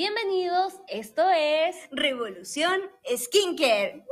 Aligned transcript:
Bienvenidos, 0.00 0.74
esto 0.88 1.26
es 1.30 1.74
Revolución 1.90 2.82
Skincare. 3.16 4.04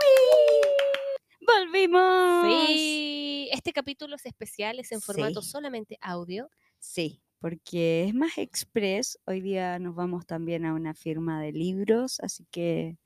¡Volvimos! 1.47 2.47
Sí, 2.47 3.51
este 3.53 3.71
capítulo 3.75 4.17
es 4.17 4.25
especial, 4.25 4.79
es 4.79 4.93
en 4.93 5.03
formato 5.03 5.43
Sí. 5.43 5.51
solamente 5.51 5.99
audio. 6.01 6.49
Sí, 6.79 7.21
porque 7.39 8.05
es 8.05 8.15
más 8.15 8.39
express. 8.39 9.19
Hoy 9.27 9.43
día 9.43 9.79
nos 9.79 9.95
vamos 9.95 10.25
también 10.27 10.65
a 10.65 10.73
una 10.73 10.95
firma 10.95 11.39
de 11.43 11.53
libros, 11.53 12.19
así 12.21 12.47
que 12.51 12.97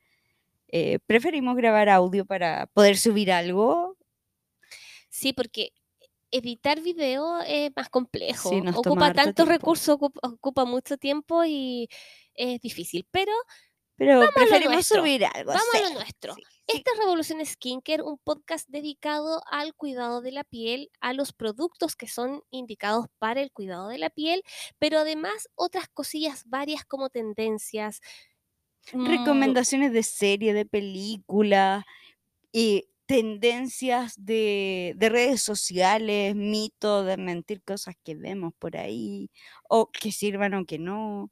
eh, 0.68 1.00
preferimos 1.04 1.56
grabar 1.56 1.88
audio 1.88 2.26
para 2.26 2.68
poder 2.68 2.96
subir 2.96 3.32
algo. 3.32 3.96
Sí, 5.08 5.32
porque 5.32 5.72
editar 6.30 6.80
video 6.80 7.40
es 7.40 7.72
más 7.74 7.88
complejo. 7.88 8.50
Sí, 8.50 8.62
ocupa 8.72 9.12
tantos 9.12 9.34
tiempo. 9.34 9.50
recursos, 9.52 9.88
ocupa, 9.88 10.20
ocupa 10.28 10.64
mucho 10.64 10.96
tiempo 10.96 11.44
y 11.44 11.88
es 12.38 12.60
difícil. 12.60 13.06
Pero 13.10 13.32
Pero 13.96 14.14
a 14.22 14.26
lo 14.26 14.32
preferimos 14.32 14.86
subir 14.86 15.24
algo. 15.24 15.52
vamos 15.52 15.74
a 15.74 15.80
lo 15.80 15.90
nuestro. 15.90 16.34
sí, 16.34 16.42
sí. 16.48 16.62
Esta 16.66 16.92
es 16.92 16.98
Revolución 16.98 17.44
Skincare, 17.44 18.02
un 18.02 18.18
podcast 18.18 18.68
dedicado 18.68 19.42
al 19.50 19.74
cuidado 19.74 20.20
de 20.20 20.32
la 20.32 20.44
piel, 20.44 20.90
a 21.00 21.12
los 21.14 21.32
productos 21.32 21.96
que 21.96 22.06
son 22.08 22.42
indicados 22.50 23.06
para 23.18 23.40
el 23.40 23.50
cuidado 23.52 23.88
de 23.88 23.98
la 23.98 24.10
piel, 24.10 24.42
pero 24.78 24.98
además 24.98 25.48
otras 25.54 25.88
cosillas 25.88 26.44
varias 26.46 26.84
como 26.84 27.08
tendencias. 27.10 28.00
mm, 28.92 29.06
Recomendaciones 29.06 29.92
de 29.92 30.02
serie, 30.02 30.52
de 30.54 30.66
película 30.66 31.86
y 32.52 32.88
tendencias 33.06 34.14
de, 34.24 34.94
de 34.96 35.08
redes 35.08 35.42
sociales, 35.42 36.34
mitos, 36.36 37.06
de 37.06 37.16
mentir 37.16 37.62
cosas 37.62 37.94
que 38.04 38.14
vemos 38.14 38.52
por 38.58 38.76
ahí, 38.76 39.30
o 39.68 39.90
que 39.90 40.12
sirvan 40.12 40.54
o 40.54 40.66
que 40.66 40.78
no. 40.78 41.30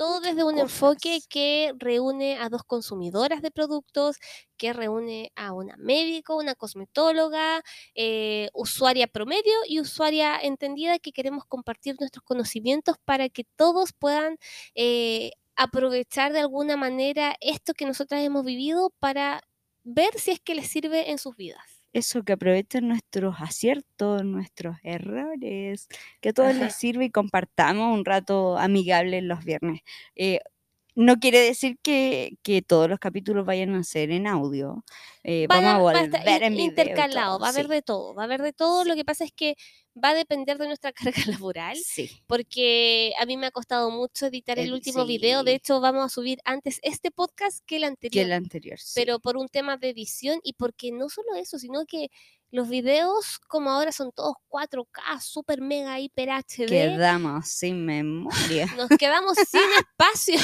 Todo 0.00 0.20
desde 0.20 0.44
un 0.44 0.58
enfoque 0.58 1.20
que 1.28 1.74
reúne 1.76 2.38
a 2.38 2.48
dos 2.48 2.64
consumidoras 2.64 3.42
de 3.42 3.50
productos, 3.50 4.16
que 4.56 4.72
reúne 4.72 5.30
a 5.36 5.52
una 5.52 5.76
médico, 5.76 6.38
una 6.38 6.54
cosmetóloga, 6.54 7.60
eh, 7.94 8.48
usuaria 8.54 9.08
promedio 9.08 9.52
y 9.68 9.78
usuaria 9.78 10.38
entendida 10.40 10.98
que 10.98 11.12
queremos 11.12 11.44
compartir 11.44 11.96
nuestros 12.00 12.24
conocimientos 12.24 12.96
para 13.04 13.28
que 13.28 13.44
todos 13.56 13.92
puedan 13.92 14.38
eh, 14.74 15.32
aprovechar 15.54 16.32
de 16.32 16.40
alguna 16.40 16.78
manera 16.78 17.36
esto 17.40 17.74
que 17.74 17.84
nosotras 17.84 18.22
hemos 18.22 18.42
vivido 18.42 18.94
para 19.00 19.42
ver 19.84 20.18
si 20.18 20.30
es 20.30 20.40
que 20.40 20.54
les 20.54 20.68
sirve 20.68 21.10
en 21.10 21.18
sus 21.18 21.36
vidas. 21.36 21.79
Eso, 21.92 22.22
que 22.24 22.32
aprovechen 22.34 22.88
nuestros 22.88 23.36
aciertos, 23.40 24.24
nuestros 24.24 24.76
errores, 24.82 25.88
que 26.20 26.30
a 26.30 26.32
todos 26.32 26.54
Ajá. 26.54 26.58
les 26.58 26.74
sirve 26.74 27.06
y 27.06 27.10
compartamos 27.10 27.96
un 27.96 28.04
rato 28.04 28.58
amigable 28.58 29.22
los 29.22 29.44
viernes. 29.44 29.80
Eh, 30.16 30.40
no 30.94 31.16
quiere 31.18 31.38
decir 31.40 31.78
que, 31.82 32.36
que 32.42 32.62
todos 32.62 32.88
los 32.88 32.98
capítulos 32.98 33.46
vayan 33.46 33.74
a 33.74 33.84
ser 33.84 34.10
en 34.10 34.26
audio. 34.26 34.84
eh, 35.24 35.46
Van 35.48 35.62
vamos 35.64 35.68
a 35.68 35.74
a- 35.74 35.78
va 35.82 35.90
a 35.98 36.02
volver 36.02 36.14
estar 36.20 36.42
en 36.42 36.58
intercalado, 36.60 37.32
todo, 37.36 37.40
va 37.40 37.46
a 37.48 37.50
haber 37.50 37.66
sí, 37.66 37.72
de 37.72 37.82
todo, 37.82 38.14
va 38.14 38.22
a 38.22 38.24
haber 38.26 38.42
de 38.42 38.52
todo. 38.52 38.84
Lo 38.84 38.94
que 38.94 39.04
pasa 39.04 39.24
es 39.24 39.32
que 39.32 39.56
va 40.02 40.10
a 40.10 40.14
depender 40.14 40.56
de 40.58 40.66
nuestra 40.66 40.92
carga 41.14 41.22
laboral. 41.26 41.76
Sí, 41.76 42.10
porque 42.26 43.12
a 43.20 43.26
mí 43.26 43.36
me 43.36 43.46
ha 43.46 43.50
costado 43.50 43.90
mucho 43.90 44.26
editar 44.26 44.58
el 44.58 44.66
El- 44.68 44.72
último 44.74 45.04
video. 45.06 45.42
De 45.44 45.54
hecho, 45.54 45.80
vamos 45.80 46.04
a 46.04 46.08
subir 46.08 46.38
antes 46.44 46.78
este 46.82 47.10
podcast 47.10 47.64
que 47.66 47.76
el 47.76 47.82
que 47.82 47.86
anterior. 47.86 48.24
el 48.26 48.32
anterior. 48.32 48.78
Pero 48.94 49.20
por 49.20 49.36
un 49.36 49.48
tema 49.48 49.76
de 49.76 49.90
edición 49.90 50.40
y 50.42 50.54
porque 50.54 50.90
no 50.92 51.08
solo 51.08 51.34
eso, 51.36 51.58
sino 51.58 51.84
que 51.86 52.10
los 52.52 52.68
videos, 52.68 53.38
como 53.48 53.70
ahora 53.70 53.92
son 53.92 54.10
todos 54.12 54.34
4K, 54.48 55.20
super 55.20 55.60
mega, 55.60 56.00
hiper 56.00 56.30
HD, 56.30 56.66
Quedamos 56.66 57.48
sin 57.48 57.84
memoria. 57.86 58.66
nos 58.76 58.88
quedamos 58.90 59.36
sin 59.36 59.60
espacio. 59.78 60.38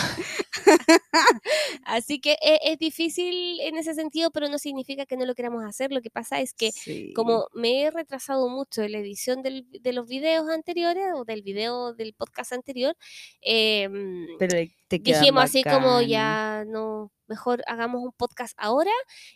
Así 1.85 2.21
que 2.21 2.33
e- 2.43 2.61
es, 2.63 2.79
difícil 2.79 3.61
en 3.61 3.77
ese 3.77 3.95
sentido, 3.95 4.31
pero 4.31 4.49
no 4.49 4.59
significa 4.59 5.07
que 5.07 5.17
no 5.17 5.25
lo 5.27 5.35
queramos 5.35 5.65
hacer. 5.65 5.93
Lo 5.93 6.01
que 6.01 6.11
pasa 6.11 6.41
es 6.41 6.55
que 6.55 6.73
Sí. 6.73 7.13
como 7.15 7.49
me 7.55 7.83
he 7.83 7.91
retrasado 7.91 8.49
mucho 8.49 8.83
en 8.83 8.93
la 8.93 8.99
edición 8.99 9.43
del- 9.43 9.67
de 9.71 9.93
los 9.93 10.07
videos 10.07 10.49
anteriores 10.49 11.07
o 11.15 11.25
del 11.25 11.43
video 11.43 11.95
del 11.95 12.15
podcast 12.15 12.53
anterior, 12.53 12.97
em, 13.41 14.27
Pero 14.39 14.57
te 14.89 14.99
dijimos 14.99 15.45
así 15.45 15.63
como 15.65 16.01
ya 16.03 16.65
no, 16.67 17.11
mejor 17.27 17.63
hagamos 17.67 18.03
un 18.03 18.13
podcast 18.13 18.55
ahora 18.57 18.93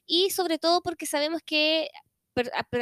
y 0.06 0.30
sobre 0.30 0.58
todo 0.58 0.80
porque 0.82 1.06
sabemos 1.06 1.40
que 1.44 1.88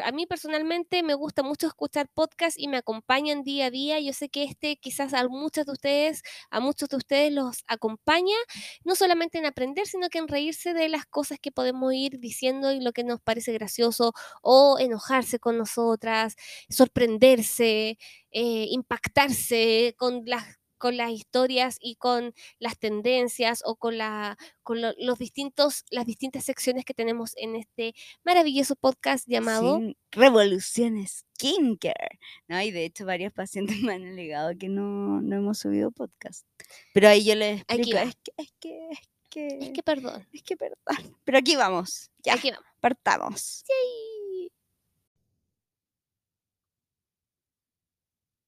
a, 0.05 0.13
mí 0.13 0.27
personalmente 0.27 1.03
me 1.03 1.15
gusta 1.15 1.43
mucho 1.43 1.67
escuchar 1.67 2.09
podcasts 2.13 2.59
y 2.59 2.69
me 2.69 2.77
acompañan 2.79 3.43
día 3.43 3.67
a 3.67 3.71
día. 3.71 4.01
Yo 4.01 4.13
sé 4.13 4.29
que 4.29 4.45
este 4.45 4.77
quizás 4.77 5.15
a 5.15 5.27
muchos 5.29 5.67
de 5.67 5.73
ustedes, 5.73 6.23
a 6.51 6.61
muchos 6.61 6.89
de 6.89 6.97
ustedes 6.97 7.33
los 7.33 7.65
acompaña, 7.67 8.37
no 8.85 8.95
solamente 8.95 9.39
en 9.39 9.47
aprender, 9.47 9.87
sino 9.87 10.09
que 10.09 10.19
en 10.19 10.29
reírse 10.29 10.75
de 10.75 10.89
las 10.89 11.07
cosas 11.07 11.39
que 11.41 11.53
podemos 11.53 11.93
ir 11.95 12.19
diciendo 12.21 12.73
y 12.73 12.81
lo 12.81 12.93
que 12.93 13.05
nos 13.05 13.21
parece 13.21 13.53
gracioso 13.53 14.13
o 14.43 14.79
enojarse 14.79 15.39
con 15.39 15.59
nosotras, 15.59 16.37
sorprenderse, 16.69 17.99
eh, 18.31 18.67
impactarse 18.71 19.95
con 19.97 20.23
las 20.27 20.58
con 20.79 20.97
las 20.97 21.11
historias 21.11 21.77
y 21.81 21.97
con 21.97 22.33
las 22.59 22.79
tendencias 22.79 23.63
o 23.65 23.77
con, 23.77 23.99
la, 23.99 24.37
con 24.63 24.81
lo- 24.81 24.95
los 24.99 25.19
distintos, 25.19 25.85
las 25.91 26.07
distintas 26.07 26.45
secciones 26.45 26.85
que 26.85 26.95
tenemos 26.95 27.33
en 27.37 27.57
este 27.57 27.95
maravilloso 28.25 28.77
podcast 28.77 29.27
llamado 29.29 29.79
Sí, 29.81 29.97
Revolución 30.13 31.05
Skincare. 31.07 32.19
¿no? 32.49 32.63
Y 32.63 32.71
de 32.71 32.85
hecho 32.85 33.05
varios 33.05 33.33
pacientes 33.33 33.77
me 33.83 33.93
han 33.95 34.07
alegado 34.07 34.53
que 34.59 34.69
no, 34.69 35.21
no 35.21 35.37
hemos 35.37 35.59
subido 35.59 35.91
podcast. 35.91 36.47
Pero 36.95 37.09
ahí 37.09 37.25
yo 37.25 37.35
les 37.35 37.61
explico, 37.63 37.99
es 37.99 38.15
que, 38.23 38.33
es 38.39 38.53
que, 38.61 38.89
es 38.91 38.99
que, 39.31 39.47
Es 39.61 39.71
que 39.73 39.83
perdón, 39.83 40.27
es 40.33 40.43
que 40.43 40.57
perdón. 40.57 40.79
Pero 41.25 41.39
aquí 41.39 41.57
vamos, 41.57 42.11
ya, 42.25 42.35
aquí 42.35 42.51
vamos. 42.51 42.65
partamos. 42.81 43.65
Yay. 43.69 44.51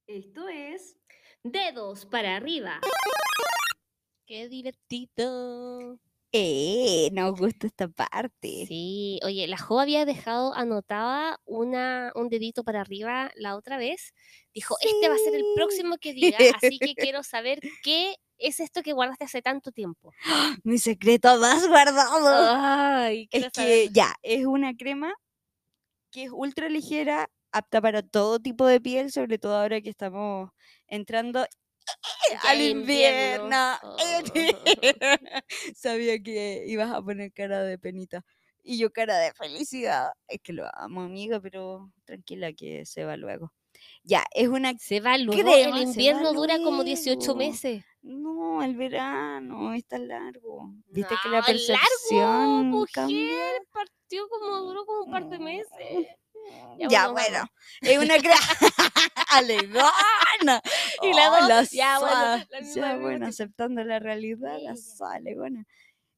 Esto 0.06 0.48
es 0.48 0.96
Dedos 1.42 2.04
para 2.04 2.36
arriba. 2.36 2.80
Qué 4.26 4.48
divertido. 4.48 5.98
Eh, 6.32 7.08
nos 7.12 7.38
gusta 7.38 7.66
esta 7.66 7.88
parte. 7.88 8.66
Sí, 8.68 9.18
oye, 9.24 9.48
la 9.48 9.56
Jo 9.56 9.80
había 9.80 10.04
dejado 10.04 10.54
anotada 10.54 11.40
una, 11.46 12.12
un 12.14 12.28
dedito 12.28 12.62
para 12.62 12.82
arriba 12.82 13.32
la 13.36 13.56
otra 13.56 13.78
vez. 13.78 14.12
Dijo, 14.52 14.76
este 14.82 15.08
va 15.08 15.14
a 15.14 15.18
ser 15.18 15.34
el 15.34 15.44
próximo 15.56 15.96
que 15.96 16.12
diga, 16.12 16.36
así 16.56 16.78
que 16.78 16.94
quiero 17.10 17.22
saber 17.22 17.58
qué 17.82 18.16
es 18.36 18.60
esto 18.60 18.82
que 18.82 18.92
guardaste 18.92 19.24
hace 19.24 19.40
tanto 19.40 19.72
tiempo. 19.72 20.12
Mi 20.62 20.76
secreto 20.76 21.38
más 21.38 21.66
guardado. 21.66 22.54
Ay, 22.54 23.28
es 23.32 23.44
que 23.44 23.50
saber. 23.50 23.92
ya, 23.92 24.14
es 24.22 24.44
una 24.44 24.76
crema 24.76 25.14
que 26.12 26.24
es 26.24 26.30
ultra 26.32 26.68
ligera, 26.68 27.30
apta 27.52 27.80
para 27.80 28.02
todo 28.02 28.38
tipo 28.40 28.66
de 28.66 28.80
piel, 28.80 29.10
sobre 29.12 29.38
todo 29.38 29.56
ahora 29.56 29.80
que 29.80 29.90
estamos 29.90 30.50
entrando 30.88 31.46
Ya 32.30 32.40
al 32.50 32.60
invierno. 32.60 33.76
invierno. 34.24 34.58
Sabía 35.74 36.22
que 36.22 36.64
ibas 36.66 36.90
a 36.92 37.02
poner 37.02 37.32
cara 37.32 37.62
de 37.62 37.78
penita. 37.78 38.24
Y 38.62 38.78
yo 38.78 38.90
cara 38.92 39.18
de 39.18 39.32
felicidad. 39.32 40.10
Es 40.28 40.40
que 40.42 40.52
lo 40.52 40.64
amo, 40.74 41.02
amiga, 41.02 41.40
pero 41.40 41.90
tranquila 42.04 42.52
que 42.52 42.84
se 42.86 43.04
va 43.04 43.16
luego. 43.16 43.52
Ya, 44.04 44.24
es 44.34 44.48
una... 44.48 44.74
Se 44.78 45.00
va 45.00 45.16
luego, 45.18 45.42
Crema, 45.42 45.76
el 45.78 45.82
invierno 45.82 46.32
dura 46.34 46.58
como 46.58 46.84
18 46.84 47.18
luego. 47.34 47.36
meses. 47.38 47.82
No, 48.02 48.62
el 48.62 48.76
verano 48.76 49.74
está 49.74 49.98
largo. 49.98 50.72
¿Viste 50.88 51.14
que 51.22 51.28
No, 51.28 51.34
la 51.34 51.40
largo, 51.40 51.46
percepción 51.46 52.66
mujer, 52.68 52.92
cambia? 52.92 53.36
partió 53.72 54.28
como 54.28 54.56
duró 54.62 54.84
como 54.86 55.04
un 55.04 55.10
par 55.10 55.28
de 55.28 55.38
meses. 55.38 56.06
Ya, 56.78 56.88
Ya, 56.88 57.08
bueno, 57.08 57.46
es 57.82 57.98
una 57.98 58.16
crema 58.18 58.36
alegona. 59.30 60.62
Y 61.02 61.12
la 61.12 61.30
Oh, 61.30 61.48
dos, 61.48 61.70
ya, 61.70 61.98
bueno, 61.98 62.44
ya, 62.74 62.96
bueno, 62.96 63.26
aceptando 63.26 63.84
la 63.84 63.98
realidad, 63.98 64.56
Sí, 64.58 64.64
la 64.64 64.70
ya. 64.70 64.76
sa- 64.76 65.12
alegona. 65.14 65.66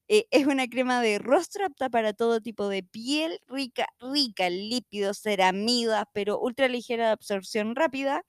Eh, 0.09 0.27
es 0.31 0.47
una 0.47 0.69
crema 0.69 1.01
de 1.03 1.19
rostro 1.19 1.65
apta 1.67 1.89
para 1.91 2.13
todo 2.13 2.41
tipo 2.41 2.69
de 2.69 2.83
piel, 2.83 3.41
rica, 3.49 3.87
rica 4.01 4.47
en 4.47 4.69
lípidos, 4.69 5.19
ceramidas, 5.21 6.05
pero 6.13 6.39
ultra 6.39 6.69
ligera 6.69 7.07
de 7.07 7.13
absorción 7.13 7.75
rápida. 7.75 8.25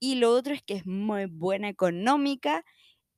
Y 0.00 0.16
lo 0.16 0.32
otro 0.32 0.54
es 0.54 0.62
que 0.62 0.74
es 0.74 0.86
muy 0.86 1.26
buena 1.26 1.68
económica. 1.68 2.64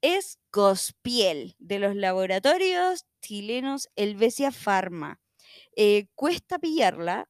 Es 0.02 0.38
Cospiel, 0.50 1.56
de 1.58 1.78
los 1.78 1.96
laboratorios 1.96 3.06
chilenos 3.22 3.88
Helvecia 3.96 4.52
Pharma. 4.52 5.20
Eh, 5.76 6.06
cuesta 6.14 6.58
pillarla, 6.58 7.28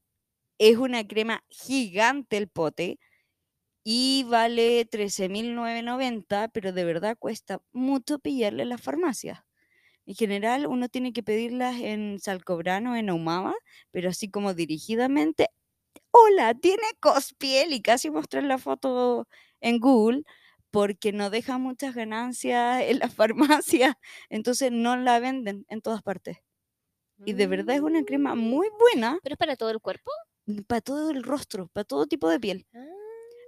es 0.59 0.77
una 0.79 1.07
crema 1.07 1.45
gigante 1.51 2.37
el 2.39 2.49
pote 2.49 2.99
y 3.85 4.25
vale 4.29 4.85
13.990, 4.87 6.49
pero 6.49 6.73
de 6.73 6.85
verdad 6.85 7.17
cuesta 7.19 7.61
mucho 7.73 8.19
pillarla 8.19 8.63
en 8.63 8.71
las 8.71 8.81
farmacias. 8.83 9.41
En 10.07 10.15
general 10.17 10.67
uno 10.67 10.89
tiene 10.89 11.13
que 11.13 11.23
pedirlas 11.23 11.81
en 11.81 12.21
Salcobrano, 12.21 12.97
en 12.97 13.11
Ahumada, 13.11 13.55
pero 13.93 14.11
así 14.11 14.31
como 14.31 14.55
dirigidamente, 14.55 15.49
hola, 16.13 16.55
tiene 16.55 16.83
Cospiel 17.01 17.73
y 17.75 17.83
casi 17.83 18.11
mostrar 18.11 18.45
la 18.45 18.59
foto 18.59 19.29
en 19.61 19.81
Google, 19.81 20.23
porque 20.71 21.13
no 21.13 21.31
deja 21.31 21.59
muchas 21.59 21.95
ganancias 21.95 22.83
en 22.83 22.99
la 23.01 23.09
farmacia, 23.11 23.99
entonces 24.31 24.73
no 24.73 24.97
la 24.97 25.21
venden 25.21 25.67
en 25.69 25.83
todas 25.83 26.03
partes. 26.03 26.39
Y 27.25 27.35
de 27.35 27.47
verdad 27.47 27.77
es 27.77 27.83
una 27.83 28.05
crema 28.05 28.35
Mm, 28.35 28.37
muy 28.37 28.69
buena 28.79 29.21
¿Pero 29.23 29.35
es 29.35 29.39
para 29.39 29.57
todo 29.57 29.71
el 29.71 29.81
cuerpo? 29.81 30.11
Para 30.67 30.81
todo 30.81 31.11
el 31.11 31.23
rostro, 31.23 31.69
para 31.73 31.85
todo 31.85 32.07
tipo 32.07 32.29
de 32.29 32.41
piel. 32.41 32.67
Ah, 32.75 32.85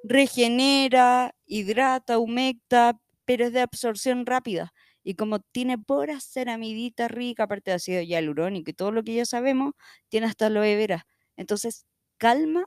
Regenera, 0.04 1.34
hidrata, 1.46 2.18
humecta, 2.18 3.00
pero 3.24 3.46
es 3.46 3.52
de 3.52 3.60
absorción 3.60 4.26
rápida. 4.26 4.72
Y 5.02 5.14
como 5.14 5.40
tiene 5.40 5.78
pura 5.78 6.20
ceramidita 6.20 7.08
rica, 7.08 7.44
aparte 7.44 7.70
de 7.70 7.76
ácido 7.76 8.02
hialurónico 8.02 8.70
y 8.70 8.74
todo 8.74 8.92
lo 8.92 9.02
que 9.04 9.14
ya 9.14 9.26
sabemos, 9.26 9.74
tiene 10.08 10.26
hasta 10.26 10.46
aloe 10.46 10.76
vera. 10.76 11.06
Entonces 11.36 11.86
calma 12.18 12.66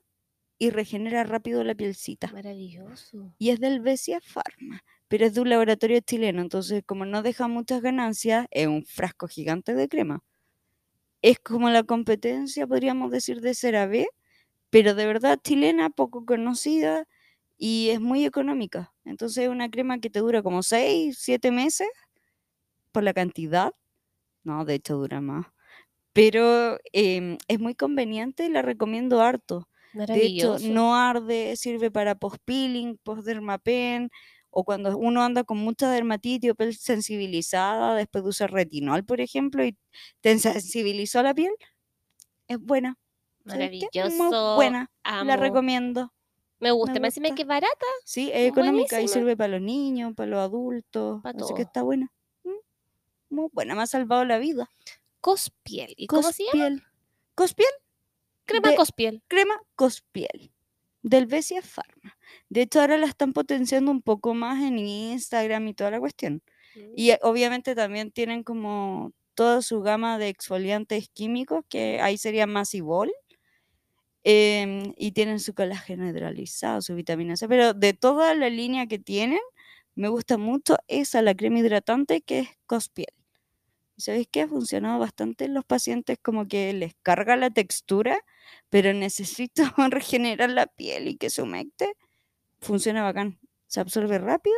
y 0.60 0.70
regenera 0.72 1.24
rápido 1.24 1.64
la 1.64 1.76
pielcita. 1.76 2.32
maravilloso. 2.34 3.34
Y 3.40 3.50
es 3.52 3.60
del 3.60 3.80
Besia 3.82 4.20
Pharma, 4.22 4.84
pero 5.08 5.26
es 5.26 5.34
de 5.34 5.42
un 5.42 5.50
laboratorio 5.50 6.00
chileno. 6.02 6.42
Entonces, 6.42 6.84
como 6.86 7.06
no 7.06 7.22
deja 7.24 7.48
muchas 7.48 7.82
ganancias, 7.82 8.48
es 8.52 8.68
un 8.68 8.86
frasco 8.86 9.28
gigante 9.28 9.74
de 9.76 9.88
crema. 9.90 10.24
Es 11.22 11.40
como 11.40 11.70
la 11.70 11.84
competencia, 11.84 12.68
podríamos 12.68 13.12
decir, 13.12 13.42
de 13.42 13.54
CeraVe, 13.54 14.08
pero 14.70 14.96
de 14.96 15.06
verdad 15.08 15.40
chilena, 15.44 15.90
poco 15.90 16.26
conocida 16.26 17.06
y 17.58 17.90
es 17.92 18.02
muy 18.02 18.26
económica. 18.26 18.94
Entonces 19.06 19.46
es 19.46 19.50
una 19.50 19.70
crema 19.70 20.00
que 20.00 20.10
te 20.10 20.20
dura 20.20 20.44
como 20.44 20.64
6, 20.64 21.18
7 21.20 21.52
meses 21.52 21.88
por 22.92 23.04
la 23.04 23.14
cantidad. 23.14 23.74
No, 24.44 24.66
de 24.66 24.76
hecho 24.76 24.98
dura 24.98 25.22
más. 25.22 25.48
Pero 26.14 26.80
em, 26.94 27.38
es 27.48 27.60
muy 27.60 27.76
conveniente 27.76 28.46
y 28.46 28.50
la 28.50 28.62
recomiendo 28.64 29.22
harto. 29.22 29.70
De 30.12 30.26
hecho, 30.26 30.60
no 30.60 30.96
arde, 30.96 31.56
sirve 31.58 31.92
para 31.92 32.16
post-peeling, 32.16 32.98
post-dermapen, 33.04 34.10
o 34.52 34.66
cuando 34.66 34.98
uno 34.98 35.24
anda 35.24 35.44
con 35.46 35.58
mucha 35.60 35.92
dermatitis 35.92 36.52
o 36.52 36.56
piel 36.56 36.76
sensibilizada 36.78 37.96
después 37.96 38.24
de 38.26 38.32
usar 38.32 38.52
retinol, 38.54 39.06
por 39.06 39.22
ejemplo, 39.22 39.66
y 39.66 39.78
te 40.22 40.38
sensibilizó 40.40 41.24
la 41.24 41.34
piel, 41.36 41.54
es 42.48 42.60
buena. 42.60 42.98
¿Sabes 43.46 43.70
qué? 43.92 44.04
Muy 44.04 44.18
Maravilloso. 44.18 44.56
buena, 44.56 44.92
la 45.04 45.36
recomiendo. 45.38 46.14
Me 46.60 46.72
gusta. 46.72 46.94
me 46.94 47.00
Me 47.00 47.08
gusta. 47.10 47.36
que 47.36 47.42
es 47.44 47.48
barata. 47.48 47.86
Sí, 48.04 48.30
es 48.34 48.50
económica 48.50 49.00
y 49.02 49.08
sirve 49.08 49.38
para 49.38 49.54
los 49.54 49.62
niños, 49.62 50.14
para 50.16 50.30
los 50.30 50.40
adultos, 50.40 51.22
Pa' 51.24 51.30
así 51.30 51.54
que 51.56 51.62
está 51.62 51.84
buena. 51.84 52.12
Mm, 52.44 53.36
Muy 53.36 53.50
buena, 53.54 53.76
me 53.76 53.84
ha 53.84 53.88
salvado 53.88 54.26
la 54.26 54.38
vida. 54.40 54.70
Cospiel. 55.22 55.94
¿Y 55.98 56.08
cómo 56.08 56.32
se 56.32 56.44
llama? 56.44 56.52
Cospiel. 56.54 56.84
Cospiel, 57.36 57.70
Crema 58.46 58.70
de- 58.72 58.76
Cospiel. 58.76 59.22
crema 59.28 59.62
Cospiel 59.76 60.52
del 61.02 61.26
Besia 61.28 61.62
Pharma. 61.62 62.18
De 62.50 62.62
hecho, 62.64 62.82
ahora 62.82 62.98
la 62.98 63.06
están 63.08 63.32
potenciando 63.32 63.90
un 63.92 64.02
poco 64.02 64.34
más 64.34 64.62
en 64.62 64.78
Instagram 64.80 65.68
y 65.70 65.74
toda 65.74 65.92
la 65.92 66.00
cuestión. 66.00 66.42
Y 66.96 67.12
eh, 67.12 67.20
obviamente 67.22 67.74
también 67.76 68.12
tienen 68.12 68.44
como 68.44 69.14
toda 69.34 69.62
su 69.62 69.82
gama 69.82 70.18
de 70.18 70.28
exfoliantes 70.28 71.08
químicos, 71.10 71.64
que 71.70 72.02
ahí 72.02 72.18
sería 72.18 72.48
Masibol. 72.48 73.12
Em, 74.24 74.94
y 74.98 75.12
tienen 75.12 75.40
su 75.40 75.54
colágeno 75.54 76.08
hidrolizado, 76.08 76.82
su 76.82 76.96
vitamina 76.96 77.36
C. 77.38 77.48
Pero 77.48 77.74
de 77.74 77.94
toda 77.94 78.36
la 78.36 78.50
línea 78.50 78.88
que 78.88 79.00
tienen, 79.00 79.40
me 79.96 80.08
gusta 80.10 80.38
mucho 80.38 80.78
esa, 80.88 81.22
la 81.22 81.36
crema 81.36 81.60
hidratante, 81.60 82.22
que 82.22 82.40
es 82.40 82.50
Cospiel. 82.66 83.14
¿Y 83.98 84.02
sabéis 84.02 84.28
qué? 84.32 84.44
Ha 84.44 84.48
funcionado 84.48 84.98
bastante 85.00 85.46
en 85.46 85.54
los 85.54 85.66
pacientes, 85.66 86.18
como 86.22 86.48
que 86.48 86.72
les 86.74 86.96
carga 87.04 87.36
la 87.36 87.50
textura, 87.50 88.24
pero 88.70 88.94
necesito 88.94 89.64
regenerar 89.90 90.50
la 90.50 90.68
piel 90.68 91.10
y 91.10 91.18
que 91.18 91.30
se. 91.30 91.44
Funciona 92.62 93.04
bacán. 93.04 93.40
Se 93.68 93.82
absorbe 93.82 94.18
rápido. 94.20 94.56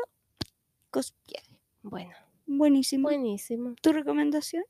Cospiel. 0.91 1.43
Bueno, 1.81 2.13
Buenísimo. 2.57 3.07
buenísimo. 3.07 3.75
¿Tu 3.81 3.93
recomendación? 3.93 4.63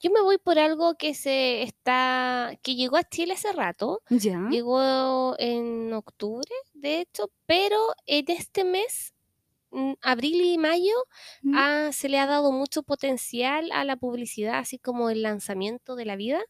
Yo 0.00 0.10
me 0.10 0.20
voy 0.22 0.38
por 0.38 0.58
algo 0.58 0.94
que 0.96 1.14
se 1.14 1.62
está, 1.62 2.58
que 2.62 2.74
llegó 2.76 2.96
a 2.96 3.04
Chile 3.04 3.34
hace 3.34 3.52
rato. 3.52 4.02
Ya. 4.10 4.48
Llegó 4.50 5.34
en 5.38 5.92
octubre, 5.92 6.50
de 6.74 7.00
hecho, 7.00 7.30
pero 7.46 7.76
en 8.06 8.24
este 8.28 8.64
mes, 8.64 9.14
mm, 9.72 9.94
abril 10.02 10.40
y 10.42 10.58
mayo, 10.58 10.94
Mm. 11.42 11.54
ah, 11.56 11.90
se 11.92 12.08
le 12.08 12.18
ha 12.18 12.26
dado 12.26 12.52
mucho 12.52 12.82
potencial 12.84 13.70
a 13.72 13.84
la 13.84 13.96
publicidad, 13.96 14.58
así 14.58 14.78
como 14.78 15.10
el 15.10 15.22
lanzamiento 15.22 15.96
de 15.96 16.06
la 16.06 16.16
vida, 16.16 16.40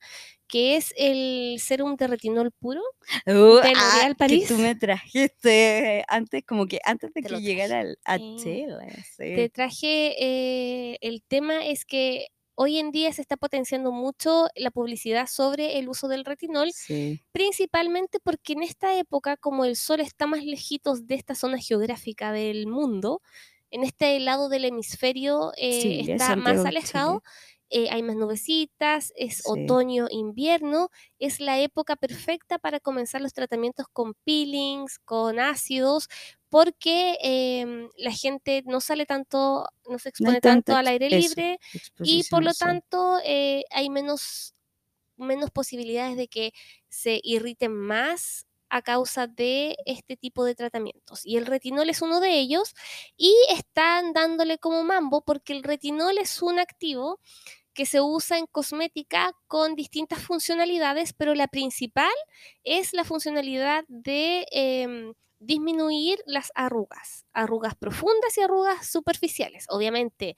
que 0.50 0.76
es 0.76 0.92
el 0.96 1.58
serum 1.60 1.96
de 1.96 2.06
retinol 2.08 2.50
puro. 2.52 2.80
Uh, 3.26 3.30
de 3.60 3.72
ah, 3.76 3.94
L'Oréal 3.94 4.08
que 4.12 4.14
París. 4.16 4.48
tú 4.48 4.58
me 4.58 4.74
trajiste 4.74 6.04
antes, 6.08 6.44
como 6.44 6.66
que 6.66 6.80
antes 6.84 7.12
de 7.14 7.22
Te 7.22 7.28
que 7.28 7.40
llegara 7.40 7.80
al- 7.80 7.98
a. 8.04 8.18
Chile. 8.18 8.76
sí. 9.16 9.34
Te 9.36 9.48
traje, 9.48 10.14
eh, 10.18 10.98
el 11.00 11.22
tema 11.22 11.64
es 11.66 11.84
que 11.84 12.28
hoy 12.56 12.78
en 12.78 12.90
día 12.90 13.10
se 13.12 13.22
está 13.22 13.36
potenciando 13.38 13.90
mucho 13.92 14.48
la 14.54 14.70
publicidad 14.70 15.26
sobre 15.28 15.78
el 15.78 15.88
uso 15.88 16.08
del 16.08 16.24
retinol, 16.26 16.72
Sí. 16.72 17.22
principalmente 17.32 18.18
porque 18.22 18.52
en 18.52 18.62
esta 18.62 18.98
época, 18.98 19.36
como 19.36 19.64
el 19.64 19.76
sol 19.76 20.00
está 20.00 20.26
más 20.26 20.44
lejitos 20.44 21.06
de 21.06 21.14
esta 21.14 21.34
zona 21.34 21.58
geográfica 21.58 22.32
del 22.32 22.66
mundo, 22.66 23.22
en 23.70 23.82
este 23.84 24.18
lado 24.20 24.48
del 24.48 24.64
hemisferio 24.66 25.52
eh, 25.56 25.80
Chile, 25.80 26.12
está 26.14 26.36
más 26.36 26.64
alejado, 26.66 27.22
eh, 27.70 27.88
hay 27.90 28.02
más 28.02 28.16
nubecitas, 28.16 29.12
es 29.16 29.40
Sí. 29.40 29.44
otoño, 29.44 30.06
invierno, 30.10 30.90
es 31.18 31.40
la 31.40 31.58
época 31.60 31.96
perfecta 31.96 32.58
para 32.58 32.80
comenzar 32.80 33.20
los 33.22 33.32
tratamientos 33.32 33.86
con 33.92 34.14
peelings, 34.24 34.98
con 35.00 35.38
ácidos, 35.40 36.08
porque 36.48 37.16
em, 37.22 37.88
la 37.96 38.12
gente 38.12 38.62
no 38.66 38.80
sale 38.80 39.06
tanto, 39.06 39.66
no 39.88 39.98
se 39.98 40.08
expone 40.08 40.40
tanto 40.42 40.74
al 40.74 40.88
aire 40.88 41.08
eso, 41.10 41.34
libre 41.34 41.58
y 42.00 42.24
por 42.24 42.42
lo 42.44 42.54
tanto 42.54 43.18
eh, 43.24 43.64
hay 43.70 43.88
menos, 43.90 44.54
menos 45.16 45.50
posibilidades 45.50 46.16
de 46.16 46.28
que 46.28 46.52
se 46.88 47.20
irriten 47.22 47.72
más 47.76 48.46
a 48.70 48.82
causa 48.82 49.26
de 49.26 49.76
este 49.86 50.16
tipo 50.16 50.44
de 50.44 50.54
tratamientos. 50.54 51.22
Y 51.26 51.36
el 51.38 51.46
retinol 51.46 51.90
es 51.90 52.02
uno 52.02 52.20
de 52.20 52.38
ellos 52.38 52.74
y 53.16 53.34
están 53.50 54.12
dándole 54.12 54.58
como 54.58 54.84
mambo 54.84 55.22
porque 55.24 55.52
el 55.54 55.64
retinol 55.64 56.18
es 56.18 56.40
un 56.42 56.58
activo 56.60 57.20
que 57.74 57.86
se 57.86 58.00
usa 58.00 58.38
en 58.38 58.46
cosmética 58.46 59.32
con 59.46 59.74
distintas 59.76 60.20
funcionalidades, 60.22 61.12
pero 61.12 61.34
la 61.34 61.48
principal 61.48 62.12
es 62.64 62.92
la 62.92 63.04
funcionalidad 63.04 63.84
de 63.88 64.46
em, 64.52 65.14
disminuir 65.40 66.20
las 66.26 66.52
arrugas, 66.54 67.26
arrugas 67.32 67.74
profundas 67.74 68.36
y 68.36 68.42
arrugas 68.42 68.86
superficiales. 68.86 69.66
Obviamente, 69.68 70.36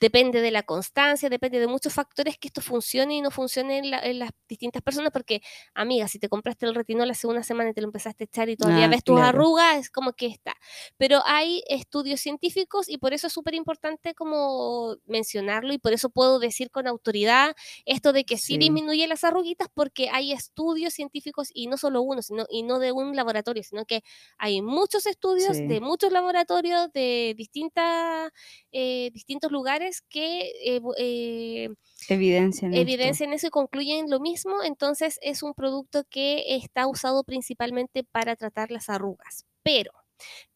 depende 0.00 0.40
de 0.40 0.50
la 0.50 0.62
constancia, 0.62 1.28
depende 1.28 1.60
de 1.60 1.66
muchos 1.66 1.92
factores 1.92 2.38
que 2.38 2.48
esto 2.48 2.60
funcione 2.62 3.16
y 3.16 3.20
no 3.20 3.30
funcione 3.30 3.78
en, 3.78 3.90
la- 3.90 4.00
en 4.00 4.18
las 4.18 4.30
distintas 4.48 4.82
personas, 4.82 5.10
porque, 5.12 5.42
amiga, 5.74 6.08
si 6.08 6.18
te 6.18 6.28
compraste 6.28 6.66
el 6.66 6.74
retinol 6.74 7.10
hace 7.10 7.26
una 7.26 7.42
semana 7.42 7.70
y 7.70 7.74
te 7.74 7.80
lo 7.82 7.88
empezaste 7.88 8.24
a 8.24 8.26
echar 8.26 8.48
y 8.48 8.56
todavía 8.56 8.86
Ah, 8.86 8.88
ves 8.88 9.04
tus 9.04 9.20
claro. 9.20 9.28
arrugas, 9.28 9.76
es 9.78 9.90
como 9.90 10.12
que 10.12 10.26
está. 10.26 10.54
Pero 10.96 11.22
hay 11.26 11.62
estudios 11.68 12.20
científicos 12.20 12.88
y 12.88 12.98
por 12.98 13.12
eso 13.14 13.26
es 13.28 13.32
súper 13.32 13.54
importante 13.54 14.14
como 14.14 14.96
mencionarlo 15.06 15.72
y 15.72 15.78
por 15.78 15.92
eso 15.92 16.10
puedo 16.10 16.38
decir 16.38 16.70
con 16.70 16.86
autoridad 16.86 17.54
esto 17.84 18.12
de 18.12 18.24
que 18.24 18.36
sí, 18.38 18.54
Sí. 18.54 18.58
disminuye 18.58 19.06
las 19.06 19.24
arruguitas 19.24 19.68
porque 19.74 20.08
hay 20.10 20.32
estudios 20.32 20.94
científicos 20.94 21.48
y 21.54 21.66
no 21.66 21.76
solo 21.76 22.02
uno, 22.02 22.22
sino 22.22 22.46
y 22.50 22.62
no 22.62 22.78
de 22.78 22.92
un 22.92 23.14
laboratorio, 23.16 23.62
sino 23.62 23.84
que 23.84 24.02
hay 24.38 24.62
muchos 24.62 25.06
estudios 25.06 25.58
Sí. 25.58 25.66
de 25.66 25.80
muchos 25.80 26.12
laboratorios 26.12 26.92
de 26.92 27.34
distintas 27.36 28.30
eh, 28.72 29.10
distintos 29.12 29.50
lugares 29.52 29.89
que 30.08 30.52
eh, 30.64 30.80
eh, 30.98 31.68
Evidencian 32.08 32.72
esto. 32.72 32.82
evidencian 32.82 33.32
eso 33.32 33.48
y 33.48 33.50
concluyen 33.50 34.10
lo 34.10 34.20
mismo. 34.20 34.62
Entonces 34.62 35.18
es 35.22 35.42
un 35.42 35.54
producto 35.54 36.04
que 36.08 36.56
está 36.56 36.86
usado 36.86 37.24
principalmente 37.24 38.04
para 38.04 38.36
tratar 38.36 38.70
las 38.70 38.88
arrugas, 38.88 39.46
pero 39.62 39.92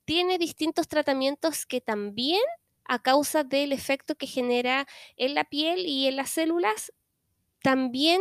tiene 0.05 0.38
distintos 0.38 0.88
tratamientos 0.88 1.67
que 1.67 1.81
también 1.81 2.41
a 2.85 3.00
causa 3.03 3.45
del 3.45 3.73
efecto 3.73 4.14
que 4.14 4.26
genera 4.26 4.87
en 5.17 5.35
la 5.35 5.45
piel 5.45 5.87
y 5.87 6.07
en 6.07 6.17
las 6.17 6.31
células, 6.31 6.93
también 7.62 8.21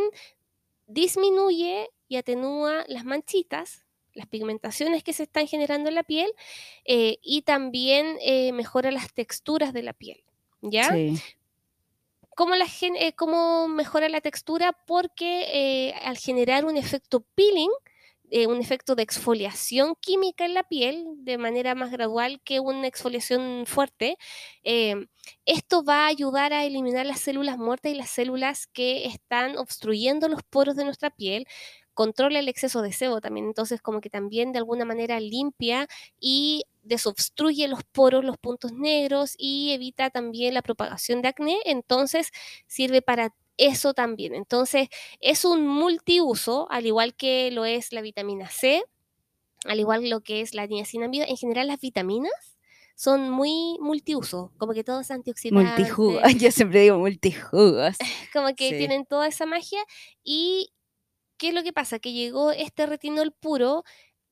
disminuye 0.86 1.90
y 2.08 2.16
atenúa 2.16 2.84
las 2.88 3.04
manchitas, 3.04 3.84
las 4.14 4.26
pigmentaciones 4.26 5.02
que 5.02 5.12
se 5.12 5.24
están 5.24 5.46
generando 5.46 5.88
en 5.88 5.96
la 5.96 6.02
piel 6.02 6.32
eh, 6.84 7.18
y 7.22 7.42
también 7.42 8.16
eh, 8.22 8.52
mejora 8.52 8.90
las 8.90 9.12
texturas 9.12 9.72
de 9.72 9.82
la 9.82 9.92
piel. 9.92 10.22
¿Ya? 10.70 10.90
Sí. 10.90 11.20
¿Cómo, 12.36 12.56
la 12.56 12.66
gen- 12.66 12.96
eh, 12.96 13.12
cómo 13.14 13.68
mejora 13.68 14.08
la 14.08 14.20
textura? 14.20 14.72
Porque 14.86 15.44
eh, 15.88 15.94
al 16.02 16.16
generar 16.18 16.64
un 16.64 16.76
efecto 16.76 17.20
peeling, 17.36 17.70
eh, 18.30 18.48
un 18.48 18.60
efecto 18.60 18.96
de 18.96 19.04
exfoliación 19.04 19.94
química 20.00 20.44
en 20.44 20.54
la 20.54 20.64
piel 20.64 21.06
de 21.18 21.38
manera 21.38 21.76
más 21.76 21.92
gradual 21.92 22.40
que 22.42 22.58
una 22.58 22.88
exfoliación 22.88 23.64
fuerte, 23.66 24.16
eh, 24.64 25.06
esto 25.44 25.84
va 25.84 26.04
a 26.04 26.08
ayudar 26.08 26.52
a 26.52 26.64
eliminar 26.64 27.06
las 27.06 27.20
células 27.20 27.56
muertas 27.58 27.92
y 27.92 27.94
las 27.94 28.10
células 28.10 28.66
que 28.66 29.06
están 29.06 29.56
obstruyendo 29.56 30.28
los 30.28 30.42
poros 30.42 30.74
de 30.74 30.84
nuestra 30.84 31.10
piel. 31.10 31.46
Controla 31.92 32.40
el 32.40 32.48
exceso 32.48 32.82
de 32.82 32.92
sebo 32.92 33.20
también, 33.20 33.46
entonces 33.46 33.80
como 33.80 34.00
que 34.00 34.10
también 34.10 34.50
de 34.50 34.58
alguna 34.58 34.84
manera 34.84 35.20
limpia 35.20 35.86
y 36.18 36.64
desobstruye 36.84 37.66
los 37.68 37.82
poros, 37.84 38.24
los 38.24 38.38
puntos 38.38 38.72
negros 38.72 39.34
y 39.38 39.72
evita 39.72 40.10
también 40.10 40.54
la 40.54 40.62
propagación 40.62 41.22
de 41.22 41.28
acné. 41.28 41.58
Entonces 41.64 42.30
sirve 42.66 43.02
para 43.02 43.34
eso 43.56 43.94
también. 43.94 44.34
Entonces 44.34 44.88
es 45.20 45.44
un 45.44 45.66
multiuso, 45.66 46.66
al 46.70 46.86
igual 46.86 47.14
que 47.14 47.50
lo 47.50 47.64
es 47.64 47.92
la 47.92 48.00
vitamina 48.02 48.48
C, 48.50 48.82
al 49.64 49.80
igual 49.80 50.08
lo 50.10 50.20
que 50.22 50.40
es 50.40 50.54
la 50.54 50.66
niacinamida. 50.66 51.24
En 51.24 51.36
general 51.36 51.68
las 51.68 51.80
vitaminas 51.80 52.32
son 52.96 53.30
muy 53.30 53.76
multiuso, 53.80 54.52
como 54.58 54.72
que 54.72 54.84
todo 54.84 55.00
es 55.00 55.10
antioxidante. 55.10 55.80
Multijugo. 55.82 56.20
Yo 56.38 56.50
siempre 56.52 56.80
digo 56.82 56.98
multijugos. 56.98 57.96
como 58.32 58.54
que 58.54 58.70
Sí. 58.70 58.78
tienen 58.78 59.04
toda 59.06 59.26
esa 59.26 59.46
magia. 59.46 59.80
¿Y 60.22 60.70
qué 61.38 61.48
es 61.48 61.54
lo 61.54 61.62
que 61.62 61.72
pasa? 61.72 61.98
Que 61.98 62.12
llegó 62.12 62.52
este 62.52 62.86
retinol 62.86 63.32
puro 63.32 63.84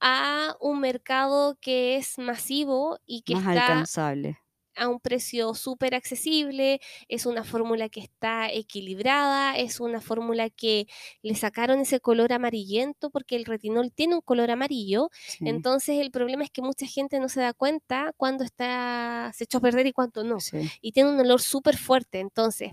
a 0.03 0.57
un 0.61 0.81
mercado 0.81 1.57
que 1.63 1.97
es 1.97 2.19
masivo 2.19 2.99
y 3.07 3.23
que 3.23 3.37
Más 3.37 3.47
está 3.47 3.55
alcanzable. 3.55 4.39
a 4.75 4.89
un 4.89 5.01
precio 5.01 5.53
súper 5.55 5.95
accesible, 5.95 6.81
es 7.09 7.27
una 7.27 7.45
fórmula 7.45 7.91
que 7.91 8.01
está 8.01 8.51
equilibrada, 8.51 9.55
es 9.59 9.81
una 9.81 10.01
fórmula 10.01 10.49
que 10.49 10.87
le 11.23 11.35
sacaron 11.35 11.81
ese 11.81 12.01
color 12.01 12.33
amarillento 12.33 13.11
porque 13.11 13.37
el 13.37 13.45
retinol 13.45 13.93
tiene 13.93 14.15
un 14.15 14.23
color 14.23 14.51
amarillo, 14.51 15.11
Sí, 15.25 15.45
entonces 15.45 15.99
el 16.01 16.11
problema 16.11 16.45
es 16.45 16.51
que 16.51 16.63
mucha 16.63 16.87
gente 16.87 17.21
no 17.21 17.29
se 17.29 17.41
da 17.43 17.53
cuenta 17.53 18.15
cuando 18.17 18.45
está 18.45 19.31
se 19.35 19.45
echó 19.45 19.59
a 19.59 19.61
perder 19.61 19.87
y 19.89 19.93
cuando 19.93 20.25
no 20.25 20.47
sí. 20.51 20.73
y 20.81 20.93
tiene 20.93 21.11
un 21.11 21.21
olor 21.21 21.43
súper 21.43 21.77
fuerte. 21.77 22.21
Entonces, 22.21 22.73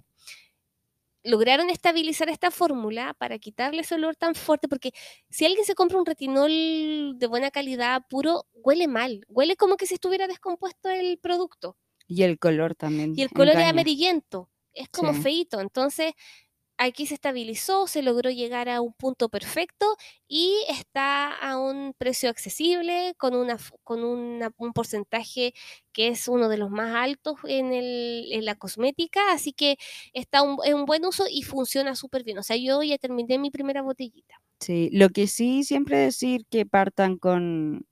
lograron 1.29 1.69
estabilizar 1.69 2.29
esta 2.29 2.51
fórmula 2.51 3.13
para 3.17 3.39
quitarle 3.39 3.81
ese 3.81 3.95
olor 3.95 4.15
tan 4.15 4.35
fuerte, 4.35 4.67
porque 4.67 4.91
si 5.29 5.45
alguien 5.45 5.65
se 5.65 5.75
compra 5.75 5.97
un 5.99 6.05
retinol 6.05 7.17
de 7.17 7.27
buena 7.27 7.51
calidad 7.51 8.03
puro, 8.09 8.45
huele 8.53 8.87
mal, 8.87 9.21
huele 9.29 9.55
como 9.55 9.77
que 9.77 9.85
si 9.87 9.95
estuviera 9.95 10.27
descompuesto 10.27 10.89
el 10.89 11.17
producto. 11.19 11.77
Y 12.07 12.23
el 12.23 12.39
color 12.39 12.75
también. 12.75 13.13
Y 13.15 13.21
el 13.21 13.31
color 13.31 13.55
es 13.59 13.69
amarillento, 13.69 14.49
es 14.73 14.89
como 14.89 15.13
Sí. 15.13 15.21
feito. 15.21 15.59
Entonces, 15.61 16.13
aquí 16.79 17.05
se 17.05 17.13
estabilizó, 17.15 17.87
se 17.87 18.01
logró 18.01 18.31
llegar 18.31 18.69
a 18.69 18.81
un 18.81 18.93
punto 18.93 19.29
perfecto 19.29 19.95
y 20.27 20.55
está 20.69 21.33
a 21.35 21.59
un 21.59 21.93
precio 21.97 22.29
accesible, 22.29 23.13
con, 23.17 23.35
una, 23.35 23.57
con 23.83 24.03
un 24.03 24.73
porcentaje 24.73 25.53
que 25.91 26.07
es 26.09 26.27
uno 26.27 26.49
de 26.49 26.57
los 26.57 26.71
más 26.71 26.95
altos 26.95 27.35
en, 27.45 27.73
el- 27.73 28.31
en 28.31 28.45
la 28.45 28.55
cosmética, 28.55 29.31
así 29.33 29.53
que 29.53 29.77
está 30.13 30.41
un, 30.43 30.57
en 30.65 30.75
un 30.75 30.85
buen 30.85 31.05
uso 31.05 31.25
y 31.29 31.43
funciona 31.43 31.95
súper 31.95 32.23
bien. 32.23 32.37
O 32.39 32.43
sea, 32.43 32.57
yo 32.57 32.81
ya 32.83 32.97
terminé 32.97 33.37
mi 33.39 33.51
primera 33.51 33.81
botellita. 33.81 34.41
Sí, 34.59 34.89
lo 34.91 35.09
que 35.09 35.27
sí 35.27 35.63
siempre 35.63 35.97
decir 35.97 36.45
que 36.49 36.65
partan 36.65 37.17
con 37.17 37.85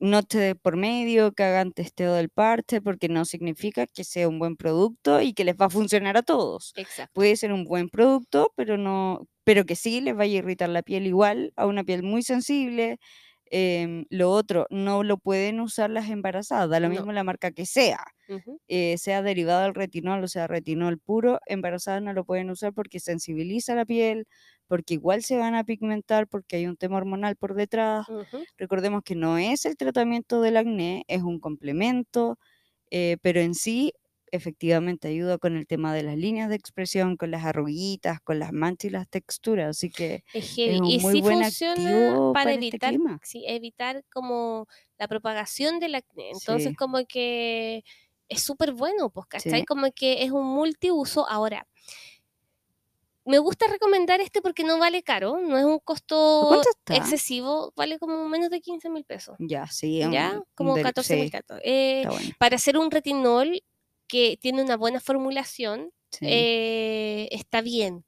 noche 0.00 0.38
de 0.38 0.54
por 0.56 0.76
medio, 0.76 1.32
que 1.32 1.44
hagan 1.44 1.72
testeo 1.72 2.14
del 2.14 2.30
parche, 2.30 2.80
porque 2.80 3.08
no 3.08 3.24
significa 3.24 3.86
que 3.86 4.04
sea 4.04 4.28
un 4.28 4.38
buen 4.38 4.56
producto 4.56 5.20
y 5.20 5.34
que 5.34 5.44
les 5.44 5.56
va 5.56 5.66
a 5.66 5.70
funcionar 5.70 6.16
a 6.16 6.22
todos. 6.22 6.72
Exacto. 6.76 7.12
Puede 7.14 7.36
ser 7.36 7.52
un 7.52 7.64
buen 7.64 7.88
producto, 7.88 8.52
pero 8.56 8.76
no, 8.78 9.26
pero 9.44 9.64
que 9.66 9.76
sí 9.76 10.00
les 10.00 10.16
vaya 10.16 10.34
a 10.34 10.38
irritar 10.38 10.68
la 10.70 10.82
piel 10.82 11.06
igual, 11.06 11.52
a 11.56 11.66
una 11.66 11.84
piel 11.84 12.02
muy 12.02 12.22
sensible. 12.22 12.98
Em, 13.50 14.04
lo 14.10 14.30
otro, 14.30 14.66
no 14.70 15.02
lo 15.04 15.18
pueden 15.18 15.60
usar 15.60 15.90
las 15.90 16.08
embarazadas, 16.10 16.70
da 16.70 16.80
lo 16.80 16.88
No. 16.88 16.90
mismo 16.90 17.12
la 17.12 17.24
marca 17.24 17.50
que 17.52 17.66
sea, 17.66 17.98
eh, 18.68 18.96
sea 18.98 19.22
derivado 19.22 19.62
del 19.62 19.74
retinol, 19.74 20.22
o 20.24 20.28
sea, 20.28 20.46
retinol 20.46 20.98
puro, 21.00 21.40
embarazadas 21.46 22.02
no 22.02 22.12
lo 22.12 22.24
pueden 22.24 22.50
usar 22.50 22.72
porque 22.74 23.00
sensibiliza 23.00 23.74
la 23.74 23.84
piel, 23.86 24.26
porque 24.68 24.94
igual 24.94 25.22
se 25.24 25.36
van 25.38 25.54
a 25.56 25.64
pigmentar, 25.64 26.28
porque 26.28 26.56
hay 26.56 26.66
un 26.66 26.76
tema 26.76 26.96
hormonal 26.98 27.36
por 27.36 27.54
detrás. 27.54 28.06
Recordemos 28.58 29.02
que 29.04 29.16
no 29.16 29.38
es 29.38 29.64
el 29.66 29.76
tratamiento 29.76 30.40
del 30.42 30.56
acné, 30.56 31.04
es 31.08 31.22
un 31.22 31.40
complemento, 31.40 32.38
eh, 32.90 33.16
pero 33.22 33.40
en 33.40 33.54
sí 33.54 33.92
efectivamente 34.32 35.08
ayuda 35.08 35.38
con 35.38 35.56
el 35.56 35.66
tema 35.66 35.92
de 35.94 36.02
las 36.02 36.16
líneas 36.16 36.48
de 36.48 36.56
expresión, 36.56 37.16
con 37.16 37.30
las 37.30 37.44
arruguitas, 37.44 38.20
con 38.20 38.38
las 38.38 38.52
manchas 38.52 38.86
y 38.86 38.90
las 38.90 39.08
texturas, 39.08 39.68
así 39.76 39.90
que 39.90 40.24
Es 40.32 40.54
heavy. 40.54 40.78
un 40.78 40.86
y 40.86 40.98
muy 41.00 41.12
sí 41.14 41.20
buen 41.22 41.42
activo 41.42 42.32
para 42.32 42.44
para 42.44 42.52
este 42.52 42.66
evitar, 42.66 42.94
sí, 43.22 43.44
evitar 43.46 44.04
como 44.12 44.66
la 44.98 45.08
propagación 45.08 45.78
del 45.80 45.94
acné. 45.94 46.30
Entonces, 46.30 46.70
Sí. 46.70 46.74
como 46.76 47.04
que 47.06 47.84
es 48.28 48.42
súper 48.42 48.72
bueno, 48.72 49.10
pues, 49.10 49.26
¿cachai? 49.26 49.64
Como 49.64 49.90
que 49.92 50.22
es 50.22 50.30
un 50.30 50.46
multiuso. 50.46 51.28
Ahora, 51.28 51.66
me 53.24 53.38
gusta 53.38 53.66
recomendar 53.68 54.20
este 54.20 54.40
porque 54.40 54.64
no 54.64 54.78
vale 54.78 55.02
caro, 55.02 55.38
no 55.40 55.58
es 55.58 55.64
un 55.64 55.78
costo 55.78 56.60
excesivo, 56.88 57.72
vale 57.76 57.98
como 57.98 58.28
menos 58.28 58.50
de 58.50 58.60
15 58.60 58.88
mil 58.88 59.04
pesos. 59.04 59.36
Ya, 59.38 59.66
sí, 59.66 60.02
un- 60.02 60.12
¿Ya? 60.12 60.32
un 60.38 60.44
Como 60.54 60.74
del- 60.74 60.84
14 60.84 61.16
mil 61.16 61.30
sí. 61.30 61.38
Eh, 61.62 62.04
bueno. 62.08 62.30
para 62.38 62.56
hacer 62.56 62.78
un 62.78 62.90
retinol 62.90 63.62
que 64.10 64.36
tiene 64.40 64.60
una 64.60 64.76
buena 64.76 64.98
formulación, 64.98 65.92
sí. 66.10 66.26
eh, 66.28 67.28
está 67.30 67.60
bien. 67.62 68.04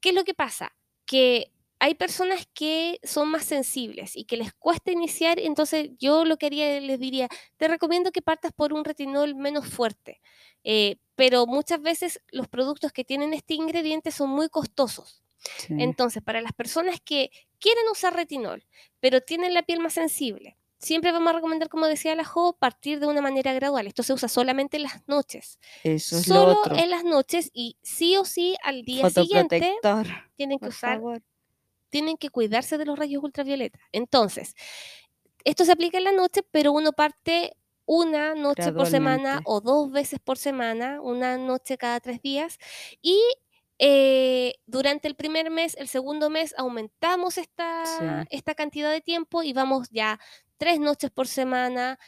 ¿Qué 0.00 0.10
es 0.10 0.14
lo 0.14 0.24
que 0.24 0.34
pasa? 0.34 0.76
Que 1.06 1.50
hay 1.78 1.94
personas 1.94 2.46
que 2.52 3.00
son 3.02 3.30
más 3.30 3.44
sensibles 3.46 4.14
y 4.14 4.24
que 4.24 4.36
les 4.36 4.52
cuesta 4.52 4.92
iniciar, 4.92 5.38
entonces 5.40 5.88
yo 5.98 6.26
lo 6.26 6.36
que 6.36 6.46
haría, 6.46 6.78
les 6.80 7.00
diría, 7.00 7.28
te 7.56 7.66
recomiendo 7.66 8.12
que 8.12 8.20
partas 8.20 8.52
por 8.52 8.74
un 8.74 8.84
retinol 8.84 9.34
menos 9.34 9.66
fuerte, 9.66 10.20
eh, 10.62 10.98
pero 11.14 11.46
muchas 11.46 11.80
veces 11.80 12.20
los 12.30 12.46
productos 12.48 12.92
que 12.92 13.04
tienen 13.04 13.32
este 13.32 13.54
ingrediente 13.54 14.10
son 14.10 14.28
muy 14.28 14.50
costosos. 14.50 15.22
sí. 15.56 15.74
Entonces, 15.78 16.22
para 16.22 16.42
las 16.42 16.52
personas 16.52 17.00
que 17.02 17.30
quieren 17.58 17.88
usar 17.90 18.14
retinol, 18.14 18.66
pero 19.00 19.22
tienen 19.22 19.54
la 19.54 19.62
piel 19.62 19.80
más 19.80 19.94
sensible, 19.94 20.58
siempre 20.80 21.12
vamos 21.12 21.28
a 21.30 21.34
recomendar, 21.34 21.68
como 21.68 21.86
decía 21.86 22.14
la 22.16 22.24
Jo, 22.24 22.54
partir 22.58 22.98
de 22.98 23.06
una 23.06 23.20
manera 23.20 23.52
gradual. 23.52 23.86
Esto 23.86 24.02
se 24.02 24.12
usa 24.12 24.28
solamente 24.28 24.76
en 24.78 24.84
las 24.84 25.06
noches 25.06 25.58
Eso 25.84 26.16
es 26.18 26.26
lo 26.28 26.34
solo 26.34 26.60
otro. 26.60 26.76
en 26.76 26.90
las 26.90 27.04
noches 27.04 27.50
y 27.52 27.76
sí 27.82 28.16
o 28.16 28.24
sí 28.24 28.56
al 28.64 28.82
día 28.82 29.08
siguiente 29.10 29.76
tienen 30.36 30.58
que 30.58 30.68
usar, 30.68 30.96
favor. 30.96 31.22
tienen 31.90 32.16
que 32.16 32.30
cuidarse 32.30 32.78
de 32.78 32.86
los 32.86 32.98
rayos 32.98 33.22
ultravioleta. 33.22 33.78
Entonces, 33.92 34.54
esto 35.44 35.64
se 35.64 35.72
aplica 35.72 35.98
en 35.98 36.04
la 36.04 36.12
noche, 36.12 36.42
pero 36.50 36.72
uno 36.72 36.92
parte 36.92 37.56
una 37.86 38.34
noche 38.34 38.72
por 38.72 38.86
semana 38.86 39.40
o 39.44 39.60
dos 39.60 39.90
veces 39.90 40.18
por 40.20 40.38
semana, 40.38 41.00
una 41.02 41.36
noche 41.38 41.76
cada 41.76 41.98
tres 42.00 42.22
días 42.22 42.58
y 43.02 43.20
eh, 43.82 44.54
durante 44.66 45.08
el 45.08 45.14
primer 45.16 45.50
mes, 45.50 45.74
el 45.76 45.88
segundo 45.88 46.30
mes, 46.30 46.54
aumentamos 46.58 47.38
esta, 47.38 47.84
Sí. 47.86 48.04
esta 48.30 48.54
cantidad 48.54 48.90
de 48.92 49.00
tiempo 49.00 49.42
y 49.42 49.52
vamos 49.54 49.88
ya 49.90 50.20
tres 50.60 50.78
noches 50.78 51.10
por 51.10 51.26
semana 51.26 51.98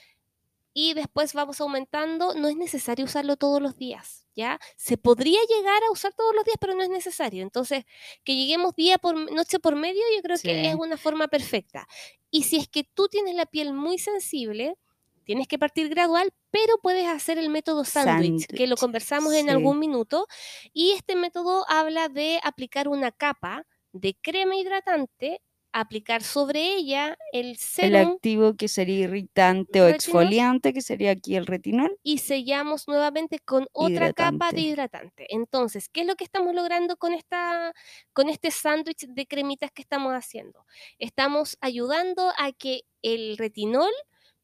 y 0.75 0.92
después 0.92 1.32
vamos 1.32 1.61
aumentando. 1.62 2.35
No 2.35 2.49
es 2.49 2.56
necesario 2.56 3.06
usarlo 3.06 3.37
todos 3.37 3.62
los 3.62 3.76
días, 3.76 4.26
¿ya? 4.37 4.61
Se 4.76 4.99
podría 4.99 5.40
llegar 5.49 5.82
a 5.85 5.90
usar 5.90 6.12
todos 6.12 6.35
los 6.35 6.44
días, 6.44 6.59
pero 6.61 6.75
no 6.75 6.82
es 6.82 6.90
necesario. 6.90 7.42
Entonces, 7.42 7.85
que 8.25 8.37
lleguemos 8.37 8.75
día 8.76 8.99
por 8.99 9.32
noche 9.32 9.59
por 9.59 9.75
medio, 9.75 10.02
yo 10.14 10.23
creo 10.23 10.37
que 10.38 10.68
es 10.68 10.75
una 10.75 10.99
forma 10.99 11.28
perfecta. 11.28 11.88
Y 12.30 12.42
si 12.42 12.59
es 12.59 12.68
que 12.68 12.85
tú 12.85 13.09
tienes 13.09 13.35
la 13.35 13.47
piel 13.47 13.73
muy 13.73 13.99
sensible, 13.99 14.76
tienes 15.25 15.49
que 15.49 15.59
partir 15.59 15.88
gradual, 15.88 16.35
pero 16.50 16.76
puedes 16.82 17.06
hacer 17.06 17.38
el 17.38 17.49
método 17.49 17.87
sándwich, 17.87 18.47
que 18.49 18.66
lo 18.66 18.76
conversamos 18.76 19.32
en 19.32 19.49
algún 19.49 19.78
minuto. 19.78 20.26
Y 20.75 20.92
este 20.92 21.16
método 21.16 21.64
habla 21.71 22.11
de 22.11 22.38
aplicar 22.42 22.88
una 22.88 23.12
capa 23.12 23.66
de 23.92 24.14
crema 24.21 24.56
hidratante, 24.56 25.40
aplicar 25.73 26.23
sobre 26.23 26.76
ella 26.76 27.17
el 27.33 27.57
El 27.57 27.57
serum 27.57 28.12
activo 28.12 28.55
que 28.57 28.69
sería 28.69 29.00
irritante 29.05 29.81
o 29.81 29.88
exfoliante, 29.88 30.73
que 30.73 30.83
sería 30.83 31.12
aquí 31.12 31.37
el 31.37 31.47
retinol. 31.47 31.99
y 32.02 32.19
sellamos 32.19 32.88
nuevamente 32.88 33.38
con 33.38 33.67
otra 33.73 34.12
capa 34.12 34.52
de 34.52 34.61
Hidratante. 34.62 35.26
Entonces, 35.31 35.88
¿qué 35.88 36.02
es 36.02 36.07
lo 36.07 36.17
que 36.17 36.25
estamos 36.25 36.55
logrando 36.55 36.97
con, 36.97 37.14
esta, 37.14 37.73
con 38.12 38.29
este 38.29 38.50
sándwich 38.50 39.07
de 39.09 39.26
cremitas 39.26 39.71
que 39.73 39.83
estamos 39.83 40.12
haciendo? 40.12 40.67
Estamos 40.99 41.57
ayudando 41.61 42.33
a 42.38 42.52
que 42.52 42.83
el 43.02 43.37
retinol 43.38 43.93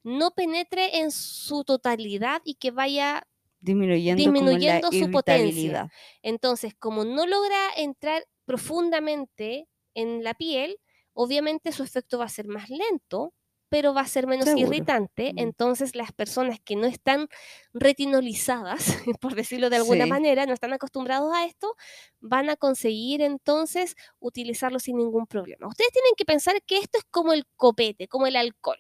no 0.03 0.31
penetre 0.33 0.99
en 1.01 1.11
su 1.11 1.65
totalidad 1.65 2.41
y 2.45 2.55
que 2.55 2.71
vaya 2.71 3.25
Disminuyendo, 3.61 4.23
Disminuyendo 4.23 4.93
su 4.93 5.11
potencia. 5.11 5.91
Entonces, 6.23 6.75
como 6.79 7.05
no 7.05 7.27
logra 7.27 7.59
entrar 7.77 8.25
profundamente 8.45 9.69
en 9.95 10.23
la 10.23 10.35
piel, 10.35 10.79
obviamente 11.19 11.73
su 11.73 11.83
efecto 11.83 12.19
va 12.19 12.27
a 12.27 12.29
ser 12.29 12.47
más 12.49 12.69
lento, 12.71 13.35
pero 13.71 13.93
va 13.93 14.03
a 14.03 14.07
ser 14.09 14.27
menos 14.27 14.47
Seguro. 14.47 14.67
irritante. 14.69 15.33
Mm. 15.35 15.41
Entonces, 15.41 15.95
las 15.95 16.13
personas 16.13 16.59
que 16.65 16.77
no 16.77 16.87
están 16.87 17.29
retinolizadas, 17.75 18.79
por 19.21 19.35
decirlo 19.35 19.71
de 19.71 19.77
alguna 19.77 20.05
Sí. 20.05 20.11
manera, 20.11 20.47
no 20.47 20.55
están 20.55 20.73
acostumbrados 20.73 21.33
a 21.35 21.45
esto, 21.45 21.75
van 22.21 22.51
a 22.51 22.57
conseguir 22.57 23.21
entonces 23.23 23.95
utilizarlo 24.21 24.79
sin 24.79 24.97
ningún 24.97 25.27
problema. 25.27 25.69
Ustedes 25.69 25.93
tienen 25.93 26.13
que 26.17 26.25
pensar 26.25 26.63
que 26.67 26.79
esto 26.79 26.99
es 26.99 27.05
como 27.11 27.33
el 27.33 27.45
copete, 27.57 28.09
como 28.09 28.27
el 28.27 28.37
alcohol. 28.37 28.79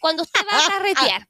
Cuando 0.00 0.22
usted 0.22 0.40
va 0.50 0.56
a 0.56 0.68
carretear, 0.68 1.28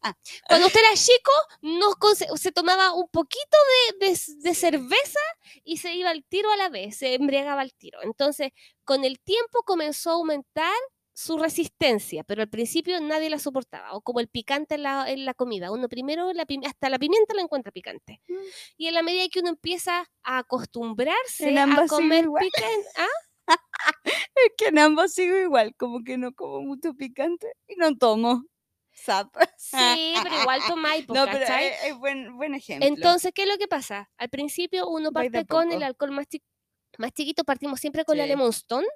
cuando 0.49 0.67
usted 0.67 0.81
era 0.81 0.95
chico, 0.95 1.33
no 1.63 1.93
se 2.37 2.53
tomaba 2.53 2.93
un 2.95 3.09
poquito 3.09 3.57
de, 4.01 4.07
de 4.07 4.13
s- 4.13 4.35
de 4.39 4.55
cerveza 4.55 5.21
y 5.65 5.79
se 5.79 5.95
iba 5.95 6.11
al 6.11 6.25
tiro 6.25 6.51
a 6.51 6.57
la 6.57 6.69
vez, 6.69 6.99
se 6.99 7.15
embriagaba 7.15 7.63
al 7.63 7.73
tiro. 7.75 8.03
Entonces, 8.03 8.53
con 8.85 9.05
el 9.05 9.19
tiempo 9.21 9.63
comenzó 9.65 10.11
a 10.11 10.15
aumentar 10.15 10.75
su 11.13 11.37
resistencia, 11.37 12.23
pero 12.23 12.43
al 12.43 12.49
principio 12.49 13.01
nadie 13.01 13.29
la 13.29 13.41
soportaba, 13.41 13.93
o 13.95 14.03
como 14.03 14.21
el 14.21 14.29
picante 14.29 14.77
en 14.77 14.85
la, 14.85 15.11
en 15.11 15.25
la 15.25 15.35
comida. 15.35 15.73
Uno 15.73 15.89
primero, 15.89 16.33
la 16.33 16.47
hasta 16.65 16.91
la 16.91 16.99
pimienta 17.01 17.35
la 17.35 17.43
encuentra 17.43 17.73
picante. 17.73 18.21
Mm. 18.29 18.35
Y 18.77 18.87
en 18.87 18.95
la 18.95 19.03
medida 19.03 19.29
que 19.29 19.41
uno 19.41 19.49
empieza 19.49 20.09
a 20.23 20.39
acostumbrarse 20.39 21.45
a 21.59 21.87
comer 21.89 22.27
picante, 22.41 22.89
¿ah? 22.97 23.07
Es 23.85 24.53
que 24.57 24.67
en 24.69 24.79
ambos 24.79 25.13
sigo 25.13 25.37
igual, 25.39 25.75
como 25.77 26.03
que 26.05 26.19
no 26.19 26.33
como 26.33 26.61
mucho 26.63 26.95
picante 26.95 27.53
y 27.67 27.77
no 27.77 27.97
tomo. 27.97 28.45
Sap. 28.93 29.33
sí, 29.57 30.15
pero 30.25 30.41
igual 30.41 30.61
tomáis, 30.67 31.07
No, 31.09 31.25
pero 31.27 31.45
es, 31.45 31.85
es 31.85 31.97
buen, 31.97 32.37
buen 32.37 32.55
ejemplo. 32.55 32.89
Entonces, 32.89 33.31
¿qué 33.33 33.43
es 33.43 33.49
lo 33.49 33.57
que 33.57 33.69
pasa? 33.69 34.11
Al 34.17 34.29
principio 34.29 34.89
uno 34.89 35.13
parte 35.13 35.47
con 35.47 35.71
el 35.73 35.83
alcohol 35.85 36.11
más, 36.11 36.27
chi- 36.27 36.43
más 36.99 37.13
chiquito, 37.13 37.45
partimos 37.45 37.79
siempre 37.79 38.05
con 38.05 38.17
la 38.17 38.25
Sí. 38.25 38.31
Lemon 38.31 38.51
Stone. 38.51 38.87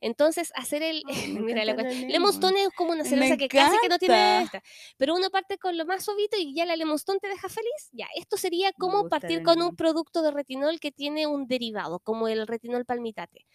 Entonces, 0.00 0.52
hacer 0.56 0.82
el... 0.82 1.04
Me 1.38 1.40
mira, 1.42 1.64
la 1.64 1.74
la 1.74 1.88
Lemon. 1.88 2.30
Stone 2.30 2.60
es 2.60 2.70
como 2.76 2.90
una 2.90 3.04
Me 3.04 3.08
cerveza 3.08 3.36
que 3.36 3.46
casi 3.46 3.78
que 3.78 3.88
no 3.88 3.98
tiene 3.98 4.42
esta. 4.42 4.62
Pero 4.96 5.14
uno 5.14 5.30
parte 5.30 5.58
con 5.58 5.76
lo 5.76 5.86
más 5.86 6.04
suavito 6.04 6.36
y 6.36 6.54
ya 6.56 6.66
la 6.66 6.74
Lemon 6.74 6.96
Stone 6.96 7.20
te 7.20 7.28
deja 7.28 7.48
feliz. 7.48 7.88
Ya, 7.92 8.08
esto 8.16 8.36
sería 8.36 8.72
como 8.72 9.08
partir 9.08 9.38
la 9.38 9.44
con 9.44 9.62
un 9.62 9.76
producto 9.76 10.22
de 10.22 10.32
retinol 10.32 10.80
que 10.80 10.90
tiene 10.90 11.28
un 11.28 11.46
derivado, 11.46 12.00
como 12.00 12.26
el 12.26 12.48
retinol 12.48 12.84
palmitate. 12.84 13.46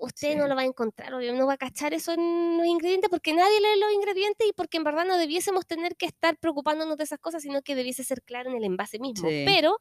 Usted 0.00 0.36
no 0.36 0.46
lo 0.46 0.54
va 0.54 0.62
a 0.62 0.64
encontrar, 0.64 1.12
obvio, 1.12 1.34
no 1.34 1.46
va 1.46 1.54
a 1.54 1.58
cachar 1.58 1.92
eso 1.92 2.12
en 2.12 2.56
los 2.56 2.66
ingredientes 2.66 3.10
porque 3.10 3.32
nadie 3.34 3.60
lee 3.60 3.80
los 3.80 3.92
ingredientes 3.92 4.46
y 4.46 4.52
porque 4.52 4.76
en 4.76 4.84
verdad 4.84 5.04
no 5.04 5.18
debiésemos 5.18 5.66
tener 5.66 5.96
que 5.96 6.06
estar 6.06 6.38
preocupándonos 6.38 6.96
de 6.96 7.04
esas 7.04 7.18
cosas, 7.18 7.42
sino 7.42 7.62
que 7.62 7.74
debiese 7.74 8.04
ser 8.04 8.22
claro 8.22 8.48
en 8.50 8.56
el 8.56 8.64
envase 8.64 9.00
mismo. 9.00 9.28
Sí. 9.28 9.42
Pero 9.44 9.76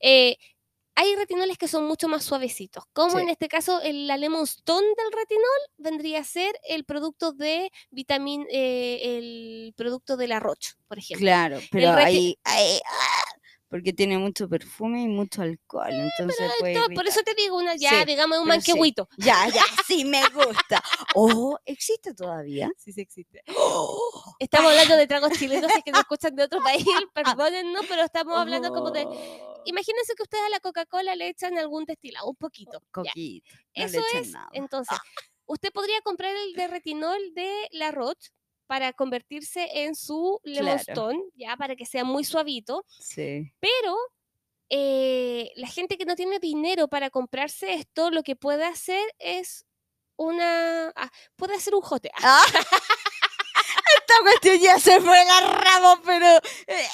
eh, 0.00 0.36
hay 0.96 1.16
retinoles 1.16 1.56
que 1.58 1.66
son 1.66 1.86
mucho 1.86 2.08
más 2.08 2.24
suavecitos, 2.24 2.84
como 2.92 3.16
Sí. 3.16 3.22
en 3.22 3.28
este 3.30 3.48
caso 3.48 3.80
el, 3.80 4.06
la 4.06 4.16
Lemon 4.16 4.44
Stone 4.44 4.86
del 4.86 5.12
retinol 5.12 5.60
vendría 5.78 6.20
a 6.20 6.24
ser 6.24 6.54
el 6.68 6.84
producto 6.84 7.32
de 7.32 7.70
vitamina, 7.90 8.44
el 8.50 9.72
producto 9.76 10.16
de 10.16 10.28
la 10.28 10.40
Roche, 10.40 10.74
por 10.86 10.98
ejemplo. 10.98 11.24
Claro, 11.24 11.58
pero 11.70 11.90
ahí, 11.92 12.36
ahí, 12.44 12.80
ah, 12.86 13.23
porque 13.74 13.92
tiene 13.92 14.18
mucho 14.18 14.48
perfume 14.48 15.02
y 15.02 15.08
mucho 15.08 15.42
alcohol, 15.42 15.90
entonces 15.90 16.48
puede 16.60 16.74
Todo- 16.74 16.94
por 16.94 17.08
eso 17.08 17.22
te 17.24 17.34
digo, 17.34 17.56
una 17.56 17.74
ya, 17.74 17.90
Sí, 17.90 18.04
digamos, 18.06 18.38
un 18.38 18.44
sí. 18.44 18.48
manquehuito. 18.50 19.08
Ya, 19.16 19.48
ya, 19.48 19.64
sí 19.84 20.04
me 20.04 20.22
gusta. 20.28 20.80
Oh, 21.16 21.58
¿existe 21.64 22.14
todavía? 22.14 22.70
Sí, 22.76 22.92
sí 22.92 23.00
existe. 23.00 23.42
Oh, 23.56 24.36
Estamos 24.38 24.70
hablando 24.70 24.96
de 24.96 25.08
tragos 25.08 25.32
chilenos, 25.32 25.72
que 25.84 25.90
nos 25.90 26.02
escuchan 26.02 26.36
de 26.36 26.44
otro 26.44 26.60
país, 26.62 26.84
perdónennos, 27.14 27.84
pero 27.88 28.02
estamos 28.04 28.38
hablando 28.38 28.68
como 28.72 28.92
de... 28.92 29.06
oh, 29.08 29.62
Imagínense 29.64 30.14
que 30.14 30.22
ustedes 30.22 30.44
a 30.44 30.50
la 30.50 30.60
Coca-Cola 30.60 31.16
le 31.16 31.30
echan 31.30 31.58
algún 31.58 31.84
destilado, 31.84 32.28
un 32.28 32.36
poquito. 32.36 32.80
Coquito. 32.92 33.48
no 33.56 33.60
le 33.74 33.84
Eso 33.86 34.00
es, 34.14 34.30
nada. 34.30 34.50
entonces, 34.52 34.96
usted 35.46 35.72
podría 35.72 36.00
comprar 36.02 36.32
el 36.36 36.52
de 36.54 36.68
retinol 36.68 37.18
de 37.34 37.50
la 37.72 37.90
Roche 37.90 38.30
para 38.66 38.92
convertirse 38.92 39.68
en 39.84 39.94
su 39.94 40.40
Claro. 40.44 40.76
Stone, 40.86 41.20
ya, 41.34 41.56
para 41.56 41.76
que 41.76 41.86
sea 41.86 42.04
muy 42.04 42.24
suavito, 42.24 42.84
Sí. 42.88 43.52
pero 43.60 43.96
eh, 44.70 45.50
la 45.56 45.68
gente 45.68 45.96
que 45.98 46.04
no 46.06 46.16
tiene 46.16 46.38
dinero 46.38 46.88
para 46.88 47.10
comprarse 47.10 47.74
esto, 47.74 48.10
lo 48.10 48.22
que 48.22 48.34
puede 48.36 48.64
hacer 48.64 49.02
es 49.18 49.64
una... 50.16 50.88
ah, 50.96 51.10
puede 51.36 51.54
hacer 51.54 51.74
un 51.74 51.82
jote. 51.82 52.10
Ah, 52.22 52.42
Esta 53.96 54.14
cuestión 54.22 54.58
ya 54.60 54.78
se 54.78 55.00
fue 55.00 55.24
la 55.24 55.40
ramo, 55.40 56.00
pero 56.04 56.26
eh, 56.66 56.86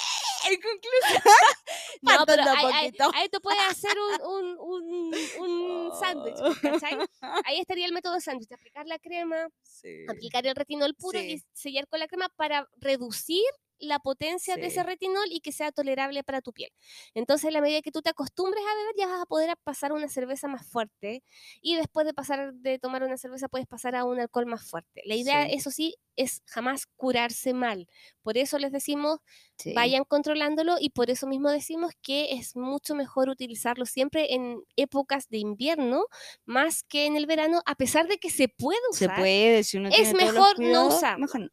en 0.49 0.59
conclusión. 0.61 1.21
No, 2.03 2.25
pero 2.25 2.43
ahí, 2.43 2.91
ahí- 3.13 3.29
tú 3.29 3.39
puedes 3.41 3.61
hacer 3.69 3.95
un, 3.99 4.57
un, 4.57 4.57
un, 4.59 5.15
un 5.39 5.91
sándwich, 5.99 6.35
¿cachai? 6.61 6.97
Ahí 7.45 7.59
estaría 7.59 7.85
el 7.85 7.91
método 7.93 8.19
sándwich, 8.19 8.51
aplicar 8.51 8.87
la 8.87 8.97
crema, 8.97 9.47
Sí. 9.61 10.05
aplicar 10.09 10.45
el 10.47 10.55
retinol 10.55 10.95
puro 10.95 11.19
y 11.19 11.43
sellar 11.53 11.87
con 11.87 11.99
la 11.99 12.07
crema 12.07 12.29
para 12.35 12.67
reducir 12.77 13.43
la 13.81 13.99
potencia 13.99 14.55
de 14.55 14.67
ese 14.67 14.83
retinol 14.83 15.25
y 15.31 15.41
que 15.41 15.51
sea 15.51 15.71
tolerable 15.71 16.23
para 16.23 16.41
tu 16.41 16.53
piel. 16.53 16.71
Entonces, 17.13 17.47
a 17.49 17.51
la 17.51 17.61
medida 17.61 17.81
que 17.81 17.91
tú 17.91 18.01
te 18.01 18.09
acostumbres 18.11 18.63
a 18.63 18.75
beber, 18.75 18.95
ya 18.97 19.07
vas 19.07 19.21
a 19.21 19.25
poder 19.25 19.55
pasar 19.63 19.91
una 19.93 20.07
cerveza 20.07 20.47
más 20.47 20.65
fuerte 20.67 21.23
y 21.61 21.75
después 21.75 22.05
de 22.05 22.13
pasar 22.13 22.53
de 22.53 22.79
tomar 22.79 23.03
una 23.03 23.17
cerveza 23.17 23.47
puedes 23.49 23.67
pasar 23.67 23.95
a 23.95 24.05
un 24.05 24.19
alcohol 24.19 24.45
más 24.45 24.63
fuerte. 24.69 25.01
La 25.05 25.15
idea, 25.15 25.45
Sí. 25.47 25.53
eso 25.55 25.71
sí, 25.71 25.95
es 26.15 26.41
jamás 26.45 26.85
curarse 26.97 27.53
mal. 27.53 27.87
Por 28.21 28.37
eso 28.37 28.57
les 28.59 28.71
decimos, 28.71 29.19
Sí. 29.57 29.73
vayan 29.73 30.03
controlándolo 30.05 30.75
y 30.79 30.89
por 30.89 31.09
eso 31.09 31.27
mismo 31.27 31.49
decimos 31.49 31.91
que 32.01 32.33
es 32.33 32.55
mucho 32.55 32.95
mejor 32.95 33.29
utilizarlo 33.29 33.85
siempre 33.85 34.33
en 34.33 34.61
épocas 34.75 35.29
de 35.29 35.37
invierno 35.37 36.05
más 36.45 36.83
que 36.83 37.05
en 37.05 37.15
el 37.15 37.25
verano, 37.27 37.61
a 37.65 37.75
pesar 37.75 38.07
de 38.07 38.17
que 38.17 38.29
se 38.29 38.47
puede 38.49 38.79
Se 38.91 39.05
usar. 39.05 39.17
puede, 39.17 39.63
si 39.63 39.77
uno 39.77 39.89
Es 39.89 39.95
tiene 39.95 40.13
los 40.13 40.33
mejor 40.33 40.59
no 40.59 40.65
cuidados, 40.65 40.95
usarlo. 40.95 41.19
Mejor 41.21 41.41
no. 41.41 41.49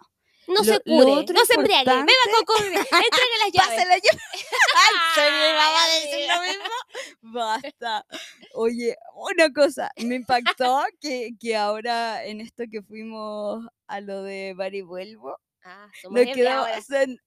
No 0.48 0.54
Lo- 0.54 0.64
se 0.64 0.80
cure, 0.80 1.24
no 1.32 1.44
se 1.44 1.54
embriague, 1.54 1.84
beba 1.90 2.04
coco, 2.38 2.54
entregue 2.64 3.38
las 3.44 3.52
llaves. 3.52 3.68
Pásela 3.68 3.96
yo. 3.96 4.10
¿En 4.12 5.14
serio 5.14 5.50
iba 5.50 5.66
a 5.66 5.84
Ay, 5.84 6.00
decir 6.02 6.28
lo 6.28 6.42
mismo? 6.42 6.74
Basta. 7.20 8.06
Oye, 8.54 8.96
una 9.14 9.52
cosa, 9.52 9.90
me 9.96 10.14
impactó 10.16 10.84
que, 11.00 11.30
que 11.38 11.54
ahora 11.56 12.24
en 12.24 12.40
esto 12.40 12.64
que 12.70 12.82
fuimos 12.82 13.66
a 13.86 14.00
lo 14.00 14.22
de 14.22 14.54
Bar 14.56 14.74
y 14.74 14.80
Vuelvo, 14.82 15.38
Ah, 15.64 15.86
somos 16.00 16.14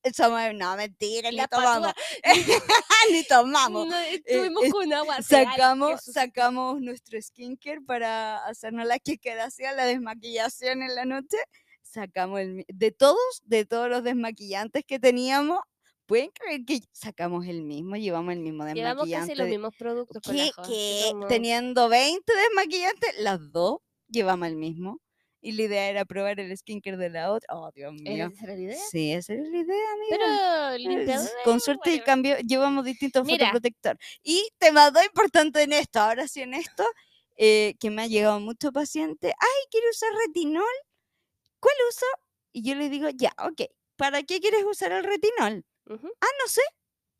nos 0.01 0.13
somos- 0.15 0.53
no, 0.55 0.75
mentira, 0.75 1.29
ni 1.29 1.35
Las 1.37 1.49
tomamos, 1.49 1.93
ni 3.11 3.23
tomamos. 3.25 3.87
No, 3.87 3.95
estuvimos 3.99 4.63
es- 4.63 4.71
con 4.71 4.91
agua. 4.93 5.17
real, 5.17 5.45
Sacamos, 5.45 5.91
Jesús. 5.91 6.13
sacamos 6.15 6.81
nuestro 6.81 7.21
skincare 7.21 7.81
para 7.81 8.37
hacernos 8.45 8.87
la 8.87 8.97
hacía 9.45 9.73
la 9.73 9.85
desmaquillación 9.85 10.81
en 10.81 10.95
la 10.95 11.05
noche. 11.05 11.37
Sacamos 11.91 12.39
el, 12.39 12.65
de 12.67 12.91
todos, 12.91 13.41
de 13.43 13.65
todos 13.65 13.89
los 13.89 14.03
desmaquillantes 14.03 14.83
que 14.85 14.99
teníamos. 14.99 15.59
¿Pueden 16.05 16.29
creer 16.31 16.61
que 16.65 16.79
sacamos 16.91 17.45
el 17.47 17.61
mismo? 17.63 17.95
Llevamos 17.95 18.33
el 18.33 18.39
mismo 18.39 18.63
Llevamos 18.65 19.07
desmaquillante. 19.07 19.27
casi 19.27 19.37
los 19.39 19.47
mismos 19.49 19.75
productos. 19.77 20.21
¿Qué? 20.67 21.11
Teniendo 21.27 21.89
20 21.89 22.33
desmaquillantes, 22.33 23.19
las 23.19 23.51
dos 23.51 23.79
llevamos 24.09 24.47
el 24.47 24.55
mismo. 24.55 24.99
Y 25.43 25.53
la 25.53 25.63
idea 25.63 25.89
era 25.89 26.05
probar 26.05 26.39
el 26.39 26.55
skincare 26.55 26.97
de 26.97 27.09
la 27.09 27.31
otra. 27.31 27.47
Oh, 27.55 27.71
Dios 27.73 27.93
mío. 27.93 28.27
¿Esa 28.31 28.43
era 28.45 28.53
la 28.55 28.61
idea? 28.61 28.77
Sí, 28.91 29.11
esa 29.11 29.33
es 29.33 29.39
la 29.49 29.57
idea, 29.57 29.85
amiga. 29.93 30.75
Pero 30.95 31.11
Es- 31.11 31.33
Con 31.43 31.59
suerte 31.59 31.89
y 31.89 31.93
whatever. 31.93 32.05
cambio, 32.05 32.37
llevamos 32.39 32.85
distintos 32.85 33.25
Mira. 33.25 33.47
fotoprotector. 33.47 33.97
Y 34.21 34.47
tema 34.59 34.91
dos 34.91 35.03
importante 35.03 35.63
en 35.63 35.73
esto, 35.73 35.99
ahora 35.99 36.27
sí 36.27 36.41
en 36.41 36.53
esto, 36.53 36.83
eh, 37.37 37.73
que 37.79 37.89
me 37.89 38.03
ha 38.03 38.07
llegado 38.07 38.39
mucho 38.39 38.71
paciente. 38.71 39.33
Ay, 39.39 39.67
quiero 39.71 39.87
usar 39.89 40.09
retinol. 40.27 40.63
¿Cuál 41.61 41.75
uso? 41.89 42.05
Y 42.51 42.63
yo 42.63 42.75
le 42.75 42.89
digo, 42.89 43.07
ya, 43.09 43.33
ok. 43.37 43.61
¿Para 43.95 44.23
qué 44.23 44.39
quieres 44.41 44.65
usar 44.65 44.91
el 44.91 45.03
retinol? 45.05 45.63
Ah, 45.87 46.27
no 46.43 46.47
sé. 46.47 46.61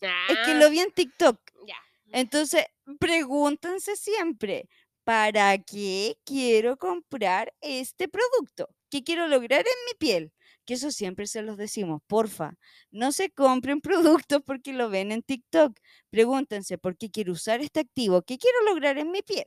Es 0.02 0.38
que 0.46 0.52
Ah, 0.52 0.60
lo 0.60 0.70
vi 0.70 0.80
en 0.80 0.92
TikTok. 0.92 1.40
Ya. 1.68 1.78
Entonces, 2.12 2.66
pregúntense 3.00 3.96
siempre, 3.96 4.68
¿para 5.04 5.58
qué 5.60 6.18
quiero 6.26 6.78
comprar 6.78 7.54
este 7.62 8.08
producto? 8.10 8.68
¿Qué 8.90 9.04
quiero 9.04 9.28
lograr 9.28 9.62
en 9.62 9.86
mi 9.88 9.94
piel? 9.98 10.34
Que 10.66 10.74
eso 10.76 10.92
siempre 10.92 11.28
se 11.28 11.42
los 11.42 11.58
decimos, 11.58 12.02
porfa, 12.08 12.54
no 12.92 13.12
se 13.12 13.30
compren 13.32 13.80
productos 13.82 14.42
porque 14.46 14.74
lo 14.74 14.90
ven 14.90 15.12
en 15.12 15.22
TikTok. 15.24 15.80
Pregúntense, 16.10 16.78
¿por 16.78 16.98
qué 16.98 17.10
quiero 17.10 17.34
usar 17.34 17.62
este 17.62 17.80
activo? 17.80 18.22
¿Qué 18.24 18.38
quiero 18.38 18.62
lograr 18.64 18.98
en 18.98 19.12
mi 19.12 19.22
piel? 19.22 19.46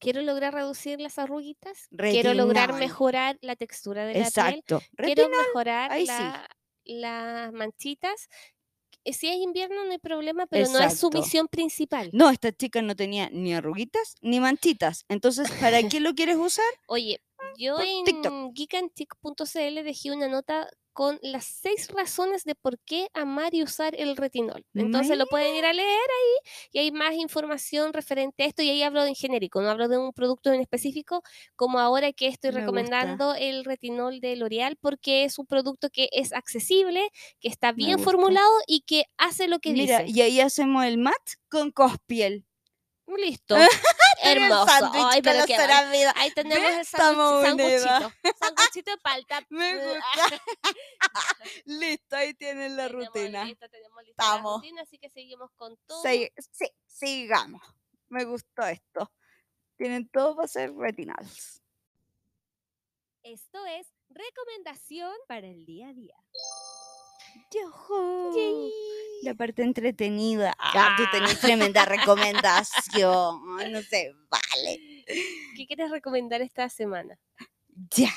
Quiero 0.00 0.22
lograr 0.22 0.54
reducir 0.54 1.00
las 1.00 1.18
arruguitas. 1.18 1.88
Quiero 1.96 2.34
lograr 2.34 2.72
mejorar 2.72 3.38
la 3.42 3.54
textura 3.54 4.06
de 4.06 4.14
la 4.14 4.14
piel. 4.14 4.26
Exacto. 4.26 4.82
Quiero 4.96 5.28
mejorar 5.28 5.92
sí. 5.98 6.06
las 6.84 7.52
manchitas. 7.52 8.28
Eh, 9.04 9.12
Si 9.12 9.28
es 9.28 9.36
invierno 9.36 9.84
no 9.84 9.92
hay 9.92 9.98
problema, 9.98 10.46
pero 10.46 10.68
no 10.70 10.78
es 10.80 10.98
su 10.98 11.10
misión 11.10 11.48
principal. 11.48 12.10
No, 12.12 12.30
esta 12.30 12.52
chica 12.52 12.82
no 12.82 12.96
tenía 12.96 13.30
ni 13.30 13.54
arruguitas 13.54 14.14
ni 14.20 14.40
manchitas. 14.40 15.04
Entonces, 15.08 15.50
¿para 15.60 15.82
qué 15.94 16.00
lo 16.00 16.14
quieres 16.14 16.36
usar? 16.36 16.64
Oye, 16.86 17.20
yo 17.56 17.76
por 17.76 17.84
en 17.84 18.04
geekantic.cl 18.54 19.82
dejé 19.84 20.10
una 20.12 20.28
nota 20.28 20.68
con 20.92 21.18
las 21.22 21.44
seis 21.44 21.88
razones 21.88 22.44
de 22.44 22.54
por 22.56 22.78
qué 22.80 23.08
amar 23.14 23.54
y 23.54 23.62
usar 23.62 23.94
el 23.96 24.16
retinol. 24.16 24.66
Entonces 24.74 25.16
lo 25.16 25.26
pueden 25.26 25.54
ir 25.54 25.64
a 25.64 25.72
leer 25.72 25.88
ahí 25.88 26.50
y 26.72 26.78
hay 26.80 26.90
más 26.92 27.14
información 27.14 27.92
referente 27.92 28.42
a 28.42 28.46
esto 28.46 28.62
y 28.62 28.70
ahí 28.70 28.82
hablo 28.82 29.04
en 29.04 29.14
genérico, 29.14 29.62
no 29.62 29.70
hablo 29.70 29.88
de 29.88 29.98
un 29.98 30.12
producto 30.12 30.52
en 30.52 30.60
específico, 30.60 31.22
como 31.56 31.78
ahora 31.78 32.12
que 32.12 32.26
estoy 32.26 32.50
Me 32.50 32.60
gusta. 32.60 32.60
recomendando 32.60 33.34
el 33.34 33.64
retinol 33.64 34.20
de 34.20 34.36
L'Oreal 34.36 34.76
porque 34.80 35.24
es 35.24 35.38
un 35.38 35.46
producto 35.46 35.90
que 35.90 36.08
es 36.12 36.32
accesible, 36.32 37.08
que 37.40 37.48
está 37.48 37.72
bien 37.72 37.98
formulado 37.98 38.52
y 38.66 38.80
que 38.82 39.04
hace 39.16 39.46
lo 39.48 39.60
que 39.60 39.72
Mira, 39.72 40.00
dice. 40.00 40.04
y 40.06 40.20
ahí 40.22 40.40
hacemos 40.40 40.84
el 40.84 40.98
mat 40.98 41.14
con 41.48 41.70
cospiel. 41.70 42.44
Listo. 43.16 43.56
Hermoso. 44.22 44.90
Ay, 44.92 45.22
pero 45.22 45.46
bueno. 45.46 45.90
vida. 45.92 46.12
Ahí 46.16 46.30
tenemos 46.32 46.70
el 46.70 46.84
sanguchito. 46.84 48.12
Sanguchito, 48.38 48.90
de 48.92 48.98
palta. 48.98 49.40
Me 49.48 49.74
gusta. 49.76 50.42
Listo, 51.64 52.16
ahí 52.16 52.34
tienen 52.34 52.76
la 52.76 52.88
Tenemos 52.88 53.06
rutina. 53.06 53.44
listo, 53.44 53.68
tenemos 53.68 54.04
lista 54.04 54.36
la 54.36 54.42
rutina, 54.42 54.82
así 54.82 54.98
que 54.98 55.08
seguimos 55.10 55.50
con 55.56 55.76
todo. 55.86 56.02
Sí, 56.02 56.30
sí, 56.52 56.66
sigamos. 56.86 57.62
Me 58.08 58.24
gustó 58.24 58.62
esto. 58.62 59.10
Tienen 59.76 60.08
todo 60.08 60.36
para 60.36 60.48
ser 60.48 60.74
retinals. 60.74 61.62
Esto 63.22 63.64
es 63.66 63.86
recomendación 64.08 65.14
Para 65.28 65.46
el 65.46 65.64
día 65.64 65.88
a 65.88 65.92
día. 65.92 66.16
Yojo. 67.52 68.32
La 69.22 69.34
parte 69.34 69.62
entretenida. 69.62 70.54
Ah, 70.58 70.94
tú 70.96 71.04
tenés 71.12 71.38
tremenda 71.40 71.84
recomendación. 71.84 73.40
No 73.70 73.82
sé, 73.82 74.12
vale. 74.30 75.04
¿Qué 75.56 75.66
quieres 75.66 75.90
recomendar 75.90 76.40
esta 76.42 76.68
semana? 76.68 77.18
Ya. 77.94 78.10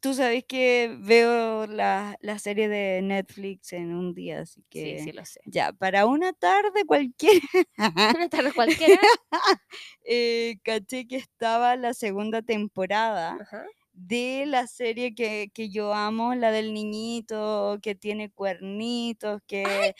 Tú 0.00 0.14
sabes 0.14 0.44
que 0.44 0.96
veo 1.00 1.66
la, 1.68 2.16
la 2.20 2.38
serie 2.40 2.68
de 2.68 3.00
Netflix 3.02 3.72
en 3.72 3.94
un 3.94 4.14
día, 4.14 4.40
así 4.40 4.64
que 4.68 4.98
Sí, 4.98 5.04
sí 5.04 5.12
lo 5.12 5.24
sé. 5.24 5.40
ya, 5.46 5.72
para 5.72 6.06
una 6.06 6.32
tarde 6.32 6.84
cualquiera, 6.86 7.40
Una 8.16 8.28
tarde 8.28 8.52
cualquiera. 8.52 9.00
eh, 10.04 10.56
caché 10.64 11.06
que 11.06 11.16
estaba 11.16 11.76
la 11.76 11.94
segunda 11.94 12.42
temporada 12.42 13.36
Ajá. 13.40 13.64
De 14.06 14.44
la 14.46 14.66
serie 14.66 15.14
que, 15.14 15.50
que 15.54 15.70
yo 15.70 15.94
amo, 15.94 16.34
la 16.34 16.50
del 16.50 16.72
niñito 16.74 17.78
que 17.82 17.94
tiene 17.94 18.30
cuernitos, 18.30 19.40
que... 19.46 19.94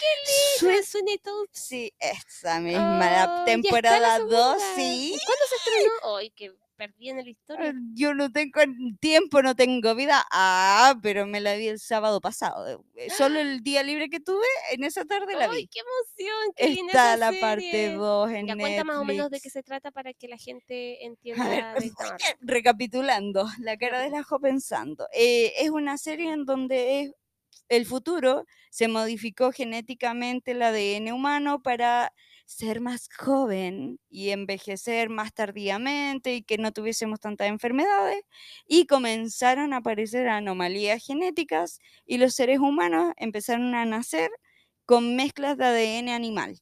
Suena 0.58 0.78
sue- 0.78 0.84
Sweeney 0.84 1.18
Todd. 1.18 1.46
Sí, 1.52 1.92
esa 1.98 2.60
misma, 2.60 2.98
la 3.10 3.24
Oh, 3.24 3.38
la 3.38 3.44
temporada 3.44 4.18
2, 4.18 4.28
segunda. 4.30 4.74
sí. 4.76 5.14
¿Y 5.14 5.24
¿Cuándo 5.24 5.44
se 5.48 5.56
estrenó? 5.56 6.16
Ay, 6.16 6.30
que 6.30 6.52
perdí 6.86 7.10
en 7.10 7.16
la 7.16 7.22
Ah, 7.22 7.28
historia. 7.28 7.74
Yo 7.94 8.14
no 8.14 8.30
tengo 8.32 8.60
tiempo, 9.00 9.42
no 9.42 9.54
tengo 9.54 9.94
vida. 9.94 10.24
Ah, 10.32 10.94
pero 11.02 11.26
me 11.26 11.40
la 11.40 11.54
vi 11.54 11.68
el 11.68 11.78
sábado 11.78 12.20
pasado. 12.20 12.84
eh, 12.96 13.10
Solo 13.10 13.38
el 13.40 13.62
día 13.62 13.82
libre 13.82 14.08
que 14.08 14.20
tuve, 14.20 14.44
en 14.72 14.82
esa 14.84 15.04
tarde 15.04 15.34
la 15.36 15.46
Ay, 15.50 15.62
vi. 15.62 15.68
qué 15.68 15.80
emoción. 15.80 16.52
Qué 16.56 16.64
Está 16.86 17.16
la 17.16 17.30
parte 17.40 17.70
serie. 17.70 17.94
2 17.96 18.30
en 18.30 18.46
Ya 18.46 18.56
cuenta 18.56 18.84
más 18.84 18.96
o 18.96 19.04
menos 19.04 19.30
de 19.30 19.40
qué 19.40 19.50
se 19.50 19.62
trata 19.62 19.90
para 19.90 20.12
que 20.12 20.28
la 20.28 20.36
gente 20.38 21.04
entienda 21.06 21.48
ver, 21.48 21.64
de 21.82 21.90
recapitulando, 22.40 23.46
la 23.60 23.76
cara 23.76 24.00
del 24.00 24.14
ajo 24.14 24.40
pensando. 24.40 25.06
eh, 25.14 25.52
es 25.58 25.70
una 25.70 25.98
serie 25.98 26.32
en 26.32 26.44
donde 26.44 27.00
es 27.02 27.12
el 27.68 27.86
futuro 27.86 28.44
se 28.70 28.88
modificó 28.88 29.50
genéticamente 29.52 30.50
el 30.52 30.62
ADN 30.62 31.12
humano 31.12 31.62
para 31.62 32.12
ser 32.46 32.80
más 32.80 33.08
joven 33.16 33.98
y 34.10 34.30
envejecer 34.30 35.08
más 35.10 35.32
tardíamente 35.32 36.34
y 36.36 36.42
que 36.42 36.58
no 36.58 36.72
tuviésemos 36.72 37.20
tantas 37.20 37.48
enfermedades 37.48 38.22
y 38.66 38.86
comenzaron 38.86 39.72
a 39.72 39.78
aparecer 39.78 40.28
anomalías 40.28 41.04
genéticas 41.04 41.80
y 42.06 42.18
los 42.18 42.34
seres 42.34 42.58
humanos 42.58 43.12
empezaron 43.16 43.74
a 43.74 43.84
nacer 43.84 44.30
con 44.86 45.16
mezclas 45.16 45.56
de 45.56 45.64
ADN 45.64 46.08
animal. 46.10 46.60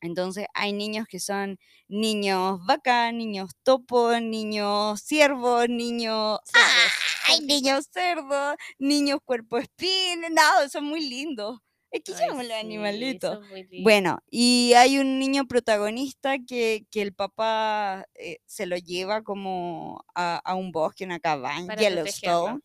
Entonces 0.00 0.46
hay 0.54 0.72
niños 0.72 1.06
que 1.08 1.20
son 1.20 1.58
niños 1.88 2.60
vaca, 2.66 3.10
niños 3.12 3.50
topo, 3.62 4.18
niños 4.20 5.00
ciervos, 5.00 5.68
niños... 5.68 6.40
Cerdos. 6.44 6.92
¡Ay, 7.24 7.40
niños 7.40 7.86
cerdos! 7.92 8.56
Niños 8.78 9.20
cuerpo 9.24 9.58
espín, 9.58 10.22
no, 10.30 10.68
son 10.68 10.84
muy 10.84 11.08
lindos. 11.08 11.60
Es 11.92 12.02
que 12.02 12.12
Ay, 12.14 12.28
llaman 12.28 12.48
los 12.48 12.56
sí, 12.56 12.60
animalitos. 12.60 13.38
Bueno, 13.82 14.22
y 14.30 14.72
hay 14.76 14.98
un 14.98 15.18
niño 15.18 15.46
protagonista 15.46 16.38
que, 16.38 16.86
que 16.90 17.02
el 17.02 17.12
papá 17.12 18.06
eh, 18.14 18.38
se 18.46 18.64
lo 18.64 18.76
lleva 18.78 19.22
como 19.22 20.02
a, 20.14 20.36
a 20.38 20.54
un 20.54 20.72
bosque, 20.72 21.04
una 21.04 21.20
cabaña, 21.20 21.66
Para 21.66 21.82
Yellowstone, 21.82 22.60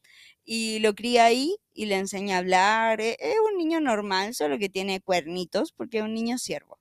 y 0.46 0.80
lo 0.80 0.96
cría 0.96 1.26
ahí 1.26 1.58
y 1.74 1.86
le 1.88 1.96
enseña 1.98 2.36
a 2.38 2.40
hablar. 2.40 3.02
e- 3.02 3.18
Es 3.20 3.36
un 3.52 3.58
niño 3.58 3.82
normal, 3.82 4.34
solo 4.34 4.58
que 4.58 4.70
tiene 4.70 5.02
cuernitos 5.02 5.74
porque 5.74 5.98
es 5.98 6.04
un 6.06 6.14
niño 6.14 6.38
siervo. 6.38 6.80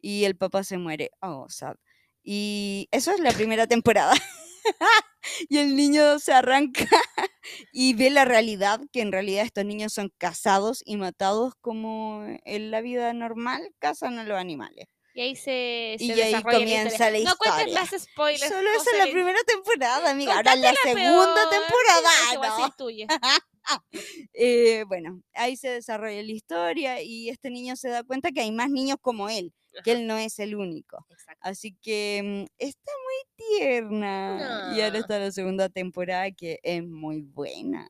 Y 0.00 0.24
el 0.24 0.36
papá 0.36 0.64
se 0.64 0.78
muere. 0.78 1.10
Oh, 1.20 1.46
sad. 1.48 1.76
Y 2.22 2.88
eso 2.90 3.12
es 3.12 3.20
la 3.20 3.32
primera 3.32 3.66
temporada. 3.66 4.12
y 5.48 5.58
el 5.58 5.76
niño 5.76 6.18
se 6.18 6.32
arranca 6.32 6.86
y 7.72 7.94
ve 7.94 8.10
la 8.10 8.24
realidad, 8.24 8.80
que 8.92 9.00
en 9.00 9.12
realidad 9.12 9.44
estos 9.44 9.64
niños 9.64 9.92
son 9.92 10.12
cazados 10.18 10.82
y 10.84 10.96
matados 10.96 11.54
como 11.60 12.24
en 12.44 12.70
la 12.70 12.80
vida 12.80 13.12
normal 13.12 13.62
cazan 13.78 14.18
a 14.18 14.24
los 14.24 14.38
animales. 14.38 14.86
Y 15.16 15.20
ahí 15.22 15.34
se, 15.34 15.96
se 15.98 16.04
Y 16.04 16.20
ahí 16.20 16.42
comienza 16.42 17.10
la 17.10 17.16
historia. 17.16 17.24
No 17.24 17.36
cuentes 17.38 17.72
más 17.72 18.02
spoilers. 18.02 18.48
Solo 18.48 18.70
esa 18.70 18.90
es 18.90 18.98
la 18.98 19.10
primera 19.10 19.38
temporada, 19.46 20.10
amiga. 20.10 20.36
Ahora 20.36 20.52
en 20.52 20.60
la 20.60 20.68
Contate 20.68 20.94
la 20.94 21.02
segunda 21.02 21.50
peor, 21.50 21.62
temporada. 21.62 22.10
no. 22.34 23.46
Eh, 24.34 24.84
bueno, 24.86 25.22
ahí 25.34 25.56
se 25.56 25.68
desarrolla 25.68 26.22
la 26.22 26.30
historia 26.30 27.02
y 27.02 27.30
este 27.30 27.50
niño 27.50 27.74
se 27.74 27.88
da 27.88 28.04
cuenta 28.04 28.30
que 28.30 28.42
hay 28.42 28.52
más 28.52 28.70
niños 28.70 28.98
como 29.00 29.28
él, 29.28 29.52
que 29.84 29.92
él 29.92 30.06
no 30.06 30.16
es 30.18 30.38
el 30.38 30.54
único. 30.56 31.06
exacto. 31.10 31.40
Así 31.42 31.76
que 31.82 32.22
mm, 32.24 32.54
está 32.58 32.92
muy 33.04 33.58
tierna. 33.58 34.72
Y 34.76 34.80
ahora 34.80 34.90
No. 34.94 34.98
está 35.00 35.18
la 35.18 35.30
segunda 35.32 35.68
temporada 35.68 36.30
que 36.30 36.58
es 36.62 36.84
muy 36.84 37.20
buena. 37.22 37.88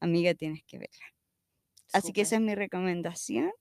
Amiga, 0.00 0.34
tienes 0.34 0.62
que 0.66 0.78
verla. 0.78 1.06
Así 1.92 2.12
que 2.12 2.22
esa 2.22 2.36
es 2.36 2.40
mi 2.42 2.54
recomendación 2.54 3.52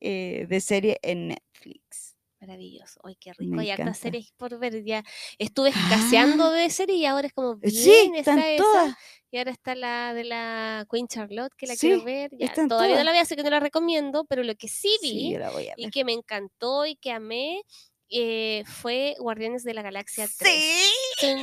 eh, 0.00 0.46
de 0.48 0.60
serie 0.60 0.98
en 1.02 1.28
Netflix. 1.28 2.16
Maravilloso. 2.40 3.00
Ay, 3.04 3.16
qué 3.18 3.32
rico. 3.32 3.54
Me 3.54 3.62
Hay 3.62 3.70
hartas 3.70 3.98
series 3.98 4.32
por 4.36 4.58
ver. 4.58 4.84
Ya 4.84 5.02
estuve 5.38 5.70
escaseando 5.70 6.44
Ah, 6.46 6.50
de 6.52 6.68
series 6.70 6.98
y 6.98 7.06
ahora 7.06 7.26
es 7.28 7.32
como 7.32 7.56
bien 7.56 7.72
sí, 7.72 8.12
está 8.16 8.32
están 8.32 8.38
esa. 8.40 8.62
todas. 8.64 8.94
Y 9.34 9.38
ahora 9.38 9.50
está 9.50 9.74
la 9.74 10.14
de 10.14 10.22
la 10.22 10.86
Queen 10.88 11.08
Charlotte, 11.08 11.52
que 11.56 11.66
la 11.66 11.74
Sí, 11.74 11.88
quiero 11.88 12.04
ver. 12.04 12.30
Ya, 12.38 12.54
todavía 12.68 12.94
no 12.98 13.02
la 13.02 13.10
veo, 13.10 13.20
así 13.22 13.34
que 13.34 13.42
no 13.42 13.50
la 13.50 13.58
recomiendo, 13.58 14.24
pero 14.26 14.44
lo 14.44 14.54
que 14.54 14.68
sí 14.68 14.96
vi 15.02 15.36
y 15.76 15.90
que 15.90 16.04
me 16.04 16.12
encantó 16.12 16.86
y 16.86 16.94
que 16.94 17.10
amé 17.10 17.62
eh, 18.10 18.62
fue 18.64 19.16
Guardianes 19.18 19.64
de 19.64 19.74
la 19.74 19.82
Galaxia 19.82 20.28
3. 20.38 20.54
Sí, 20.54 20.88
qué 21.18 21.34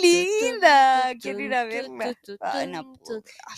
linda. 0.00 1.12
Quiero 1.20 1.40
ir 1.40 1.52
a 1.52 1.64
verla. 1.64 2.16
Ay, 2.40 2.68
no. 2.68 2.94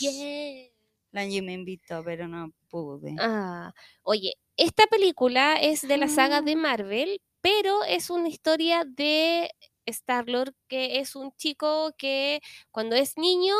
Yeah. 0.00 0.68
La 1.12 1.20
Angie 1.20 1.42
me 1.42 1.52
invitó, 1.52 2.02
pero 2.02 2.26
no 2.26 2.50
pude. 2.68 3.14
Ah, 3.20 3.72
oye, 4.02 4.34
esta 4.56 4.88
película 4.88 5.54
es 5.60 5.82
de 5.86 5.96
la 5.96 6.08
saga 6.08 6.42
de 6.42 6.54
Ah. 6.54 6.56
Marvel, 6.56 7.20
pero 7.40 7.84
es 7.84 8.10
una 8.10 8.28
historia 8.30 8.82
de 8.84 9.48
Star-Lord, 9.86 10.54
que 10.68 10.98
es 11.00 11.16
un 11.16 11.32
chico 11.36 11.92
que 11.96 12.40
cuando 12.70 12.96
es 12.96 13.16
niño, 13.16 13.54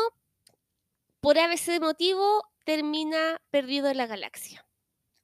por 1.19 1.37
ese 1.37 1.79
motivo, 1.79 2.43
termina 2.65 3.41
perdido 3.49 3.87
en 3.89 3.97
la 3.97 4.07
galaxia. 4.07 4.66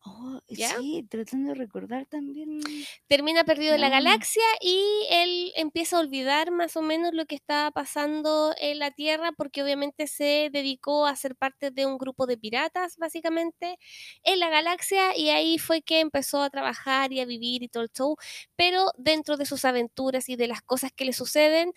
Oh, 0.05 0.41
¿Ya? 0.49 0.75
sí, 0.77 1.07
tratando 1.09 1.49
de 1.49 1.55
recordar 1.55 2.05
también. 2.05 2.59
Termina 3.07 3.45
perdido 3.45 3.73
en 3.73 3.79
la 3.79 3.87
galaxia 3.87 4.43
y 4.59 4.83
él 5.09 5.53
empieza 5.55 5.95
a 5.95 6.01
olvidar 6.01 6.51
más 6.51 6.75
o 6.75 6.81
menos 6.81 7.13
lo 7.13 7.25
que 7.25 7.35
estaba 7.35 7.71
pasando 7.71 8.53
en 8.59 8.79
la 8.79 8.91
Tierra 8.91 9.31
porque 9.31 9.63
obviamente 9.63 10.07
se 10.07 10.49
dedicó 10.51 11.05
a 11.05 11.15
ser 11.15 11.37
parte 11.37 11.71
de 11.71 11.85
un 11.85 11.97
grupo 11.97 12.25
de 12.25 12.37
piratas, 12.37 12.97
básicamente, 12.97 13.77
en 14.23 14.39
la 14.39 14.49
galaxia 14.49 15.15
y 15.15 15.29
ahí 15.29 15.57
fue 15.57 15.81
que 15.81 16.01
empezó 16.01 16.41
a 16.41 16.49
trabajar 16.49 17.13
y 17.13 17.21
a 17.21 17.25
vivir 17.25 17.63
y 17.63 17.69
todo 17.69 17.83
el 17.83 17.91
show, 17.91 18.17
pero 18.57 18.91
dentro 18.97 19.37
de 19.37 19.45
sus 19.45 19.63
aventuras 19.63 20.27
y 20.27 20.35
de 20.35 20.47
las 20.47 20.61
cosas 20.61 20.91
que 20.91 21.05
le 21.05 21.13
suceden, 21.13 21.71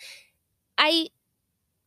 hay 0.77 1.13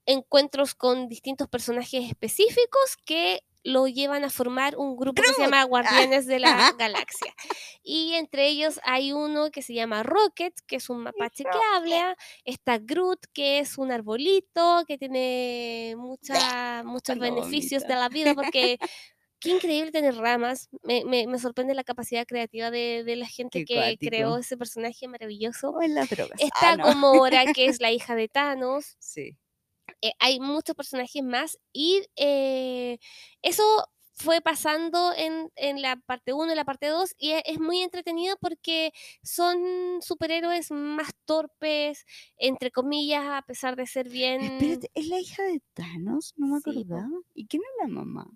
encuentros 0.05 0.73
con 0.73 1.09
distintos 1.09 1.49
personajes 1.49 2.09
específicos 2.09 2.97
que 3.05 3.43
lo 3.63 3.87
llevan 3.87 4.23
a 4.23 4.29
formar 4.29 4.77
un 4.77 4.95
grupo 4.95 5.21
que 5.21 5.27
se 5.33 5.41
llama 5.41 5.63
Guardianes 6.09 6.25
de 6.25 6.39
la 6.39 6.73
Galaxia. 6.77 7.33
Y 7.83 8.13
entre 8.13 8.47
ellos 8.47 8.79
hay 8.83 9.11
uno 9.11 9.51
que 9.51 9.61
se 9.61 9.73
llama 9.73 10.03
Rocket, 10.03 10.53
que 10.67 10.77
es 10.77 10.89
un 10.89 10.99
mapache 11.03 11.43
que 11.43 11.59
habla. 11.75 12.15
Está 12.45 12.77
Groot, 12.77 13.19
que 13.33 13.59
es 13.59 13.77
un 13.77 13.91
arbolito, 13.91 14.83
que 14.87 14.97
tiene 14.97 15.95
mucha, 15.97 16.83
muchos 16.83 17.17
beneficios 17.19 17.83
de 17.83 17.95
la 17.95 18.09
vida, 18.09 18.33
porque 18.33 18.77
qué 19.41 19.49
increíble 19.51 19.91
tener 19.91 20.15
ramas. 20.15 20.69
Me, 20.83 21.03
me- 21.05 21.27
me 21.27 21.39
sorprende 21.39 21.73
la 21.73 21.83
capacidad 21.83 22.25
creativa 22.25 22.71
de, 22.71 23.03
de 23.05 23.15
la 23.15 23.27
gente 23.27 23.65
Qué 23.65 23.65
que 23.65 23.97
creó 24.09 24.37
ese 24.37 24.57
personaje 24.57 25.07
maravilloso. 25.07 25.73
Está 26.37 26.71
Ah, 26.71 26.77
no. 26.77 26.85
Que 27.53 27.65
es 27.65 27.79
la 27.81 27.91
hija 27.91 28.15
de 28.15 28.27
Thanos 28.29 28.95
Sí. 28.99 29.37
Eh, 30.01 30.13
hay 30.19 30.39
muchos 30.39 30.75
personajes 30.75 31.23
más 31.23 31.59
y 31.73 32.01
eh, 32.15 32.99
eso 33.41 33.63
fue 34.19 34.41
pasando 34.41 35.13
en, 35.15 35.49
en 35.55 35.81
la 35.81 35.95
parte 35.95 36.33
1 36.33 36.51
y 36.51 36.55
la 36.55 36.65
parte 36.65 36.87
2 36.87 37.15
y 37.17 37.31
es, 37.31 37.59
muy 37.59 37.79
entretenido 37.79 38.35
porque 38.41 38.91
son 39.23 40.01
superhéroes 40.01 40.71
más 40.71 41.11
torpes, 41.25 42.05
entre 42.37 42.69
comillas, 42.69 43.23
a 43.25 43.41
pesar 43.43 43.77
de 43.77 43.87
ser 43.87 44.09
bien... 44.09 44.41
Espérate, 44.41 44.91
¿es 44.93 45.07
la 45.07 45.19
hija 45.19 45.43
de 45.43 45.61
Thanos? 45.73 46.33
No 46.35 46.47
me 46.47 46.59
Sí, 46.59 46.69
acordaba. 46.69 47.09
¿Y 47.33 47.47
quién 47.47 47.63
es 47.63 47.87
la 47.87 47.87
mamá? 47.87 48.29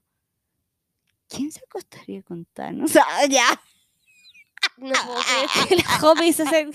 ¿Quién 1.28 1.52
se 1.52 1.60
acostaría 1.66 2.24
con 2.24 2.46
Thanos? 2.46 2.92
Ah, 3.06 3.26
ya. 3.30 3.62
No 4.78 4.94
puedo 5.06 5.22
creer 5.24 5.68
que 5.70 5.76
la 5.78 6.00
joven 6.00 6.24
hizo 6.26 6.44
ese... 6.44 6.72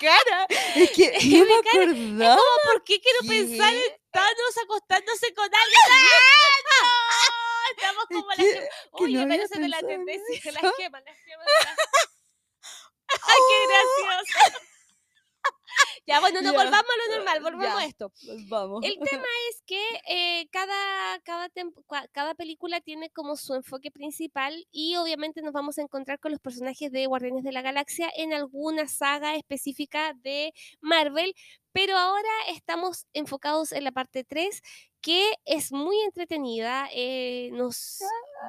Cara. 0.00 0.46
Es 0.74 0.90
que 0.90 1.12
no 1.12 1.18
Mi 1.22 1.42
me 1.44 1.54
acordaba. 1.54 2.40
¿Por 2.64 2.84
qué 2.84 3.00
quiero 3.00 3.20
pensar 3.26 3.70
¿Qué? 3.72 3.86
en 3.86 3.96
Thanos 4.12 4.58
acostándose 4.62 5.32
con 5.34 5.44
alguien? 5.44 5.80
¡Ah, 5.90 6.58
no! 6.64 7.70
Estamos 7.76 8.04
Es 8.10 8.16
como 8.16 8.28
las 8.28 8.36
que- 8.36 8.52
gemas. 8.52 8.68
Oye, 8.92 9.12
no 9.14 9.22
había 9.22 9.36
parece 9.36 9.58
de 9.60 9.68
la 9.68 9.80
tendencia, 9.80 10.52
las 10.62 10.76
gemas, 10.76 11.02
las 11.04 11.16
gemas 11.24 11.46
de 11.46 11.52
la... 11.64 11.76
¡Ay, 13.22 13.38
qué 13.48 13.66
gracioso! 13.66 14.58
Ya, 16.06 16.20
bueno, 16.20 16.42
no 16.42 16.52
volvamos 16.52 16.72
a 16.72 17.10
lo 17.10 17.16
normal, 17.16 17.42
volvamos 17.42 17.82
a 17.82 17.86
esto. 17.86 18.10
Pues 18.26 18.48
vamos. 18.48 18.84
El 18.84 18.98
tema 18.98 19.24
es 19.50 19.62
que 19.66 19.82
eh, 20.08 20.48
cada, 20.50 21.18
cada, 21.20 21.48
cada 22.12 22.34
película 22.34 22.80
tiene 22.80 23.10
como 23.10 23.36
su 23.36 23.54
enfoque 23.54 23.90
principal 23.90 24.66
y 24.70 24.96
obviamente 24.96 25.40
nos 25.40 25.52
vamos 25.52 25.78
a 25.78 25.82
encontrar 25.82 26.20
con 26.20 26.32
los 26.32 26.40
personajes 26.40 26.92
de 26.92 27.06
Guardianes 27.06 27.44
de 27.44 27.52
la 27.52 27.62
Galaxia 27.62 28.10
en 28.16 28.32
alguna 28.34 28.86
saga 28.86 29.36
específica 29.36 30.12
de 30.14 30.52
Marvel, 30.80 31.34
pero 31.72 31.96
ahora 31.96 32.28
estamos 32.48 33.06
enfocados 33.14 33.72
en 33.72 33.84
la 33.84 33.92
parte 33.92 34.24
3 34.24 34.62
que 35.00 35.34
es 35.44 35.70
muy 35.72 36.00
entretenida. 36.00 36.88
eh, 36.92 37.50
nos 37.52 37.98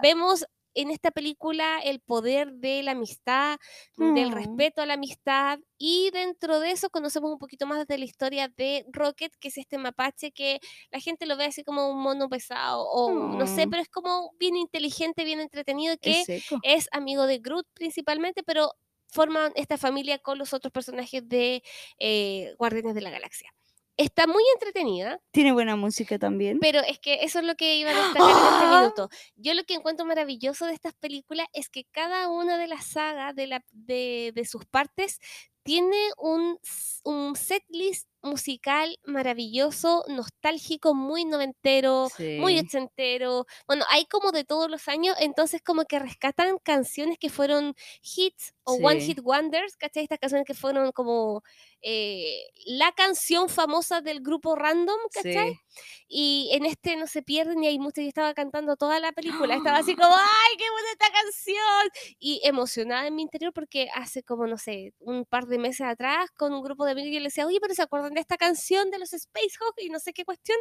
vemos 0.02 0.46
en 0.76 0.92
esta 0.92 1.12
película 1.12 1.80
el 1.84 2.00
poder 2.02 2.54
de 2.54 2.84
la 2.84 2.92
amistad, 2.92 3.58
del 3.98 4.32
Mm. 4.32 4.34
respeto 4.34 4.82
a 4.82 4.86
la 4.86 4.94
amistad 4.96 5.60
y 5.78 6.12
dentro 6.12 6.60
de 6.60 6.72
eso 6.72 6.90
conocemos 6.90 7.32
un 7.32 7.40
poquito 7.40 7.66
más 7.68 7.88
de 7.88 7.98
la 7.98 8.06
historia 8.06 8.50
de 8.50 8.86
Rocket, 8.92 9.34
que 9.40 9.48
es 9.50 9.58
este 9.58 9.78
mapache 9.78 10.32
que 10.32 10.60
la 10.92 11.00
gente 11.00 11.26
lo 11.26 11.38
ve 11.38 11.46
así 11.46 11.64
como 11.64 11.90
un 11.90 12.02
mono 12.02 12.30
pesado 12.30 12.84
o 12.88 13.30
no 13.32 13.48
sé, 13.48 13.68
Mm. 13.68 13.70
pero 13.70 13.82
es 13.82 13.90
como 13.90 14.32
bien 14.40 14.56
inteligente, 14.58 15.24
bien 15.26 15.40
entretenido 15.40 15.96
que 16.02 16.28
Es 16.62 16.88
amigo 16.92 17.26
de 17.28 17.40
Groot 17.40 17.68
principalmente, 17.74 18.44
pero 18.44 18.74
forman 19.08 19.52
esta 19.56 19.78
familia 19.78 20.20
con 20.20 20.38
los 20.38 20.54
otros 20.54 20.72
personajes 20.74 21.28
de 21.28 21.64
eh, 22.00 22.54
Guardianes 22.58 22.96
de 22.96 23.02
la 23.02 23.12
Galaxia. 23.12 23.55
Está 23.98 24.28
muy 24.28 24.44
entretenida, 24.56 25.20
Tiene 25.32 25.54
buena 25.54 25.76
música 25.76 26.20
también. 26.20 26.60
pero 26.60 26.80
es 26.82 27.00
que 27.00 27.24
eso 27.24 27.40
es 27.40 27.46
lo 27.46 27.56
que 27.56 27.78
iba 27.78 27.92
a 27.92 27.94
destacar 27.94 28.30
en 28.30 28.54
este 28.54 28.68
minuto. 28.78 29.10
Yo 29.38 29.54
lo 29.54 29.64
que 29.64 29.74
encuentro 29.76 30.06
maravilloso 30.06 30.66
de 30.66 30.74
estas 30.74 30.94
películas 30.96 31.48
es 31.54 31.70
que 31.70 31.86
cada 31.92 32.28
una 32.30 32.58
de 32.58 32.68
las 32.68 32.86
sagas, 32.86 33.36
de, 33.36 33.48
la, 33.48 33.64
de, 33.72 34.32
de 34.36 34.46
sus 34.46 34.66
partes, 34.66 35.20
tiene 35.64 35.98
un, 36.18 36.60
un 37.06 37.36
setlist 37.36 38.08
musical 38.26 38.98
maravilloso, 39.06 40.04
nostálgico, 40.08 40.94
muy 40.94 41.26
noventero, 41.26 42.10
muy 42.38 42.58
Sí. 42.58 42.66
ochentero. 42.66 43.46
Bueno, 43.68 43.86
hay 43.90 44.06
como 44.06 44.32
de 44.32 44.44
todos 44.44 44.70
los 44.70 44.88
años, 44.88 45.16
entonces 45.20 45.62
como 45.62 45.86
que 45.86 46.00
rescatan 46.00 46.58
canciones 46.64 47.18
que 47.20 47.30
fueron 47.30 47.76
hits 48.02 48.54
o 48.64 48.74
one 48.82 49.00
Sí. 49.00 49.08
hit 49.08 49.20
wonders, 49.24 49.78
¿cachai? 49.78 50.04
Estas 50.04 50.20
canciones 50.20 50.46
que 50.46 50.54
fueron 50.56 50.92
como 50.92 51.44
eh, 51.88 52.42
la 52.66 52.92
canción 52.94 53.48
famosa 53.48 54.02
del 54.02 54.22
grupo 54.22 54.56
random, 54.56 54.98
¿cachai? 55.14 55.54
Sí. 55.54 55.60
Y 56.08 56.50
en 56.54 56.66
este 56.66 56.96
no 56.96 57.06
se 57.08 57.22
pierden 57.22 57.64
y 57.64 57.68
hay 57.68 57.78
mucho. 57.80 58.02
Yo 58.02 58.08
estaba 58.08 58.34
cantando 58.34 58.76
toda 58.76 59.00
la 59.00 59.12
película. 59.12 59.56
Estaba 59.56 59.78
así 59.80 59.96
como, 59.96 60.08
¡ay, 60.16 60.58
qué 60.58 60.64
buena 60.72 60.88
esta 60.94 61.12
canción! 61.12 61.90
Y 62.18 62.42
emocionada 62.44 63.06
en 63.08 63.16
mi 63.16 63.22
interior 63.22 63.54
porque 63.54 63.88
hace 63.94 64.24
como, 64.24 64.48
no 64.48 64.58
sé, 64.58 64.94
un 65.00 65.26
par 65.26 65.46
de 65.46 65.60
meses 65.60 65.82
atrás 65.86 66.32
con 66.36 66.54
un 66.54 66.64
grupo 66.64 66.86
de 66.86 66.94
amigos 66.94 67.12
yo 67.14 67.20
les 67.20 67.34
decía, 67.34 67.46
oye, 67.46 67.60
pero 67.62 67.76
¿se 67.76 67.84
acuerdan 67.84 68.15
esta 68.22 68.38
canción 68.38 68.92
de 68.92 69.00
los 69.00 69.14
Space 69.14 69.58
Hawk? 69.60 69.76
Y 69.78 69.90
no 69.90 70.00
sé 70.00 70.14
qué 70.14 70.26
cuestión. 70.26 70.58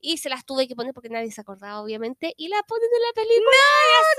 Y 0.00 0.18
se 0.18 0.28
las 0.28 0.44
tuve 0.44 0.66
que 0.68 0.74
poner 0.74 0.92
porque 0.94 1.08
nadie 1.08 1.30
se 1.30 1.40
acordaba, 1.40 1.80
obviamente. 1.80 2.34
Y 2.36 2.48
la 2.48 2.62
ponen 2.62 2.88
en 2.94 3.02
la 3.02 3.12
película. 3.14 3.56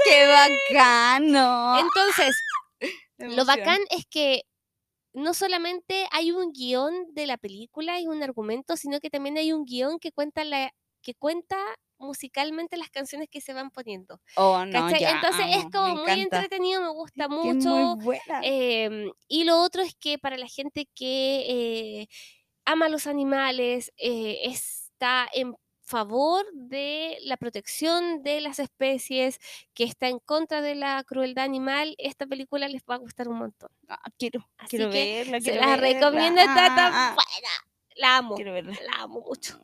¡Qué 0.05 0.27
bacano! 0.71 1.79
Entonces, 1.79 2.35
lo 3.17 3.45
bacán 3.45 3.79
es 3.89 4.05
que 4.05 4.43
no 5.13 5.33
solamente 5.33 6.07
hay 6.11 6.31
un 6.31 6.51
guion 6.51 7.13
de 7.13 7.27
la 7.27 7.37
película 7.37 7.99
y 7.99 8.07
un 8.07 8.23
argumento, 8.23 8.75
sino 8.77 8.99
que 8.99 9.09
también 9.09 9.37
hay 9.37 9.51
un 9.51 9.65
guion 9.65 9.99
que 9.99 10.11
cuenta 10.11 10.43
la 10.43 10.73
que 11.01 11.13
cuenta 11.13 11.57
musicalmente 11.99 12.77
las 12.77 12.89
canciones 12.89 13.27
que 13.29 13.41
se 13.41 13.53
van 13.53 13.69
poniendo. 13.71 14.19
Oh, 14.35 14.65
no, 14.65 14.89
ya 14.91 15.11
Entonces 15.11 15.45
es 15.49 15.57
amo, 15.57 15.71
como 15.71 15.95
me 15.95 16.13
muy 16.13 16.21
entretenido, 16.21 16.81
me 16.81 16.89
gusta 16.89 17.23
es 17.25 17.29
mucho. 17.29 17.69
muy 17.69 18.03
buena. 18.03 18.41
em, 18.43 19.11
y 19.27 19.43
lo 19.43 19.61
otro 19.61 19.81
es 19.81 19.95
que 19.95 20.17
para 20.17 20.37
la 20.37 20.47
gente 20.47 20.87
que 20.95 21.45
eh, 21.47 22.07
ama 22.65 22.89
los 22.89 23.07
animales, 23.07 23.91
eh, 23.97 24.39
está 24.43 25.27
en 25.33 25.55
favor 25.85 26.45
de 26.53 27.17
la 27.23 27.35
protección 27.37 28.23
de 28.23 28.39
las 28.41 28.57
especies, 28.59 29.39
que 29.73 29.83
está 29.83 30.07
en 30.07 30.19
contra 30.19 30.61
de 30.61 30.75
la 30.75 31.03
crueldad 31.03 31.43
animal, 31.43 31.95
esta 31.97 32.25
película 32.25 32.67
les 32.69 32.83
va 32.89 32.95
a 32.95 32.99
gustar 32.99 33.27
un 33.27 33.37
montón. 33.37 33.69
Ah, 33.89 34.01
quiero, 34.17 34.49
Así 34.57 34.77
quiero 34.77 34.91
que 34.91 35.23
verla. 35.25 35.41
Se 35.41 35.55
la 35.55 35.75
recomiendo, 35.75 36.39
está 36.41 36.65
Ah, 36.67 36.75
tan 36.75 36.93
ah, 36.93 37.09
ah, 37.09 37.15
buena. 37.15 37.49
La 37.95 38.17
amo, 38.17 38.35
Quiero 38.35 38.53
verla. 38.53 38.73
la 38.85 39.03
amo 39.03 39.21
mucho. 39.21 39.59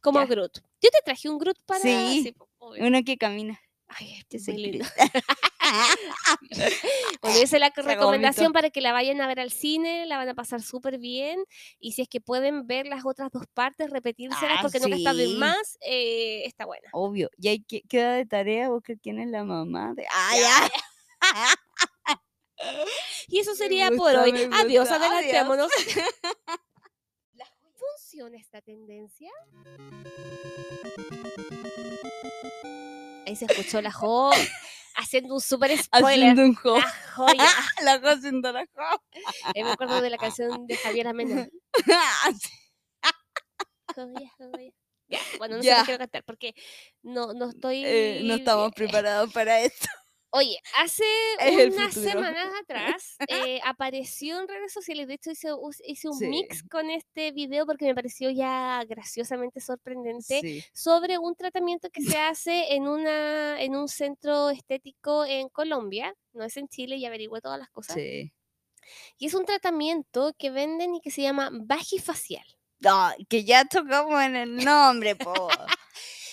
Como 0.00 0.18
Ya. 0.20 0.26
Groot. 0.26 0.58
Yo 0.82 0.90
te 0.90 0.98
traje 1.04 1.28
un 1.28 1.38
Groot 1.38 1.58
para... 1.64 1.80
Sí. 1.80 2.34
obvio. 2.58 2.86
Uno 2.86 3.02
que 3.04 3.16
camina. 3.16 3.60
Ay, 3.88 4.22
es 4.30 4.44
soy 4.44 4.54
muy 4.54 4.62
lindo. 4.64 4.86
Bueno, 7.22 7.36
esa 7.36 7.56
es 7.56 7.60
la 7.60 7.70
recomendación 7.76 8.52
para 8.52 8.70
que 8.70 8.80
la 8.80 8.92
vayan 8.92 9.20
a 9.20 9.26
ver 9.26 9.40
al 9.40 9.50
cine, 9.50 10.06
la 10.06 10.16
van 10.16 10.28
a 10.30 10.34
pasar 10.34 10.62
súper 10.62 10.98
bien. 10.98 11.44
Y 11.78 11.92
si 11.92 12.02
es 12.02 12.08
que 12.08 12.20
pueden 12.20 12.66
ver 12.66 12.86
las 12.86 13.04
otras 13.04 13.30
dos 13.30 13.44
partes, 13.52 13.90
repetírselas 13.90 14.58
Ah, 14.58 14.62
porque 14.62 14.80
nunca 14.80 14.96
está 14.96 15.12
sí. 15.14 15.36
más, 15.38 15.78
eh, 15.82 16.44
está 16.46 16.64
buena. 16.66 16.88
Obvio. 16.92 17.28
Y 17.38 17.48
ahí 17.48 17.60
que- 17.62 17.82
queda 17.82 18.14
de 18.14 18.24
tarea 18.26 18.70
buscar 18.70 18.96
quién 19.02 19.18
es 19.20 19.28
la 19.28 19.44
mamá 19.44 19.92
de. 19.94 20.06
¡Ah, 20.12 20.36
ya! 20.38 20.70
Y 23.28 23.38
eso 23.38 23.54
sería 23.54 23.88
por 23.88 23.96
gusta, 24.14 24.22
hoy. 24.22 24.30
Adiós, 24.52 24.88
gusta, 24.88 24.96
adiós. 24.96 25.12
adelantémonos. 25.12 25.70
¿Funciona 27.78 28.36
esta 28.38 28.60
tendencia? 28.60 29.30
Ahí 33.26 33.34
se 33.36 33.46
escuchó 33.46 33.80
la 33.80 33.90
Jo 33.92 34.30
haciendo 35.00 35.34
un 35.34 35.40
super 35.40 35.76
spoiler. 35.76 36.30
Haciendo 36.30 36.42
un 36.42 36.54
jo. 36.54 36.78
La 36.78 36.92
joya. 37.14 37.48
La 37.84 37.98
jo 38.00 38.08
haciendo 38.08 38.52
la 38.52 38.66
jo. 38.66 39.02
Ahí 39.54 39.64
me 39.64 39.72
acuerdo 39.72 40.00
de 40.00 40.10
la 40.10 40.18
canción 40.18 40.66
de 40.66 40.76
Javier 40.76 41.08
Amena. 41.08 41.48
Joya, 43.94 44.30
joya. 44.38 44.72
Ya, 45.08 45.18
bueno, 45.38 45.56
no 45.56 45.62
sé 45.64 45.68
qué 45.70 45.84
quiero 45.84 45.98
cantar 45.98 46.22
porque 46.24 46.54
no, 47.02 47.34
no 47.34 47.50
estoy. 47.50 47.82
Eh, 47.84 48.20
no 48.22 48.34
estamos 48.34 48.70
preparados 48.76 49.32
para 49.32 49.60
esto. 49.60 49.88
Oye, 50.32 50.58
hace 50.78 51.04
unas 51.74 51.94
semanas 51.94 52.48
atrás 52.62 53.16
eh, 53.28 53.60
apareció 53.64 54.40
en 54.40 54.48
redes 54.48 54.72
sociales. 54.72 55.08
De 55.08 55.14
hecho, 55.14 55.30
hice, 55.32 56.08
un 56.08 56.18
Sí. 56.18 56.26
mix 56.28 56.62
con 56.68 56.88
este 56.90 57.32
video 57.32 57.66
porque 57.66 57.86
me 57.86 57.94
pareció 57.94 58.30
ya 58.30 58.82
graciosamente 58.88 59.60
sorprendente 59.60 60.40
Sí. 60.40 60.64
sobre 60.72 61.18
un 61.18 61.34
tratamiento 61.34 61.90
que 61.90 62.02
se 62.02 62.16
hace 62.18 62.74
en, 62.74 62.86
una, 62.88 63.60
en 63.60 63.74
un 63.74 63.88
centro 63.88 64.50
estético 64.50 65.24
en 65.24 65.48
Colombia. 65.48 66.14
No 66.32 66.44
es 66.44 66.56
en 66.56 66.68
Chile 66.68 66.96
y 66.96 67.06
averigüé 67.06 67.40
todas 67.40 67.58
las 67.58 67.70
cosas. 67.70 67.96
Sí. 67.96 68.32
Y 69.18 69.26
es 69.26 69.34
un 69.34 69.44
tratamiento 69.44 70.32
que 70.38 70.50
venden 70.50 70.94
y 70.94 71.00
que 71.00 71.10
se 71.10 71.22
llama 71.22 71.50
Vagifacial. 71.52 72.44
No, 72.80 73.10
que 73.28 73.44
ya 73.44 73.64
tocamos 73.66 74.22
en 74.22 74.36
el 74.36 74.56
nombre, 74.64 75.16
po. 75.16 75.48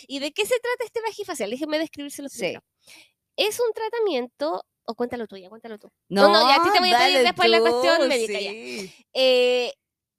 ¿Y 0.08 0.20
de 0.20 0.32
qué 0.32 0.46
se 0.46 0.58
trata 0.60 0.86
este 0.86 1.02
vagifacial? 1.02 1.50
Déjenme 1.50 1.80
describírselo 1.80 2.30
Sí. 2.30 2.56
Es 3.38 3.60
un 3.60 3.72
tratamiento, 3.74 4.66
o 4.86 4.96
cuéntalo 4.96 5.28
tú 5.28 5.38
ya, 5.38 5.48
cuéntalo 5.50 5.78
tú. 5.80 5.90
No, 6.10 6.28
no, 6.28 6.50
ya, 6.50 6.56
a 6.56 6.64
ti 6.64 6.70
te 6.74 6.80
voy 6.80 6.92
a 6.94 6.98
pedir 6.98 7.22
después 7.24 7.50
la 7.50 7.58
tú, 7.60 7.64
cuestión 7.64 8.08
médica, 8.10 8.40
ya. 8.40 8.52
Eh, 9.14 9.74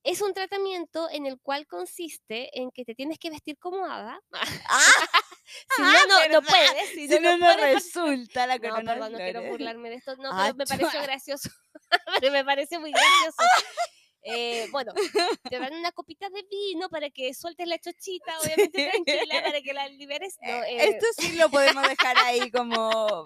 es 0.05 0.23
un 0.23 0.33
tratamiento 0.33 1.09
en 1.11 1.27
el 1.27 1.39
cual 1.41 1.67
consiste 1.67 2.49
en 2.59 2.71
que 2.71 2.85
te 2.85 2.95
tienes 2.95 3.19
que 3.19 3.29
vestir 3.31 3.59
como 3.59 3.85
hada. 3.85 4.21
si 5.77 5.83
no, 5.83 5.89
ah, 5.89 6.03
no, 6.09 6.15
no 6.15 6.41
¿verdad? 6.41 6.43
puedes. 6.49 6.89
Si, 6.91 7.09
Si 7.09 7.15
no, 7.21 7.21
no, 7.21 7.39
no 7.39 7.47
no 7.49 7.55
puedes. 7.57 7.75
resulta 7.75 8.47
la 8.47 8.57
No, 8.57 8.61
corona. 8.71 8.93
perdón, 8.95 9.13
no 9.13 9.19
quiero 9.19 9.43
burlarme 9.43 9.91
de 9.91 9.97
esto. 9.97 10.17
No, 10.17 10.31
Ah, 10.33 10.53
pero 10.57 10.57
me 10.57 10.67
pareció 10.67 11.03
gracioso. 11.03 11.51
pero 12.21 12.33
me 12.33 12.45
parece 12.45 12.79
muy 12.79 12.91
gracioso. 12.93 13.37
Eh, 14.23 14.67
bueno, 14.73 14.93
te 15.49 15.59
dan 15.59 15.75
una 15.75 15.93
copita 15.93 16.29
de 16.31 16.43
vino 16.51 16.89
para 16.89 17.09
que 17.11 17.33
sueltes 17.35 17.67
la 17.67 17.79
chochita, 17.79 18.39
obviamente 18.41 18.91
tranquila, 18.91 19.43
para 19.43 19.61
que 19.63 19.73
la 19.73 19.89
liberes. 19.89 20.37
No, 20.43 20.63
eh, 20.65 20.89
Esto 20.91 21.07
sí 21.19 21.37
lo 21.37 21.49
podemos 21.51 21.89
dejar 21.89 22.17
ahí 22.27 22.51
como 22.51 23.25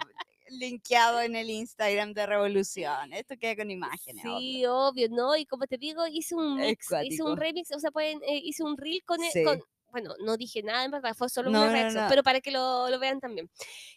linkeado 0.49 1.21
en 1.23 1.35
el 1.35 1.49
Instagram 1.51 2.13
de 2.13 2.27
Revolución. 2.27 3.13
Esto 3.15 3.37
queda 3.39 3.57
con 3.57 3.71
imágenes. 3.71 4.23
Sí, 4.23 4.65
obvio, 4.67 5.09
¿no? 5.11 5.35
Y 5.37 5.47
como 5.47 5.67
te 5.67 5.79
digo, 5.79 6.07
hice 6.07 6.35
un 6.35 6.57
mix, 6.57 6.89
hice 7.05 7.23
un 7.23 7.37
remix, 7.37 7.73
o 7.75 7.79
sea, 7.79 7.91
pueden, 7.91 8.21
eh, 8.23 8.41
hice 8.45 8.63
un 8.63 8.77
reel 8.77 9.03
con, 9.05 9.23
e- 9.25 9.31
Sí. 9.31 9.43
con- 9.45 9.63
bueno, 9.91 10.15
no 10.21 10.37
dije 10.39 10.63
nada 10.63 10.85
en 10.85 10.91
verdad, 10.91 11.15
fue 11.15 11.29
solo 11.29 11.51
No, 11.51 11.59
una 11.61 11.67
no, 11.69 11.73
reacción, 11.75 12.05
no. 12.05 12.09
pero 12.11 12.23
para 12.23 12.41
que 12.41 12.51
lo, 12.51 12.89
lo 12.89 12.99
vean 12.99 13.21
también. 13.21 13.51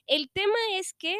El 0.07 0.29
tema 0.29 0.55
es 0.73 0.93
que 0.93 1.17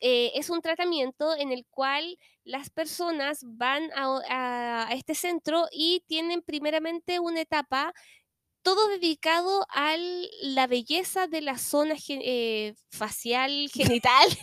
eh, 0.00 0.32
es 0.34 0.50
un 0.50 0.60
tratamiento 0.60 1.34
en 1.36 1.52
el 1.52 1.64
cual 1.70 2.18
las 2.44 2.70
personas 2.70 3.40
van 3.42 3.90
a, 3.94 4.10
o- 4.10 4.22
a- 4.28 4.88
a 4.88 4.92
este 4.94 5.14
centro 5.14 5.66
y 5.72 6.02
tienen 6.06 6.42
primeramente 6.42 7.18
una 7.20 7.40
etapa 7.40 7.92
todo 8.62 8.88
dedicado 8.88 9.66
a 9.70 9.96
la 10.42 10.66
belleza 10.66 11.26
de 11.26 11.40
la 11.40 11.58
zona 11.58 11.96
gen- 11.96 12.22
eh, 12.24 12.74
facial, 12.90 13.68
genital, 14.02 14.28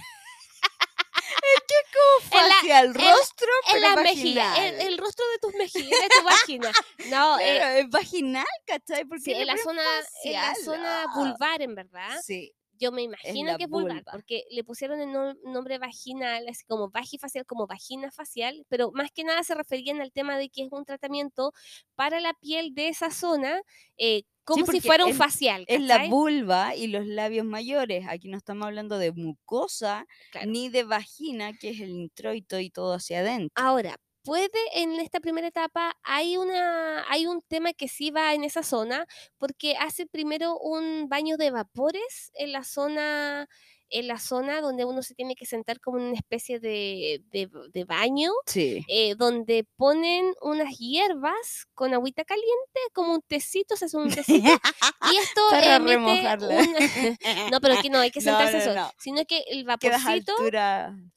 en 2.31 2.47
la- 2.47 2.55
Facial, 2.55 2.85
en- 2.87 2.93
rostro, 2.93 3.47
en 3.67 3.73
pero 3.73 3.95
la 3.95 4.01
mejilla, 4.01 4.67
el, 4.67 4.81
el 4.81 4.97
rostro 4.97 5.25
de 5.29 5.39
tus 5.39 5.53
mejillas, 5.55 5.99
de 6.01 6.09
tu 6.09 6.23
vagina. 6.23 6.71
No, 7.09 7.39
eh, 7.39 7.55
Claro, 7.57 7.75
es 7.79 7.89
vaginal, 7.89 8.45
¿cachai? 8.65 9.05
Porque 9.05 9.23
sí, 9.23 9.33
en 9.33 9.47
la 9.47 9.57
zona, 9.57 9.81
en 10.23 10.33
la 10.33 10.55
zona 10.55 11.05
vulvar 11.13 11.31
vulvar, 11.33 11.61
en 11.61 11.75
verdad. 11.75 12.21
Sí. 12.23 12.51
Yo 12.79 12.91
me 12.91 13.03
imagino 13.03 13.57
que 13.57 13.63
es 13.65 13.69
vulvar, 13.69 13.97
vulva. 13.97 14.11
porque 14.11 14.43
le 14.51 14.63
pusieron 14.63 14.99
el 15.01 15.09
nom- 15.09 15.37
nombre 15.43 15.77
vaginal, 15.77 16.47
así 16.49 16.65
como 16.65 16.89
vagifacial, 16.89 17.45
como 17.45 17.67
vagina 17.67 18.11
facial, 18.11 18.65
pero 18.69 18.91
más 18.91 19.11
que 19.11 19.23
nada 19.23 19.43
se 19.43 19.55
referían 19.55 20.01
al 20.01 20.11
tema 20.11 20.37
de 20.37 20.49
que 20.49 20.63
es 20.63 20.71
un 20.71 20.85
tratamiento 20.85 21.51
para 21.95 22.19
la 22.19 22.33
piel 22.33 22.73
de 22.75 22.89
esa 22.89 23.11
zona, 23.11 23.61
eh, 23.97 24.23
como 24.43 24.65
si 24.67 24.79
fuera 24.81 25.05
un 25.05 25.11
es- 25.11 25.17
facial. 25.17 25.63
Es 25.67 25.81
la 25.81 26.05
vulva 26.07 26.75
y 26.75 26.85
los 26.87 27.07
labios 27.07 27.45
mayores. 27.45 28.05
Aquí 28.07 28.27
no 28.27 28.37
estamos 28.37 28.67
hablando 28.67 28.97
de 28.99 29.11
mucosa 29.11 30.05
Claro. 30.31 30.51
ni 30.51 30.69
de 30.69 30.83
vagina, 30.83 31.53
que 31.53 31.69
es 31.69 31.79
el 31.79 31.89
introito 31.89 32.59
y 32.59 32.69
todo 32.69 32.93
hacia 32.93 33.19
adentro. 33.21 33.49
Ahora, 33.55 33.97
puede 34.25 34.49
en 34.73 34.99
esta 34.99 35.19
primera 35.21 35.47
etapa 35.47 35.95
hay 36.03 36.37
una 36.37 37.05
hay 37.11 37.27
un 37.27 37.41
tema 37.43 37.73
que 37.73 37.87
sí 37.87 38.11
va 38.11 38.33
en 38.33 38.43
esa 38.43 38.63
zona 38.63 39.05
porque 39.37 39.77
hace 39.77 40.07
primero 40.07 40.57
un 40.59 41.07
baño 41.09 41.37
de 41.37 41.51
vapores 41.51 42.31
en 42.35 42.51
la 42.51 42.63
zona 42.63 43.47
en 43.89 44.07
la 44.07 44.17
zona 44.19 44.61
donde 44.61 44.83
uno 44.85 45.01
se 45.03 45.13
tiene 45.13 45.35
que 45.35 45.45
sentar 45.45 45.79
como 45.79 45.99
en 45.99 46.05
una 46.05 46.15
especie 46.15 46.59
de, 46.59 47.21
de- 47.31 47.49
de 47.71 47.83
baño 47.85 48.31
Sí. 48.47 48.83
eh, 48.87 49.15
donde 49.15 49.65
ponen 49.77 50.33
unas 50.41 50.77
hierbas 50.77 51.67
con 51.73 51.93
agüita 51.93 52.23
caliente 52.25 52.79
como 52.93 53.13
un 53.13 53.21
tecito 53.21 53.75
se 53.75 53.85
hace 53.85 53.97
un 53.97 54.09
tecito 54.09 54.43
y 55.13 55.17
esto 55.17 55.41
Para 55.51 55.79
remojarla. 55.79 56.47
una- 56.47 56.79
no 57.51 57.61
pero 57.61 57.75
aquí 57.77 57.89
no 57.89 57.99
hay 57.99 58.11
que 58.11 58.19
No, 58.21 58.25
sentarse 58.25 58.57
no, 58.57 58.59
eso 58.63 58.73
no. 58.73 58.91
sino 58.97 59.23
que 59.25 59.43
el 59.49 59.63
vaporcito 59.65 60.33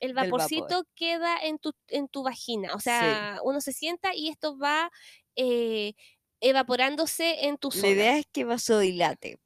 el 0.00 0.14
vapor. 0.14 0.31
vaporcito 0.31 0.85
queda 0.94 1.38
en 1.42 1.59
tu, 1.59 1.72
en 1.88 2.09
tu 2.09 2.22
vagina. 2.22 2.74
O 2.74 2.78
Sí. 2.78 2.85
sea, 2.85 3.40
uno 3.44 3.61
se 3.61 3.72
sienta 3.72 4.14
y 4.14 4.28
esto 4.28 4.59
va 4.59 4.90
eh, 5.37 5.94
evaporándose 6.40 7.46
en 7.46 7.59
tu 7.59 7.68
La 7.70 7.74
zona. 7.76 7.88
idea 7.88 8.18
es 8.18 8.26
que 8.33 8.44
vasodilate. 8.44 9.38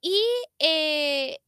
Y, 0.00 0.20
eh, 0.58 1.38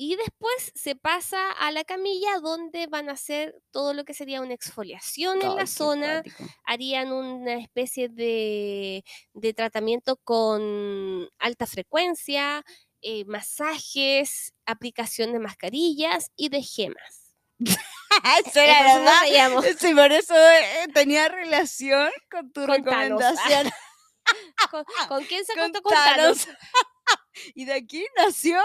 y 0.00 0.16
después 0.16 0.72
se 0.74 0.96
pasa 0.96 1.52
a 1.52 1.70
la 1.72 1.84
camilla 1.84 2.38
donde 2.40 2.86
van 2.86 3.10
a 3.10 3.12
hacer 3.12 3.60
todo 3.70 3.92
lo 3.92 4.06
que 4.06 4.14
sería 4.14 4.40
una 4.40 4.54
exfoliación 4.54 5.42
en 5.42 5.56
la 5.56 5.66
zona. 5.66 6.22
Harían 6.64 7.12
una 7.12 7.58
especie 7.58 8.08
de, 8.08 9.04
de 9.34 9.52
tratamiento 9.52 10.16
con 10.24 11.28
alta 11.38 11.66
frecuencia, 11.66 12.64
eh, 13.02 13.26
masajes, 13.26 14.54
aplicación 14.64 15.34
de 15.34 15.38
mascarillas 15.38 16.30
y 16.34 16.48
de 16.48 16.62
gemas. 16.62 17.34
Eso 18.46 18.58
era 18.58 19.20
reíamos. 19.22 19.66
Sí, 19.78 19.94
por 19.94 20.12
eso 20.12 20.34
eh, 20.34 20.88
tenía 20.94 21.28
relación 21.28 22.10
con 22.30 22.50
tu 22.52 22.64
Con 22.64 22.76
recomendación. 22.76 23.70
¿Con, 24.70 24.84
con 25.08 25.24
quién 25.24 25.44
se 25.44 25.52
con 25.52 25.64
acostó 25.64 25.82
con? 25.82 25.92
Thanos. 25.92 26.48
y 27.54 27.66
de 27.66 27.74
aquí 27.74 28.06
nació. 28.16 28.62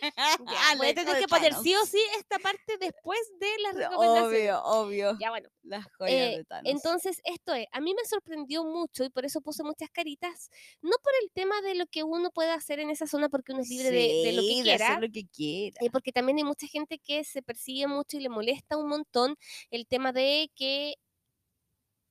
Ya, 0.50 0.76
voy 0.76 0.88
a 0.88 0.94
tener 0.94 1.14
de 1.14 1.20
que 1.20 1.28
poner 1.28 1.54
sí 1.54 1.74
o 1.74 1.84
sí 1.86 1.98
esta 2.18 2.38
parte 2.38 2.76
después 2.78 3.18
de 3.38 3.48
las 3.62 3.74
recomendaciones. 3.76 4.54
Obvio, 4.54 4.62
obvio. 4.64 5.16
Ya 5.20 5.30
bueno, 5.30 5.48
Las 5.62 5.86
joyas 5.98 6.12
eh, 6.12 6.36
de 6.38 6.44
Thanos. 6.44 6.70
entonces 6.72 7.20
esto 7.24 7.54
es, 7.54 7.66
a 7.72 7.80
mí 7.80 7.94
me 7.94 8.04
sorprendió 8.06 8.64
mucho 8.64 9.04
y 9.04 9.10
por 9.10 9.24
eso 9.24 9.40
puse 9.40 9.62
muchas 9.62 9.90
caritas, 9.90 10.50
no 10.82 10.92
por 11.02 11.12
el 11.22 11.30
tema 11.32 11.60
de 11.62 11.74
lo 11.74 11.86
que 11.86 12.02
uno 12.04 12.30
puede 12.30 12.50
hacer 12.50 12.78
en 12.80 12.90
esa 12.90 13.06
zona 13.06 13.28
porque 13.28 13.52
uno 13.52 13.62
es 13.62 13.68
libre 13.68 13.90
de, 13.90 14.14
de 14.22 14.32
lo 14.32 14.42
Sí, 14.42 14.48
que 14.48 14.56
de 14.56 14.62
quiera, 14.62 14.86
hacer 14.88 15.02
lo 15.02 15.08
que 15.12 15.26
quiera. 15.26 15.76
eh, 15.80 15.90
porque 15.90 16.12
también 16.12 16.38
hay 16.38 16.44
mucha 16.44 16.66
gente 16.66 16.98
que 16.98 17.24
se 17.24 17.42
persigue 17.42 17.86
mucho 17.86 18.16
y 18.16 18.20
le 18.20 18.28
molesta 18.28 18.76
un 18.76 18.88
montón 18.88 19.36
el 19.70 19.86
tema 19.86 20.12
de 20.12 20.50
que 20.54 20.94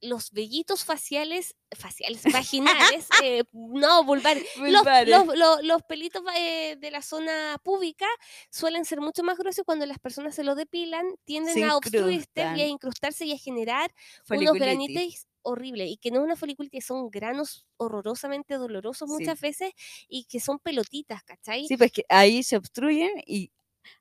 los 0.01 0.31
vellitos 0.31 0.83
faciales, 0.85 1.55
faciales, 1.71 2.21
vaginales, 2.31 3.07
eh, 3.23 3.43
no, 3.53 4.03
vulvares, 4.03 4.43
los, 4.57 4.79
Vulvares. 4.83 5.09
los- 5.09 5.35
los- 5.37 5.63
los 5.63 5.83
pelitos 5.83 6.21
eh, 6.37 6.75
de 6.79 6.91
la 6.91 7.01
zona 7.01 7.57
púbica 7.63 8.05
suelen 8.51 8.85
ser 8.85 9.01
mucho 9.01 9.23
más 9.23 9.37
gruesos 9.37 9.65
cuando 9.65 9.85
las 9.85 9.99
personas 9.99 10.35
se 10.35 10.43
lo 10.43 10.55
depilan 10.55 11.05
tienden 11.25 11.53
Se 11.53 11.63
a 11.63 11.75
obstruirse 11.77 12.29
y 12.35 12.61
a 12.61 12.67
incrustarse 12.67 13.25
y 13.25 13.31
a 13.33 13.37
generar 13.37 13.93
unos 14.29 14.53
granitis 14.59 15.27
horribles 15.47 15.89
y 15.91 15.97
que 15.97 16.09
no 16.11 16.19
es 16.19 16.23
una 16.25 16.35
foliculitis, 16.35 16.85
son 16.85 17.09
granos 17.09 17.65
horrorosamente 17.77 18.55
dolorosos 18.55 19.07
Sí. 19.09 19.13
muchas 19.13 19.39
veces 19.39 19.71
y 20.07 20.25
que 20.25 20.39
son 20.39 20.57
pelotitas, 20.59 21.23
¿cachai? 21.23 21.67
Sí, 21.67 21.77
pues 21.77 21.91
que 21.91 22.03
ahí 22.09 22.41
se 22.43 22.57
obstruyen 22.57 23.11
y 23.27 23.51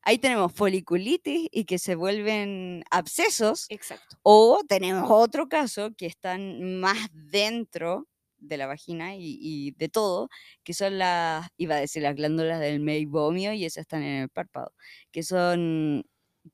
ahí 0.03 0.19
tenemos 0.19 0.53
foliculitis 0.53 1.49
y 1.53 1.65
que 1.65 1.79
se 1.79 1.95
vuelven 1.95 2.85
abscesos. 2.91 3.67
Exacto. 3.69 4.17
O 4.23 4.61
tenemos 4.69 5.11
otro 5.11 5.49
caso 5.49 5.93
que 5.97 6.07
están 6.07 6.81
más 6.81 7.09
dentro 7.13 8.07
de 8.39 8.57
la 8.59 8.67
vagina 8.67 9.17
y, 9.17 9.39
y 9.41 9.71
de 9.73 9.89
todo, 9.89 10.29
que 10.65 10.75
son 10.75 10.99
las, 10.99 11.49
iba 11.57 11.77
a 11.77 11.81
decir 11.81 12.03
las 12.03 12.15
glándulas 12.15 12.61
del 12.61 12.81
meibomio 12.81 13.53
y 13.55 13.65
esas 13.65 13.83
están 13.83 14.03
en 14.03 14.23
el 14.23 14.29
párpado, 14.29 14.75
que 15.13 15.23
son, 15.23 16.05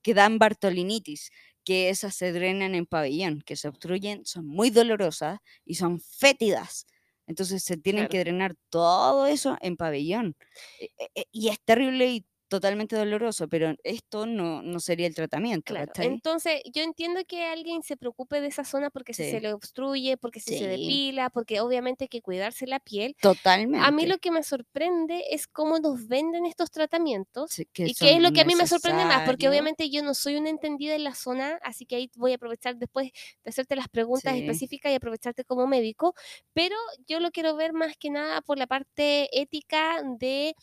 que 0.03 0.15
dan 0.15 0.39
bartolinitis, 0.39 1.31
que 1.65 1.89
esas 1.91 2.15
se 2.15 2.33
drenan 2.33 2.75
en 2.77 2.87
pabellón, 2.87 3.43
que 3.45 3.57
se 3.57 3.69
obstruyen, 3.69 4.25
son 4.25 4.47
muy 4.47 4.71
dolorosas 4.71 5.41
y 5.65 5.75
son 5.75 6.01
fétidas. 6.01 6.87
Entonces 7.27 7.63
se 7.63 7.77
tienen 7.77 8.03
Claro. 8.05 8.11
que 8.13 8.19
drenar 8.21 8.55
todo 8.71 9.27
eso 9.27 9.57
en 9.61 9.77
pabellón. 9.77 10.37
E- 10.81 10.91
e- 10.99 11.11
e- 11.15 11.27
Y 11.33 11.49
es 11.49 11.61
terrible 11.65 12.09
y 12.13 12.27
totalmente 12.51 12.97
doloroso, 12.97 13.49
pero 13.49 13.77
esto 13.85 14.27
no, 14.27 14.61
no 14.61 14.81
sería 14.81 15.07
el 15.07 15.15
tratamiento. 15.15 15.73
Entonces 15.99 16.61
yo 16.75 16.83
entiendo 16.83 17.21
que 17.27 17.45
alguien 17.45 17.85
se 17.85 17.97
preocupe 17.97 18.41
de 18.41 18.49
esa 18.49 18.65
zona 18.65 18.91
porque 18.91 19.15
si 19.15 19.31
se 19.31 19.41
le 19.41 19.53
obstruye, 19.53 20.17
porque 20.17 20.41
si 20.41 20.59
se 20.59 20.67
depila, 20.67 21.31
porque 21.31 21.61
obviamente 21.61 22.05
hay 22.05 22.09
que 22.09 22.21
cuidarse 22.21 22.67
la 22.67 22.81
piel. 22.81 23.17
Totalmente. 23.21 23.87
A 23.87 23.93
mí 23.93 24.05
lo 24.05 24.19
que 24.19 24.33
me 24.33 24.43
sorprende 24.43 25.23
es 25.31 25.47
cómo 25.47 25.79
nos 25.79 26.09
venden 26.09 26.45
estos 26.45 26.73
tratamientos 26.73 27.53
Sí, 27.53 27.67
que 27.73 27.87
y 27.87 27.95
qué 27.95 28.15
es 28.15 28.21
lo 28.21 28.33
que 28.33 28.41
a 28.41 28.45
mí 28.45 28.57
me 28.57 28.67
sorprende 28.67 29.05
más, 29.05 29.25
porque 29.27 29.49
obviamente 29.49 29.89
yo 29.89 30.03
no 30.03 30.15
soy 30.15 30.35
una 30.35 30.51
entendida 30.51 30.97
en 30.97 31.05
la 31.05 31.15
zona, 31.15 31.61
así 31.63 31.87
que 31.87 31.95
ahí 31.95 32.11
voy 32.17 32.33
a 32.33 32.35
aprovechar 32.35 32.77
después 32.77 33.13
de 33.45 33.49
hacerte 33.51 33.77
las 33.77 33.89
preguntas 33.89 34.35
específicas 34.35 34.91
y 34.91 34.97
aprovecharte 34.97 35.45
como 35.45 35.69
médico, 35.69 36.15
pero 36.53 36.75
yo 37.07 37.21
lo 37.21 37.31
quiero 37.31 37.55
ver 37.55 37.73
más 37.73 37.97
que 37.97 38.11
nada 38.11 38.41
por 38.41 38.59
la 38.59 38.67
parte 38.67 39.29
ética 39.41 40.03
de 40.19 40.57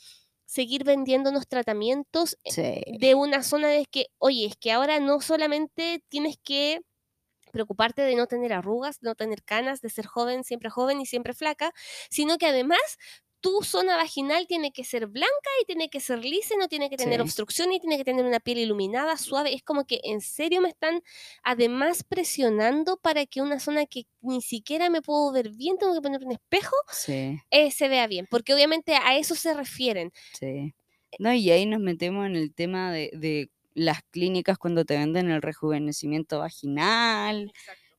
seguir 0.48 0.86
vendiéndonos 0.86 1.48
tratamientos 1.50 2.38
eh, 2.46 2.54
Sí. 2.54 2.82
de 2.88 3.16
una 3.16 3.44
zona 3.44 3.70
de 3.70 3.86
que, 3.88 4.08
oye, 4.20 4.48
es 4.48 4.58
que 4.58 4.74
ahora 4.74 5.00
no 5.02 5.22
solamente 5.22 6.04
tienes 6.10 6.38
que 6.44 6.82
preocuparte 7.52 8.02
de 8.04 8.16
no 8.16 8.28
tener 8.28 8.54
arrugas, 8.54 9.00
de 9.00 9.10
no 9.10 9.16
tener 9.16 9.44
canas, 9.44 9.82
de 9.82 9.90
ser 9.90 10.06
joven, 10.06 10.44
siempre 10.44 10.70
joven 10.70 11.02
y 11.02 11.06
siempre 11.06 11.34
flaca, 11.34 11.72
sino 12.10 12.38
que 12.38 12.46
además 12.48 12.80
tu 13.41 13.63
zona 13.63 13.95
vaginal 13.97 14.47
tiene 14.47 14.71
que 14.71 14.84
ser 14.84 15.08
blanca 15.08 15.50
y 15.62 15.65
tiene 15.65 15.89
que 15.89 16.00
ser 16.00 16.23
lisa, 16.26 16.56
y 16.56 16.58
no 16.58 16.67
tiene 16.67 16.89
que 16.89 16.97
tener 16.97 17.21
Sí. 17.21 17.21
obstrucción 17.21 17.71
y 17.71 17.80
tiene 17.80 17.97
que 17.97 18.04
tener 18.04 18.26
una 18.26 18.39
piel 18.39 18.58
iluminada, 18.60 19.17
suave. 19.17 19.54
Es 19.54 19.63
como 19.63 19.86
que 19.86 20.00
en 20.04 20.21
serio 20.21 20.62
me 20.62 20.69
están 20.69 21.02
además 21.43 22.04
presionando 22.04 22.97
para 22.97 23.26
que 23.26 23.41
una 23.41 23.60
zona 23.60 23.86
que 23.86 24.04
ni 24.21 24.41
siquiera 24.41 24.89
me 24.89 25.02
puedo 25.02 25.32
ver 25.32 25.52
bien, 25.52 25.78
tengo 25.78 25.93
que 25.93 26.02
poner 26.02 26.23
un 26.26 26.32
espejo, 26.34 26.76
Sí, 26.91 27.39
eh, 27.52 27.71
se 27.71 27.88
vea 27.89 28.08
bien, 28.08 28.28
porque 28.30 28.54
obviamente 28.54 28.95
a 28.95 29.17
eso 29.17 29.36
se 29.36 29.54
refieren. 29.54 30.12
sí. 30.34 30.73
No, 31.19 31.34
y 31.34 31.50
ahí 31.52 31.65
nos 31.65 31.80
metemos 31.80 32.26
en 32.28 32.36
el 32.36 32.54
tema 32.54 32.91
de, 32.91 33.10
de 33.13 33.50
las 33.73 34.04
clínicas 34.12 34.58
cuando 34.58 34.86
te 34.86 34.97
venden 34.97 35.30
el 35.32 35.41
rejuvenecimiento 35.41 36.39
vaginal, 36.39 37.52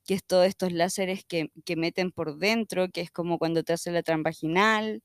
que 0.09 0.15
es 0.17 0.25
todos 0.27 0.49
estos 0.49 0.73
láseres 0.73 1.25
que, 1.27 1.51
que 1.67 1.77
meten 1.77 2.13
por 2.13 2.39
dentro, 2.39 2.89
que 2.91 3.03
es 3.03 3.13
como 3.13 3.39
cuando 3.39 3.65
te 3.65 3.75
hace 3.75 3.93
la 3.93 4.03
transvaginal, 4.05 5.05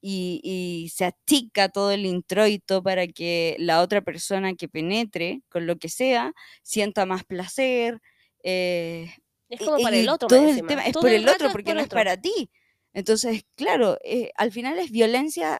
y, 0.00 0.40
y 0.44 0.90
se 0.90 1.04
achica 1.06 1.68
todo 1.70 1.90
el 1.92 2.06
introito 2.06 2.82
para 2.82 3.06
que 3.08 3.56
la 3.58 3.80
otra 3.82 4.02
persona 4.02 4.54
que 4.54 4.68
penetre 4.68 5.42
con 5.48 5.66
lo 5.66 5.76
que 5.76 5.88
sea 5.88 6.32
sienta 6.62 7.06
más 7.06 7.24
placer. 7.24 8.00
eh, 8.44 9.10
Es 9.48 9.60
y- 9.60 9.64
como 9.64 9.80
para 9.80 9.96
el 9.96 10.08
otro. 10.08 10.28
todo 10.28 10.44
el 10.48 10.50
encima. 10.50 10.68
tema 10.68 10.82
es 10.86 10.92
Todo 10.92 11.02
por 11.02 11.12
el 11.12 11.28
otro 11.28 11.50
porque 11.50 11.72
por 11.72 11.74
no 11.74 11.80
es 11.80 11.88
para 11.90 12.16
ti. 12.20 12.50
Entonces, 12.92 13.44
claro, 13.56 13.98
eh, 14.04 14.30
al 14.36 14.52
final 14.52 14.78
es 14.78 14.90
violencia, 14.90 15.58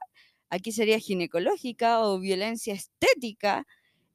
aquí 0.51 0.73
sería 0.73 0.99
ginecológica 0.99 2.01
o 2.07 2.19
violencia 2.19 2.75
estética 2.75 3.67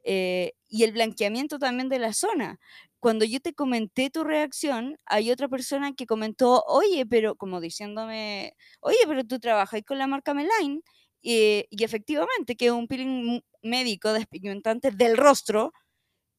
eh, 0.03 0.53
y 0.67 0.83
el 0.83 0.91
blanqueamiento 0.93 1.59
también 1.59 1.89
de 1.89 1.99
la 1.99 2.13
zona. 2.13 2.59
Cuando 3.01 3.25
yo 3.25 3.41
te 3.41 3.53
comenté 3.55 4.11
tu 4.11 4.23
reacción, 4.23 4.95
hay 5.07 5.31
otra 5.31 5.49
persona 5.49 5.93
que 5.93 6.05
comentó, 6.05 6.63
oye, 6.67 7.05
pero 7.07 7.35
como 7.35 7.59
diciéndome, 7.59 8.55
oye, 8.81 8.99
pero 9.07 9.25
tú 9.25 9.39
trabajas 9.39 9.81
con 9.85 9.97
la 9.97 10.07
marca 10.07 10.35
Meline 10.35 10.81
eh, 11.23 11.65
y 11.71 11.83
efectivamente 11.83 12.55
que 12.55 12.67
es 12.67 12.71
un 12.71 12.87
peeling 12.87 13.41
médico 13.63 14.13
despigmentante 14.13 14.91
del 14.91 15.17
rostro 15.17 15.73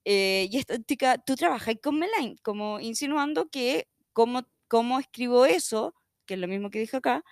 eh, 0.05 0.49
y 0.51 0.59
estética, 0.59 1.19
tú 1.19 1.37
trabajas 1.37 1.77
con 1.83 1.99
Meline, 1.99 2.37
como 2.43 2.81
insinuando 2.81 3.49
que 3.51 3.89
cómo, 4.13 4.43
cómo 4.69 4.99
escribo 5.01 5.47
eso, 5.47 5.95
que 6.27 6.35
es 6.35 6.41
lo 6.41 6.49
mismo 6.49 6.71
que 6.71 6.81
dije 6.81 6.97
acá, 6.97 7.25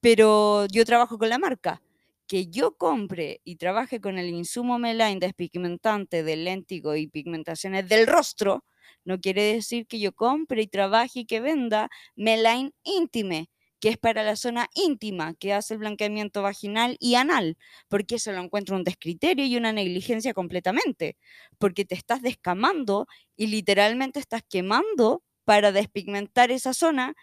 pero 0.00 0.66
yo 0.66 0.84
trabajo 0.84 1.18
con 1.18 1.28
la 1.30 1.38
marca. 1.38 1.82
Que 2.28 2.48
yo 2.48 2.76
compre 2.76 3.40
y 3.44 3.56
trabaje 3.56 4.00
con 4.00 4.18
el 4.18 4.28
insumo 4.30 4.78
Meline 4.78 5.20
despigmentante 5.20 6.22
del 6.24 6.44
léntigo 6.44 6.96
y 6.96 7.08
pigmentaciones 7.08 7.88
del 7.88 8.06
rostro, 8.06 8.64
no 9.04 9.18
quiere 9.20 9.42
decir 9.54 9.86
que 9.86 9.98
yo 10.00 10.12
compre 10.12 10.62
y 10.62 10.66
trabaje 10.68 11.20
y 11.20 11.24
que 11.26 11.40
venda 11.40 11.88
Meline 12.16 12.72
Intime, 12.84 13.48
que 13.80 13.88
es 13.88 13.98
para 13.98 14.22
la 14.22 14.36
zona 14.36 14.68
íntima, 14.74 15.34
que 15.34 15.52
hace 15.52 15.74
el 15.74 15.80
blanqueamiento 15.80 16.40
vaginal 16.42 16.96
y 17.00 17.16
anal, 17.16 17.56
porque 17.88 18.14
eso 18.14 18.30
lo 18.32 18.40
encuentro 18.40 18.76
un 18.76 18.84
descriterio 18.84 19.44
y 19.44 19.56
una 19.56 19.72
negligencia 19.72 20.32
completamente, 20.34 21.16
porque 21.58 21.84
te 21.84 21.96
estás 21.96 22.22
descamando 22.22 23.06
y 23.36 23.48
literalmente 23.48 24.20
estás 24.20 24.42
quemando 24.48 25.24
para 25.44 25.72
despigmentar 25.72 26.52
esa 26.52 26.72
zona 26.74 27.14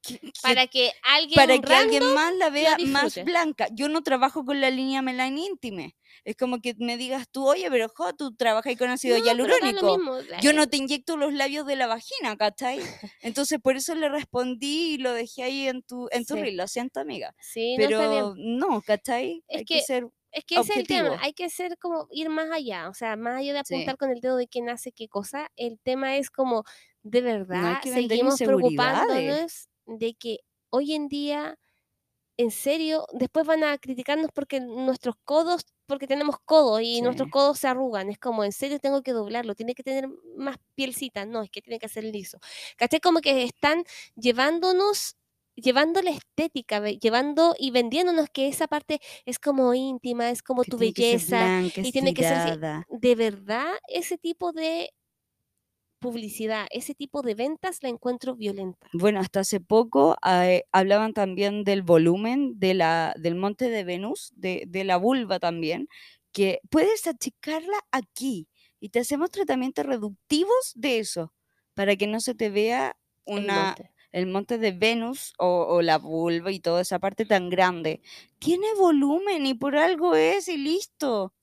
que- 0.00 0.20
Para 0.42 0.66
que 0.68 0.92
alguien 1.02 1.34
para 1.36 1.58
que 1.58 1.74
alguien 1.74 2.14
más 2.14 2.34
la 2.36 2.50
vea 2.50 2.76
más 2.92 3.14
blanca. 3.24 3.66
Yo 3.72 3.88
no 3.88 4.02
trabajo 4.02 4.44
con 4.44 4.60
la 4.60 4.70
línea 4.70 5.02
Meline 5.02 5.38
Intime. 5.40 5.96
Es 6.28 6.36
como 6.36 6.60
que 6.60 6.74
me 6.78 6.96
digas 6.96 7.26
tú, 7.30 7.46
oye, 7.48 7.70
pero 7.70 7.88
jo, 7.88 8.12
tú 8.14 8.34
trabajas 8.36 8.76
con 8.76 8.90
ácido 8.90 9.16
No, 9.16 9.18
hialurónico. 9.18 10.00
mismo, 10.00 10.18
Yo 10.36 10.52
no 10.52 10.68
te 10.68 10.76
inyecto 10.78 11.16
los 11.16 11.32
labios 11.34 11.66
de 11.66 11.76
la 11.76 11.86
vagina, 11.86 12.36
¿cachai? 12.36 12.90
Entonces 13.22 13.58
por 13.60 13.76
eso 13.76 13.94
le 13.94 14.08
respondí 14.08 14.94
y 14.94 14.98
lo 14.98 15.12
dejé 15.12 15.42
ahí 15.44 15.68
en 15.68 15.82
tu, 15.82 16.08
en 16.12 16.26
tu 16.26 16.34
Sí. 16.34 16.38
reel. 16.38 16.56
Lo 16.56 16.68
siento, 16.68 17.00
amiga. 17.00 17.34
Sí, 17.40 17.78
no 17.78 17.88
está 17.88 18.08
bien. 18.08 18.26
Pero 18.26 18.36
no, 18.36 18.82
¿cachai? 18.82 19.44
Es 19.48 19.60
Hay 19.60 19.64
que 19.64 19.80
que 19.80 19.80
ser 19.80 20.08
Es 20.32 20.44
que 20.44 20.58
ese 20.58 20.74
es 20.74 20.78
el 20.80 20.86
tema, 20.86 21.16
hay 21.20 21.32
que 21.34 21.48
ser 21.50 21.78
como 21.78 22.06
ir 22.10 22.28
más 22.30 22.50
allá, 22.50 22.88
o 22.90 22.94
sea, 22.94 23.16
más 23.16 23.38
allá 23.38 23.52
de 23.54 23.58
Sí. 23.62 23.84
apuntar 23.84 23.96
con 23.96 24.10
el 24.10 24.20
dedo 24.20 24.36
de 24.36 24.48
quién 24.48 24.68
hace 24.70 24.92
qué 24.92 25.08
cosa, 25.08 25.50
el 25.56 25.80
tema 25.80 26.16
es 26.18 26.30
como, 26.30 26.64
de 27.02 27.22
verdad, 27.22 27.78
seguimos 27.86 28.40
preocupándonos 28.42 29.68
de 29.86 30.14
que 30.14 30.40
hoy 30.70 30.92
en 30.94 31.08
día, 31.08 31.58
en 32.38 32.50
serio, 32.52 33.06
después 33.14 33.46
van 33.46 33.64
a 33.64 33.78
criticarnos 33.78 34.30
porque 34.34 34.60
nuestros 34.60 35.16
codos, 35.24 35.62
porque 35.88 36.06
tenemos 36.06 36.36
codos 36.44 36.82
y 36.82 37.00
nuestros 37.00 37.30
codos 37.30 37.58
se 37.58 37.66
arrugan, 37.66 38.10
es 38.10 38.18
como, 38.18 38.44
en 38.44 38.52
serio 38.52 38.78
tengo 38.78 39.02
que 39.02 39.12
doblarlo, 39.12 39.54
tiene 39.54 39.74
que 39.74 39.82
tener 39.82 40.08
más 40.36 40.56
pielcita, 40.74 41.24
no, 41.24 41.42
es 41.42 41.50
que 41.50 41.62
tiene 41.62 41.78
que 41.78 41.88
ser 41.88 42.04
liso. 42.04 42.38
¿Cachai? 42.76 43.00
Como 43.00 43.20
que 43.20 43.42
están 43.42 43.84
llevándonos 44.14 45.16
llevando 45.56 46.00
la 46.02 46.10
estética, 46.10 46.80
llevando 46.88 47.54
y 47.58 47.72
vendiéndonos 47.72 48.28
que 48.30 48.46
esa 48.46 48.68
parte 48.68 49.00
es 49.24 49.38
como 49.40 49.74
íntima, 49.74 50.30
es 50.30 50.42
como 50.42 50.62
que 50.62 50.70
tu 50.70 50.78
belleza, 50.78 51.38
blanca, 51.38 51.80
y 51.80 51.90
tiene 51.90 52.14
que 52.14 52.22
ser 52.22 52.60
de 52.88 53.14
verdad 53.16 53.72
ese 53.88 54.18
tipo 54.18 54.52
de 54.52 54.92
publicidad, 55.98 56.66
ese 56.70 56.94
tipo 56.94 57.22
de 57.22 57.34
ventas 57.34 57.82
la 57.82 57.88
encuentro 57.88 58.34
violenta. 58.36 58.88
Bueno, 58.92 59.20
hasta 59.20 59.40
hace 59.40 59.60
poco 59.60 60.16
eh, 60.26 60.64
hablaban 60.72 61.12
también 61.12 61.64
del 61.64 61.82
volumen 61.82 62.58
de 62.58 62.74
la, 62.74 63.14
del 63.18 63.34
monte 63.34 63.68
de 63.68 63.84
Venus, 63.84 64.32
de, 64.36 64.64
de 64.66 64.84
la 64.84 64.96
vulva 64.96 65.38
también, 65.38 65.88
que 66.32 66.60
puedes 66.70 67.06
achicarla 67.06 67.78
aquí 67.92 68.48
y 68.80 68.88
te 68.90 69.00
hacemos 69.00 69.30
tratamientos 69.30 69.84
reductivos 69.84 70.72
de 70.74 70.98
eso, 71.00 71.34
para 71.74 71.96
que 71.96 72.06
no 72.06 72.20
se 72.20 72.34
te 72.34 72.48
vea 72.50 72.96
el 73.26 73.44
una, 73.44 73.54
monte. 73.54 73.90
el 74.12 74.26
monte 74.26 74.56
de 74.58 74.72
Venus 74.72 75.34
o, 75.38 75.66
o 75.68 75.82
la 75.82 75.98
vulva 75.98 76.50
y 76.50 76.60
toda 76.60 76.80
esa 76.80 76.98
parte 76.98 77.26
tan 77.26 77.50
grande. 77.50 78.00
Tiene 78.38 78.66
volumen 78.78 79.44
y 79.46 79.54
por 79.54 79.76
algo 79.76 80.14
es 80.14 80.48
y 80.48 80.56
listo. 80.56 81.34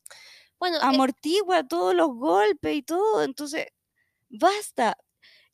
Bueno, 0.60 0.78
eh, 0.78 0.80
Amortigua 0.82 1.68
todos 1.68 1.94
los 1.96 2.10
golpes 2.16 2.76
y 2.76 2.82
todo. 2.84 3.24
Entonces, 3.24 3.68
basta. 4.40 4.98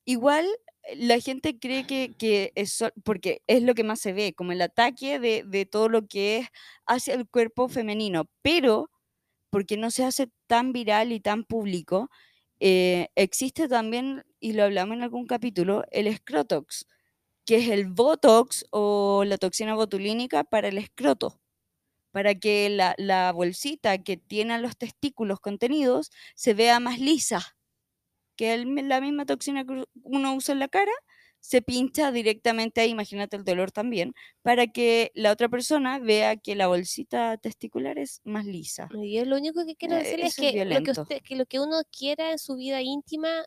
Igual 0.06 0.48
eh, 0.84 0.96
la 0.98 1.20
gente 1.20 1.60
cree 1.60 1.86
que, 1.88 2.16
que 2.18 2.52
es 2.56 2.84
porque 3.04 3.44
es 3.48 3.64
lo 3.64 3.76
que 3.76 3.84
más 3.84 4.00
se 4.02 4.14
ve, 4.14 4.34
como 4.34 4.52
el 4.54 4.62
ataque 4.62 5.20
de, 5.20 5.44
de 5.46 5.66
todo 5.66 5.90
lo 5.90 6.08
que 6.08 6.40
es 6.40 6.48
hacia 6.88 7.16
el 7.16 7.28
cuerpo 7.30 7.70
femenino, 7.70 8.26
pero 8.42 8.90
porque 9.50 9.78
no 9.78 9.92
se 9.92 10.06
hace 10.06 10.30
tan 10.48 10.74
viral 10.74 11.12
y 11.12 11.20
tan 11.20 11.44
público, 11.46 12.10
eh, 12.60 13.10
existe 13.16 13.68
también, 13.68 14.24
y 14.40 14.54
lo 14.54 14.64
hablamos 14.64 14.96
en 14.98 15.04
algún 15.04 15.26
capítulo, 15.28 15.84
el 15.92 16.14
Scrotox, 16.16 16.88
que 17.46 17.58
es 17.58 17.70
el 17.70 17.88
Botox 17.88 18.66
o 18.72 19.24
la 19.26 19.38
toxina 19.38 19.76
botulínica 19.76 20.44
para 20.46 20.70
el 20.70 20.78
escroto, 20.78 21.42
para 22.12 22.36
que 22.36 22.70
la, 22.70 22.96
la 22.98 23.32
bolsita 23.34 24.00
que 24.04 24.18
tiene 24.18 24.60
los 24.60 24.78
testículos 24.78 25.40
contenidos 25.40 26.12
se 26.36 26.54
vea 26.54 26.80
más 26.80 27.00
lisa, 27.00 27.58
que 28.42 28.54
el 28.56 28.88
la 28.90 29.00
misma 29.02 29.26
toxina 29.26 29.66
que 29.66 29.84
uno 30.04 30.36
usa 30.36 30.54
en 30.54 30.60
la 30.60 30.68
cara 30.68 30.92
se 31.40 31.62
pincha 31.62 32.12
directamente 32.12 32.82
ahí, 32.82 32.90
imagínate 32.92 33.36
el 33.36 33.44
dolor 33.44 33.72
también, 33.72 34.14
para 34.44 34.68
que 34.68 35.12
la 35.16 35.32
otra 35.32 35.50
persona 35.50 35.98
vea 36.00 36.38
que 36.38 36.56
la 36.56 36.68
bolsita 36.68 37.38
testicular 37.38 37.98
es 37.98 38.22
más 38.24 38.46
lisa. 38.46 38.88
yo 38.92 39.26
lo 39.26 39.38
único 39.38 39.66
que 39.66 39.76
quiero 39.76 39.96
Eh, 39.96 40.00
decirle 40.04 40.26
es 40.28 40.34
eso 40.38 40.44
es 40.44 40.52
que 40.54 40.66
lo 40.66 40.70
que, 40.70 40.70
violento. 40.70 41.02
usted, 41.02 41.22
que 41.24 41.36
lo 41.36 41.46
que 41.46 41.60
uno 41.60 41.78
quiera 41.92 42.32
en 42.32 42.38
su 42.40 42.56
vida 42.56 42.82
íntima 42.82 43.44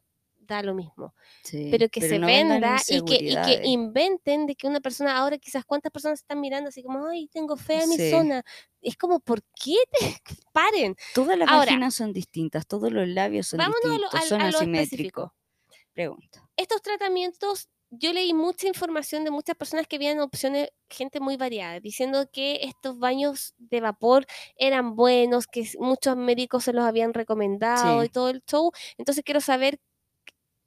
da 0.46 0.62
lo 0.62 0.74
mismo. 0.74 1.14
Sí, 1.42 1.68
pero 1.70 1.88
que 1.88 2.00
se 2.00 2.18
no 2.18 2.26
venda 2.26 2.76
y 2.88 3.02
que, 3.02 3.14
y 3.14 3.18
que 3.18 3.24
inseguridades. 3.24 3.66
inventen 3.66 4.46
de 4.46 4.54
que 4.56 4.66
una 4.66 4.80
persona 4.80 5.16
ahora 5.16 5.38
quizás 5.38 5.64
cuántas 5.64 5.90
personas 5.92 6.20
están 6.20 6.40
mirando 6.40 6.68
así 6.68 6.82
como, 6.82 7.06
ay, 7.06 7.28
tengo 7.28 7.56
fea 7.56 7.86
mi 7.86 7.96
Sí. 7.96 8.10
zona. 8.10 8.42
Es 8.80 8.96
como, 8.96 9.20
¿por 9.20 9.42
qué 9.62 9.76
te 9.98 9.98
paren? 10.52 10.96
Todas 11.14 11.38
las 11.38 11.48
Ahora, 11.48 11.66
vaginas 11.72 11.94
son 11.94 12.12
distintas, 12.12 12.66
todos 12.66 12.92
los 12.92 13.08
labios 13.08 13.46
son 13.48 13.58
vámonos 13.58 13.84
a 13.84 13.88
lo- 13.88 13.94
distintos, 13.94 14.28
son 14.28 14.40
a 14.42 14.50
lo 14.50 14.58
asimétricos. 14.58 15.30
Pregunta. 15.92 16.48
Estos 16.56 16.82
tratamientos, 16.82 17.68
yo 17.90 18.12
leí 18.12 18.34
mucha 18.34 18.66
información 18.66 19.22
de 19.24 19.30
muchas 19.30 19.54
personas 19.56 19.86
que 19.86 19.96
habían 19.96 20.18
opciones, 20.18 20.70
gente 20.90 21.20
muy 21.20 21.36
variada, 21.36 21.78
diciendo 21.78 22.28
que 22.32 22.60
estos 22.62 22.98
baños 22.98 23.54
de 23.58 23.80
vapor 23.80 24.26
eran 24.56 24.96
buenos, 24.96 25.46
que 25.46 25.64
muchos 25.78 26.16
médicos 26.16 26.64
se 26.64 26.72
los 26.72 26.84
habían 26.84 27.14
recomendado 27.14 28.00
Sí. 28.00 28.06
y 28.06 28.08
todo 28.08 28.30
el 28.30 28.42
show. 28.50 28.72
Entonces 28.98 29.22
quiero 29.24 29.40
saber 29.40 29.78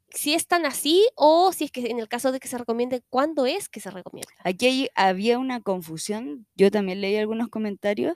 si 0.09 0.33
es 0.33 0.47
tan 0.47 0.65
así 0.65 1.07
o 1.15 1.51
si 1.53 1.65
es 1.65 1.71
que 1.71 1.81
en 1.91 1.99
el 1.99 2.07
caso 2.07 2.31
de 2.31 2.39
que 2.39 2.47
se 2.47 2.57
recomiende, 2.57 3.01
¿cuándo 3.09 3.45
es 3.45 3.69
que 3.69 3.79
se 3.79 3.91
recomienda? 3.91 4.33
Aquí 4.43 4.65
hay- 4.67 4.89
había 4.95 5.39
una 5.39 5.61
confusión, 5.61 6.47
yo 6.55 6.71
también 6.71 7.01
leí 7.01 7.15
algunos 7.17 7.49
comentarios. 7.49 8.15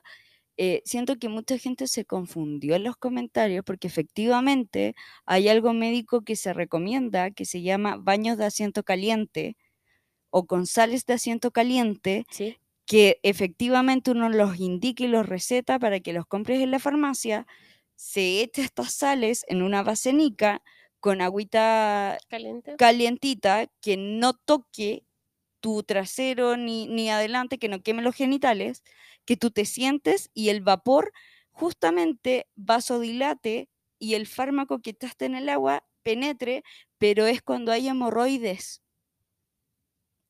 eh, 0.57 0.83
siento 0.85 1.17
que 1.17 1.29
mucha 1.29 1.57
gente 1.57 1.87
se 1.87 2.05
confundió 2.05 2.75
en 2.75 2.83
los 2.85 2.95
comentarios 2.97 3.63
porque 3.65 3.87
efectivamente 3.87 4.95
hay 5.25 5.49
algo 5.49 5.73
médico 5.73 6.21
que 6.23 6.35
se 6.37 6.53
recomienda 6.53 7.31
que 7.31 7.45
se 7.45 7.61
llama 7.63 7.97
baños 7.97 8.37
de 8.37 8.45
asiento 8.45 8.83
caliente 8.83 9.57
o 10.29 10.47
con 10.47 10.67
sales 10.67 11.05
de 11.05 11.13
asiento 11.15 11.51
caliente 11.51 12.25
¿Sí? 12.29 12.57
que 12.85 13.19
efectivamente 13.23 14.11
uno 14.11 14.29
los 14.29 14.59
indica 14.59 15.03
y 15.03 15.07
los 15.07 15.25
receta 15.27 15.79
para 15.79 15.99
que 16.01 16.13
los 16.13 16.25
compres 16.27 16.61
en 16.61 16.71
la 16.71 16.79
farmacia, 16.79 17.47
se 17.95 18.41
echa 18.41 18.63
estas 18.63 18.93
sales 18.93 19.45
en 19.47 19.61
una 19.61 19.83
basenica 19.83 20.61
con 21.01 21.19
agüita 21.19 22.17
¿Caliente? 22.29 22.75
calientita 22.77 23.67
que 23.81 23.97
no 23.97 24.33
toque 24.33 25.03
tu 25.59 25.83
trasero 25.83 26.55
ni, 26.55 26.87
ni 26.87 27.09
adelante, 27.09 27.57
que 27.57 27.67
no 27.67 27.83
queme 27.83 28.01
los 28.01 28.15
genitales, 28.15 28.83
que 29.25 29.35
tú 29.35 29.51
te 29.51 29.65
sientes 29.65 30.29
y 30.33 30.49
el 30.49 30.61
vapor 30.61 31.11
justamente 31.51 32.47
vasodilate 32.55 33.69
y 33.99 34.15
el 34.15 34.25
fármaco 34.25 34.79
que 34.79 34.95
está 34.99 35.25
en 35.25 35.35
el 35.35 35.49
agua 35.49 35.85
penetre, 36.03 36.63
pero 36.97 37.25
es 37.27 37.41
cuando 37.41 37.71
hay 37.71 37.87
hemorroides. 37.87 38.81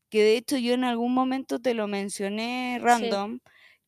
Que 0.10 0.24
de 0.24 0.36
hecho 0.36 0.58
yo 0.58 0.74
en 0.74 0.84
algún 0.84 1.14
momento 1.14 1.60
te 1.60 1.74
lo 1.74 1.88
mencioné 1.88 2.80
random, 2.82 3.40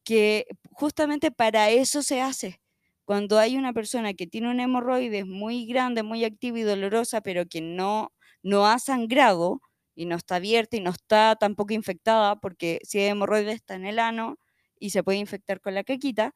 que 0.05 0.47
justamente 0.71 1.31
para 1.31 1.69
eso 1.69 2.01
se 2.01 2.21
hace. 2.21 2.61
Cuando 3.05 3.39
hay 3.39 3.57
una 3.57 3.73
persona 3.73 4.13
que 4.13 4.27
tiene 4.27 4.49
un 4.51 4.59
hemorroides 4.59 5.25
muy 5.27 5.65
grande, 5.65 6.03
muy 6.03 6.23
activa 6.25 6.59
y 6.59 6.63
dolorosa, 6.63 7.21
pero 7.21 7.45
que 7.47 7.61
no, 7.61 8.11
no 8.43 8.65
ha 8.67 8.79
sangrado 8.79 9.61
y 9.95 10.05
no 10.05 10.15
está 10.15 10.37
abierta 10.37 10.77
y 10.77 10.81
no 10.81 10.91
está 10.91 11.35
tampoco 11.39 11.73
infectada, 11.73 12.37
porque 12.37 12.79
si 12.83 12.99
hay 12.99 13.07
hemorroides 13.07 13.55
está 13.55 13.75
en 13.75 13.85
el 13.85 13.99
ano 13.99 14.37
y 14.79 14.91
se 14.91 15.03
puede 15.03 15.17
infectar 15.19 15.59
con 15.61 15.73
la 15.75 15.83
caquita, 15.83 16.33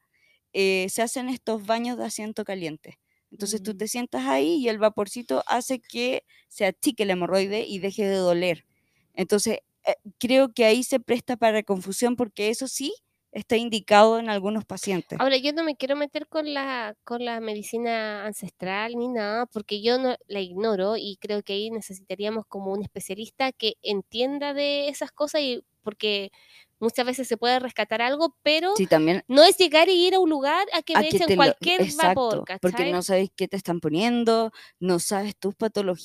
eh, 0.54 0.88
se 0.90 1.02
hacen 1.02 1.30
estos 1.30 1.66
baños 1.66 1.98
de 1.98 2.06
asiento 2.06 2.44
caliente. 2.46 3.00
Entonces 3.32 3.62
tú 3.64 3.74
Mm. 3.74 3.78
te 3.78 3.88
sientas 3.88 4.26
ahí 4.26 4.56
y 4.58 4.70
el 4.70 4.78
vaporcito 4.80 5.44
hace 5.48 5.80
que 5.82 6.24
se 6.50 6.66
achique 6.66 7.04
el 7.04 7.12
hemorroide 7.12 7.66
y 7.68 7.80
deje 7.80 8.06
de 8.08 8.16
doler. 8.18 8.66
Entonces, 9.14 9.60
eh, 9.86 9.96
creo 10.20 10.54
que 10.54 10.66
ahí 10.66 10.84
se 10.84 11.00
presta 11.00 11.38
para 11.38 11.64
confusión 11.64 12.16
porque 12.16 12.50
eso 12.50 12.68
sí 12.68 12.94
está 13.38 13.56
indicado 13.58 14.20
en 14.20 14.30
algunos 14.30 14.66
pacientes. 14.66 15.20
Ahora, 15.20 15.38
yo 15.38 15.52
no 15.54 15.64
me 15.64 15.76
quiero 15.76 15.96
meter 15.96 16.28
con 16.28 16.54
la, 16.54 16.96
con 17.04 17.26
la 17.26 17.40
medicina 17.40 18.26
ancestral 18.26 18.94
ni 18.96 19.08
nada, 19.08 19.46
porque 19.48 19.82
yo 19.82 19.98
no 19.98 20.16
la 20.28 20.42
ignoro 20.42 20.96
y 20.98 21.18
creo 21.20 21.42
que 21.44 21.54
ahí 21.54 21.70
necesitaríamos 21.72 22.46
como 22.48 22.72
un 22.74 22.82
especialista 22.84 23.52
que 23.52 23.74
entienda 23.82 24.54
de 24.54 24.90
esas 24.90 25.12
cosas 25.12 25.42
y 25.42 25.64
porque 25.84 26.32
muchas 26.80 27.06
veces 27.06 27.28
se 27.28 27.38
puede 27.38 27.60
rescatar 27.60 28.02
algo, 28.02 28.38
pero 28.44 28.72
Sí, 28.74 28.88
también 28.88 29.24
no 29.28 29.44
es 29.44 29.58
llegar 29.58 29.90
y 29.90 30.08
ir 30.08 30.16
a 30.16 30.20
un 30.20 30.30
lugar 30.30 30.68
a 30.74 30.82
que 30.84 30.96
a 30.96 31.04
me 31.04 31.10
que 31.10 31.20
echen 31.20 31.32
lo- 31.44 31.54
cualquier 31.62 31.86
vapor, 31.86 32.50
porque 32.60 32.86
no 32.86 33.02
sabes 33.04 33.30
qué 33.36 33.48
te 33.48 33.58
están 33.58 33.80
poniendo, 33.80 34.52
no 34.80 35.00
sabes 35.00 35.36
tus 35.38 35.56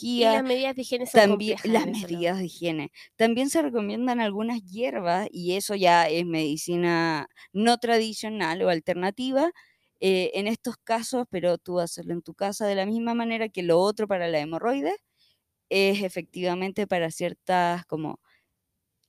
y 0.01 0.29
las 0.31 0.43
patologías, 0.43 0.45
medidas 0.45 0.77
de 0.77 0.83
higiene 0.83 1.07
son 1.07 1.23
también 1.23 1.59
las 1.65 1.87
medidas 1.89 2.39
de 2.39 2.47
higiene. 2.47 2.93
También 3.17 3.51
se 3.51 3.63
recomiendan 3.63 4.21
algunas 4.21 4.63
hierbas 4.65 5.29
y 5.33 5.55
eso 5.57 5.75
ya 5.77 6.09
es 6.09 6.27
medicina 6.27 7.29
no 7.53 7.79
tradicional 7.79 8.63
o 8.63 8.71
alternativa. 8.71 9.53
eh, 10.01 10.33
en 10.35 10.49
estos 10.49 10.77
casos, 10.85 11.27
pero 11.31 11.59
tú 11.59 11.81
hacerlo 11.81 12.15
en 12.15 12.23
tu 12.23 12.35
casa 12.35 12.67
de 12.67 12.75
la 12.77 12.87
misma 12.87 13.15
manera 13.15 13.49
que 13.51 13.63
lo 13.63 13.81
otro 13.81 14.09
para 14.09 14.29
la 14.29 14.41
hemorroides, 14.41 14.97
es 15.71 16.03
efectivamente 16.03 16.87
para 16.87 17.11
ciertas 17.11 17.85
como 17.87 18.21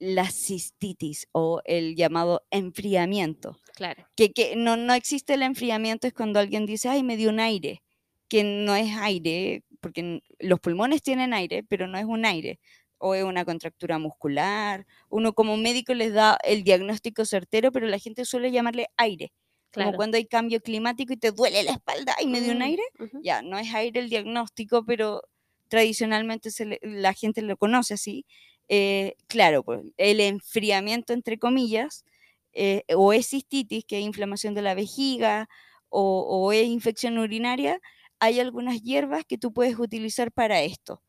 la 0.05 0.29
cistitis 0.29 1.27
o 1.31 1.61
el 1.65 1.95
llamado 1.95 2.45
enfriamiento. 2.51 3.57
Claro. 3.75 4.05
Que, 4.15 4.33
que 4.33 4.55
no, 4.55 4.75
no 4.77 4.93
existe 4.93 5.33
el 5.35 5.43
enfriamiento, 5.43 6.07
es 6.07 6.13
cuando 6.13 6.39
alguien 6.39 6.65
dice, 6.65 6.89
ay, 6.89 7.03
me 7.03 7.15
dio 7.17 7.29
un 7.29 7.39
aire, 7.39 7.81
que 8.27 8.43
no 8.43 8.75
es 8.75 8.95
aire, 8.97 9.63
porque 9.79 10.21
los 10.39 10.59
pulmones 10.59 11.01
tienen 11.03 11.33
aire, 11.33 11.63
pero 11.63 11.87
no 11.87 11.97
es 11.97 12.05
un 12.05 12.25
aire, 12.25 12.59
o 12.97 13.15
es 13.15 13.23
una 13.23 13.45
contractura 13.45 13.97
muscular. 13.99 14.85
Uno 15.09 15.33
como 15.33 15.55
médico 15.57 15.93
les 15.93 16.13
da 16.13 16.37
el 16.43 16.63
diagnóstico 16.63 17.25
certero, 17.25 17.71
pero 17.71 17.87
la 17.87 17.99
gente 17.99 18.25
suele 18.25 18.51
llamarle 18.51 18.87
aire. 18.97 19.31
Como 19.71 19.85
Claro. 19.85 19.97
cuando 19.97 20.17
hay 20.17 20.25
cambio 20.27 20.59
climático 20.61 21.13
y 21.13 21.17
te 21.17 21.31
duele 21.31 21.63
la 21.63 21.71
espalda 21.71 22.15
y 22.21 22.27
me 22.27 22.41
dio 22.41 22.51
un 22.53 22.59
Mm, 22.59 22.61
aire, 22.63 22.83
ya, 23.23 23.41
no 23.41 23.57
es 23.57 23.73
aire 23.73 23.99
el 24.01 24.09
diagnóstico, 24.09 24.85
pero 24.85 25.21
tradicionalmente 25.69 26.51
se 26.51 26.65
le- 26.65 26.79
la 26.83 27.13
gente 27.13 27.41
lo 27.41 27.57
conoce 27.57 27.95
así. 27.95 28.25
Eh, 28.69 29.15
claro, 29.27 29.63
pues, 29.63 29.81
el 29.97 30.19
enfriamiento, 30.19 31.13
entre 31.13 31.37
comillas, 31.39 32.05
eh, 32.53 32.83
o 32.95 33.13
es 33.13 33.27
cistitis, 33.29 33.85
que 33.85 33.99
es 33.99 34.03
inflamación 34.05 34.53
de 34.53 34.61
la 34.61 34.75
vejiga, 34.75 35.49
o, 35.89 36.21
o 36.27 36.51
es 36.53 36.67
infección 36.67 37.17
urinaria, 37.17 37.79
hay 38.19 38.39
algunas 38.39 38.81
hierbas 38.81 39.25
que 39.25 39.37
tú 39.37 39.53
puedes 39.53 39.77
utilizar 39.79 40.31
para 40.31 40.61
esto. 40.61 41.01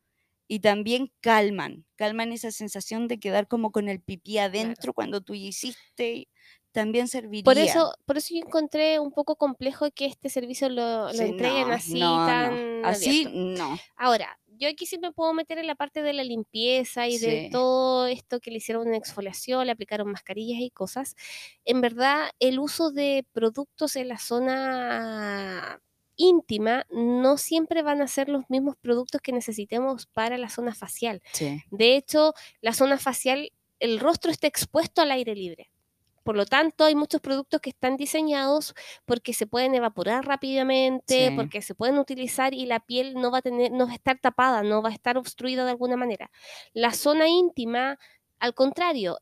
Y 0.47 0.59
también 0.59 1.11
calman, 1.21 1.85
calman 1.95 2.31
esa 2.31 2.51
sensación 2.51 3.07
de 3.07 3.19
quedar 3.19 3.47
como 3.47 3.71
con 3.71 3.89
el 3.89 3.99
pipí 4.01 4.37
adentro 4.37 4.93
cuando 4.93 5.21
tú 5.21 5.33
hiciste, 5.33 6.27
también 6.71 7.07
serviría. 7.07 7.43
Por 7.43 7.57
eso, 7.57 7.93
por 8.05 8.17
eso 8.17 8.35
yo 8.35 8.41
encontré 8.45 8.99
un 8.99 9.11
poco 9.11 9.37
complejo 9.37 9.89
que 9.91 10.05
este 10.05 10.29
servicio 10.29 10.69
lo, 10.69 11.05
lo 11.07 11.13
Sí, 11.13 11.23
entreguen 11.23 11.69
no, 11.69 11.73
así 11.73 11.99
no, 11.99 12.19
no. 12.19 12.25
tan 12.27 12.85
Así 12.85 13.25
abierto. 13.25 13.39
no. 13.63 13.79
Ahora, 13.95 14.39
yo 14.57 14.69
aquí 14.69 14.85
sí 14.85 14.97
me 14.97 15.11
puedo 15.11 15.33
meter 15.33 15.57
en 15.57 15.67
la 15.67 15.75
parte 15.75 16.01
de 16.01 16.13
la 16.13 16.23
limpieza 16.23 17.07
y 17.07 17.17
de 17.17 17.49
todo 17.51 18.07
esto 18.07 18.39
que 18.39 18.51
le 18.51 18.57
hicieron 18.57 18.87
una 18.87 18.97
exfoliación, 18.97 19.65
le 19.65 19.71
aplicaron 19.71 20.11
mascarillas 20.11 20.61
y 20.61 20.69
cosas. 20.69 21.15
En 21.63 21.81
verdad, 21.81 22.29
el 22.39 22.59
uso 22.59 22.91
de 22.91 23.25
productos 23.33 23.95
en 23.95 24.09
la 24.09 24.17
zona 24.17 25.81
íntima 26.17 26.85
no 26.89 27.37
siempre 27.37 27.81
van 27.81 28.01
a 28.01 28.07
ser 28.07 28.29
los 28.29 28.49
mismos 28.49 28.75
productos 28.77 29.21
que 29.21 29.31
necesitemos 29.31 30.07
para 30.07 30.37
la 30.37 30.49
zona 30.49 30.73
facial. 30.73 31.21
Sí. 31.33 31.61
De 31.71 31.95
hecho, 31.95 32.33
la 32.61 32.73
zona 32.73 32.97
facial, 32.97 33.51
el 33.79 33.99
rostro 33.99 34.31
está 34.31 34.47
expuesto 34.47 35.01
al 35.01 35.11
aire 35.11 35.35
libre. 35.35 35.69
Por 36.25 36.35
lo 36.35 36.45
tanto, 36.47 36.85
hay 36.85 36.95
muchos 36.95 37.21
productos 37.21 37.61
que 37.61 37.69
están 37.69 37.97
diseñados 37.97 38.73
porque 39.05 39.31
se 39.31 39.45
pueden 39.45 39.75
evaporar 39.75 40.25
rápidamente, 40.25 41.29
Sí. 41.29 41.35
porque 41.35 41.61
se 41.61 41.75
pueden 41.75 41.99
utilizar 41.99 42.55
y 42.55 42.65
la 42.65 42.79
piel 42.79 43.13
no 43.13 43.29
va 43.29 43.37
a 43.37 43.41
tener, 43.43 43.71
no 43.71 43.85
va 43.85 43.91
a 43.91 43.95
estar 43.95 44.17
tapada, 44.19 44.63
no 44.63 44.81
va 44.81 44.89
a 44.89 44.93
estar 44.93 45.17
obstruida 45.19 45.63
de 45.65 45.69
alguna 45.71 45.97
manera. 45.97 46.31
La 46.73 46.91
zona 46.93 47.29
íntima, 47.29 47.99
al 48.39 48.55
contrario, 48.55 49.19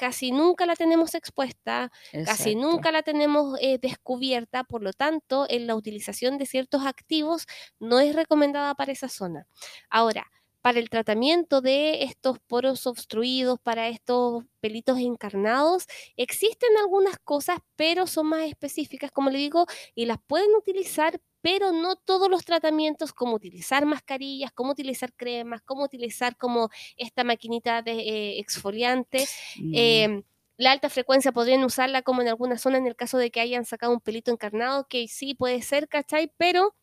casi 0.00 0.32
nunca 0.32 0.66
la 0.66 0.74
tenemos 0.74 1.14
expuesta, 1.14 1.92
casi 2.26 2.56
nunca 2.56 2.90
la 2.90 3.02
tenemos 3.04 3.56
eh, 3.60 3.78
descubierta, 3.80 4.64
por 4.64 4.82
lo 4.82 4.92
tanto, 4.92 5.46
en 5.48 5.68
la 5.68 5.76
utilización 5.76 6.38
de 6.38 6.46
ciertos 6.46 6.84
activos 6.86 7.46
no 7.78 8.00
es 8.00 8.16
recomendada 8.16 8.74
para 8.74 8.90
esa 8.90 9.08
zona. 9.08 9.46
Ahora, 9.90 10.26
para 10.62 10.78
el 10.78 10.88
tratamiento 10.90 11.60
de 11.60 12.04
estos 12.04 12.38
poros 12.40 12.86
obstruidos, 12.86 13.58
para 13.60 13.88
estos 13.88 14.44
pelitos 14.60 14.98
encarnados, 14.98 15.86
existen 16.16 16.70
algunas 16.80 17.18
cosas, 17.18 17.58
pero 17.76 18.06
son 18.06 18.28
más 18.28 18.42
específicas, 18.44 19.10
como 19.10 19.30
le 19.30 19.38
digo, 19.38 19.66
y 19.94 20.06
las 20.06 20.18
pueden 20.26 20.54
utilizar, 20.56 21.20
pero 21.40 21.72
no 21.72 21.96
todos 21.96 22.30
los 22.30 22.44
tratamientos, 22.44 23.12
como 23.12 23.34
utilizar 23.34 23.84
mascarillas, 23.86 24.52
como 24.52 24.70
utilizar 24.72 25.12
cremas, 25.14 25.62
como 25.62 25.84
utilizar 25.84 26.36
como 26.36 26.70
esta 26.96 27.24
maquinita 27.24 27.82
de 27.82 27.92
eh, 27.92 28.38
exfoliante. 28.38 29.26
Mm, 29.56 29.72
Eh, 29.76 30.22
la 30.58 30.70
alta 30.72 30.88
frecuencia 30.90 31.32
podrían 31.32 31.64
usarla 31.64 32.02
como 32.02 32.22
en 32.22 32.28
alguna 32.28 32.58
zona 32.58 32.78
en 32.78 32.86
el 32.86 32.94
caso 32.96 33.18
de 33.18 33.30
que 33.30 33.40
hayan 33.40 33.64
sacado 33.64 33.92
un 33.92 34.00
pelito 34.00 34.30
encarnado, 34.30 34.86
que 34.88 35.08
sí 35.08 35.34
puede 35.34 35.60
ser, 35.62 35.88
¿cachai? 35.88 36.32
Pero 36.36 36.74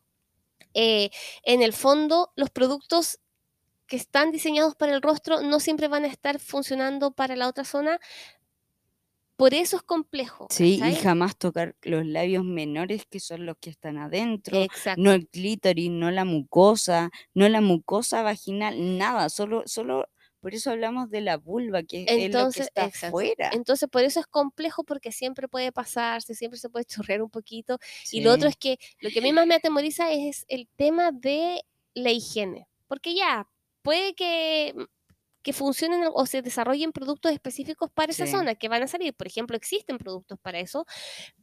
eh, 0.73 1.09
en 1.43 1.61
el 1.61 1.73
fondo 1.73 2.31
los 2.35 2.49
productos 2.51 3.19
que 3.89 3.97
están 3.97 4.31
diseñados 4.31 4.75
para 4.75 4.93
el 4.93 5.01
rostro 5.01 5.41
no 5.41 5.59
siempre 5.59 5.87
van 5.87 6.05
a 6.05 6.07
estar 6.07 6.39
funcionando 6.39 7.11
para 7.11 7.35
la 7.35 7.47
otra 7.47 7.65
zona. 7.65 7.99
Por 9.35 9.53
eso 9.53 9.77
es 9.77 9.83
complejo. 9.83 10.47
Sí, 10.49 10.81
y 10.83 10.95
jamás 10.95 11.37
tocar 11.37 11.75
los 11.81 12.05
labios 12.05 12.43
menores 12.43 13.05
que 13.09 13.21
son 13.21 13.45
los 13.45 13.55
que 13.59 13.69
están 13.69 13.97
adentro, 13.97 14.61
Exacto. 14.61 15.01
no 15.01 15.13
el 15.13 15.27
clítoris, 15.27 15.89
no 15.89 16.11
la 16.11 16.25
mucosa, 16.25 17.09
no 17.33 17.47
la 17.47 17.61
mucosa 17.61 18.21
vaginal, 18.21 18.97
nada, 18.97 19.29
solo, 19.29 19.63
solo, 19.65 20.09
por 20.41 20.53
eso 20.53 20.71
hablamos 20.71 21.09
de 21.09 21.21
la 21.21 21.37
vulva, 21.37 21.83
que 21.83 22.03
es 22.03 22.11
lo 22.11 22.17
que 22.17 22.25
Entonces, 22.25 22.67
está 22.67 22.85
afuera. 22.85 23.49
Entonces, 23.53 23.89
por 23.89 24.03
eso 24.03 24.19
es 24.19 24.27
complejo 24.27 24.83
porque 24.83 25.11
siempre 25.11 25.47
puede 25.47 25.71
pasarse, 25.71 26.35
siempre 26.35 26.59
se 26.59 26.69
puede 26.69 26.85
chorrear 26.85 27.21
un 27.21 27.29
poquito. 27.29 27.77
Y 28.11 28.21
lo 28.21 28.33
otro 28.33 28.49
es 28.49 28.57
que 28.57 28.77
lo 28.99 29.09
que 29.09 29.19
a 29.19 29.21
mí 29.21 29.33
más 29.33 29.47
me 29.47 29.55
atemoriza 29.55 30.11
es 30.11 30.45
el 30.47 30.67
tema 30.75 31.11
de 31.11 31.61
la 31.93 32.11
higiene. 32.11 32.67
Porque 32.87 33.15
ya, 33.15 33.47
puede 33.89 34.13
que, 34.13 34.75
que 35.41 35.51
funcionen 35.53 36.01
o 36.13 36.25
se 36.27 36.41
desarrollen 36.43 36.91
productos 36.91 37.31
específicos 37.31 37.89
para 37.91 38.11
esa 38.11 38.25
zona 38.27 38.53
que 38.55 38.69
van 38.69 38.83
a 38.83 38.87
salir. 38.87 39.13
Por 39.15 39.25
ejemplo, 39.25 39.57
existen 39.57 39.97
productos 39.97 40.37
para 40.39 40.59
eso, 40.59 40.85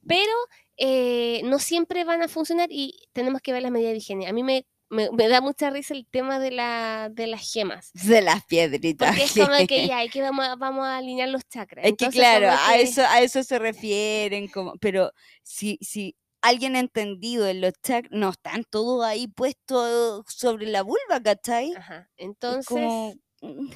pero 0.07 0.33
eh, 0.77 1.41
no 1.45 1.59
siempre 1.59 2.05
van 2.05 2.23
a 2.23 2.29
funcionar 2.29 2.69
y 2.71 2.95
tenemos 3.13 3.41
que 3.41 3.53
ver 3.53 3.63
las 3.63 3.73
medidas 3.73 3.93
de 3.93 3.99
higiene. 3.99 4.29
A 4.29 4.33
mí 4.33 4.43
me, 4.45 4.65
me, 4.91 5.11
me 5.11 5.27
da 5.29 5.41
mucha 5.41 5.71
risa 5.71 5.95
el 5.95 6.07
tema 6.07 6.39
de, 6.39 6.51
la, 6.53 7.09
de 7.11 7.27
las 7.27 7.51
gemas. 7.53 7.91
de 7.95 8.21
las 8.23 8.45
piedritas. 8.45 9.09
Porque 9.09 9.25
es 9.25 9.33
como 9.49 9.67
que 9.67 9.87
ya, 9.89 9.99
aquí 10.01 10.21
vamos 10.21 10.47
vamos 10.59 10.85
a 10.87 10.99
alinear 10.99 11.29
los 11.31 11.43
chakras. 11.49 11.85
Es 11.85 11.97
que 11.97 12.05
Entonces, 12.05 12.21
claro, 12.21 12.51
a 12.51 12.75
que- 12.75 12.83
eso, 12.83 13.03
a 13.03 13.21
eso 13.23 13.43
se 13.43 13.59
refieren, 13.59 14.47
como, 14.49 14.75
pero 14.79 15.13
si, 15.43 15.79
si 15.81 16.15
alguien 16.49 16.77
ha 16.77 16.81
entendido 16.81 17.47
en 17.49 17.61
los 17.61 17.73
chakras, 17.83 18.13
no 18.13 18.31
están 18.31 18.65
todos 18.71 19.05
ahí 19.05 19.29
puestos 19.29 20.25
sobre 20.29 20.67
la 20.67 20.83
vulva, 20.83 21.21
¿cachai? 21.23 21.79
Ajá. 21.79 22.11
Es 22.47 22.59
Entonces, 22.59 22.65
como, 22.65 23.15
mm, 23.43 23.71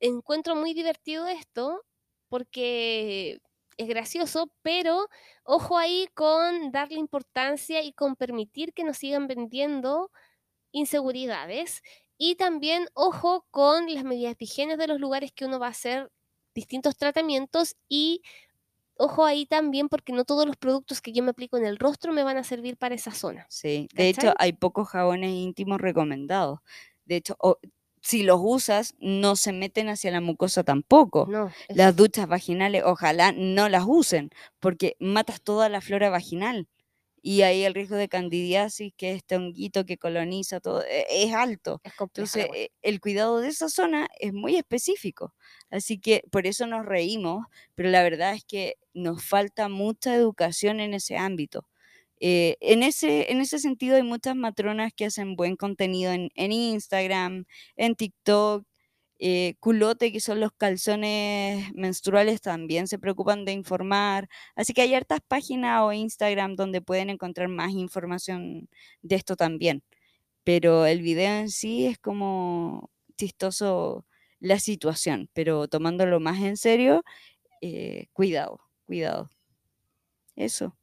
encuentro 0.00 0.54
muy 0.56 0.74
divertido 0.74 1.26
esto 1.26 1.82
porque 2.28 3.38
es 3.76 3.88
gracioso, 3.88 4.52
pero 4.62 5.06
ojo 5.44 5.78
ahí 5.78 6.08
con 6.14 6.70
darle 6.72 6.98
importancia 6.98 7.82
y 7.82 7.92
con 7.92 8.16
permitir 8.16 8.72
que 8.74 8.84
nos 8.84 8.98
sigan 8.98 9.26
vendiendo 9.28 10.10
inseguridades. 10.72 11.82
Y 12.18 12.36
también 12.36 12.88
ojo 12.94 13.46
con 13.50 13.92
las 13.94 14.04
medidas 14.04 14.36
de 14.38 14.46
higiene 14.46 14.76
de 14.76 14.88
los 14.88 15.00
lugares 15.00 15.32
que 15.34 15.46
uno 15.46 15.60
va 15.60 15.68
a 15.68 15.70
hacer 15.70 16.10
distintos 16.54 16.96
tratamientos 16.98 17.76
y 17.88 18.22
ojo 18.98 19.24
ahí 19.24 19.46
también 19.46 19.88
porque 19.88 20.12
no 20.12 20.24
todos 20.24 20.46
los 20.46 20.56
productos 20.56 21.00
que 21.00 21.12
yo 21.12 21.22
me 21.22 21.30
aplico 21.30 21.56
en 21.56 21.64
el 21.66 21.78
rostro 21.78 22.12
me 22.12 22.22
van 22.24 22.36
a 22.36 22.44
servir 22.44 22.76
para 22.76 22.94
esa 22.94 23.12
zona. 23.12 23.46
Sí, 23.48 23.88
de 23.94 24.08
hecho 24.10 24.20
hay 24.38 24.52
pocos 24.52 24.88
jabones 24.88 25.30
íntimos 25.30 25.80
recomendados. 25.80 26.60
De 27.04 27.16
hecho, 27.16 27.36
o- 27.40 27.58
si 28.00 28.22
los 28.22 28.38
usas, 28.42 28.94
no 29.00 29.34
se 29.34 29.52
meten 29.52 29.88
hacia 29.88 30.10
la 30.12 30.20
mucosa 30.20 30.62
tampoco. 30.62 31.26
No, 31.28 31.50
Las 31.68 31.96
duchas 31.96 32.28
vaginales, 32.28 32.82
ojalá 32.84 33.32
no 33.32 33.68
las 33.68 33.84
usen, 33.86 34.30
porque 34.60 34.96
matas 35.00 35.40
toda 35.42 35.68
la 35.68 35.80
flora 35.80 36.08
vaginal. 36.08 36.68
Y 37.22 37.42
ahí 37.42 37.64
el 37.64 37.74
riesgo 37.74 37.96
de 37.96 38.08
candidiasis, 38.08 38.92
que 38.96 39.10
es 39.12 39.16
este 39.18 39.36
honguito 39.36 39.84
que 39.84 39.98
coloniza 39.98 40.60
todo, 40.60 40.82
e- 40.84 41.06
es 41.10 41.32
alto. 41.34 41.82
es 41.84 41.92
Entonces, 42.14 42.48
eh, 42.54 42.70
el 42.82 43.00
cuidado 43.00 43.40
de 43.40 43.48
esa 43.48 43.68
zona 43.68 44.08
es 44.20 44.32
muy 44.32 44.56
específico. 44.56 45.34
Así 45.70 45.98
que 46.00 46.22
por 46.30 46.46
eso 46.46 46.66
nos 46.66 46.86
reímos, 46.86 47.46
pero 47.74 47.90
la 47.90 48.02
verdad 48.02 48.34
es 48.34 48.44
que 48.44 48.76
nos 48.94 49.24
falta 49.24 49.68
mucha 49.68 50.14
educación 50.14 50.80
en 50.80 50.94
ese 50.94 51.16
ámbito. 51.16 51.68
Eh, 52.20 52.56
en, 52.60 52.82
ese, 52.82 53.30
en 53.30 53.40
ese 53.40 53.58
sentido 53.60 53.96
hay 53.96 54.02
muchas 54.02 54.34
matronas 54.36 54.92
que 54.94 55.04
hacen 55.06 55.36
buen 55.36 55.54
contenido 55.56 56.12
en, 56.12 56.30
en 56.34 56.52
Instagram, 56.52 57.44
en 57.76 57.94
TikTok. 57.96 58.64
Eh, 59.18 59.54
culote, 59.60 60.12
que 60.12 60.20
son 60.20 60.40
los 60.40 60.52
calzones 60.52 61.72
menstruales, 61.74 62.40
también 62.40 62.86
se 62.88 62.98
preocupan 62.98 63.44
de 63.44 63.52
informar. 63.52 64.28
Así 64.56 64.72
que 64.74 64.82
hay 64.82 64.94
hartas 64.94 65.20
páginas 65.26 65.82
o 65.82 65.92
Instagram 65.92 66.56
donde 66.56 66.80
pueden 66.82 67.10
encontrar 67.10 67.48
más 67.48 67.72
información 67.72 68.68
de 69.02 69.16
esto 69.16 69.36
también. 69.36 69.82
Pero 70.44 70.86
el 70.86 71.02
video 71.02 71.40
en 71.40 71.50
sí 71.50 71.86
es 71.86 71.98
como 71.98 72.90
chistoso 73.16 74.06
la 74.40 74.60
situación, 74.60 75.30
pero 75.34 75.68
tomándolo 75.68 76.20
más 76.20 76.40
en 76.42 76.56
serio, 76.56 77.04
eh, 77.62 78.06
cuidado, 78.12 78.60
cuidado. 78.86 79.30
Eso, 80.36 80.76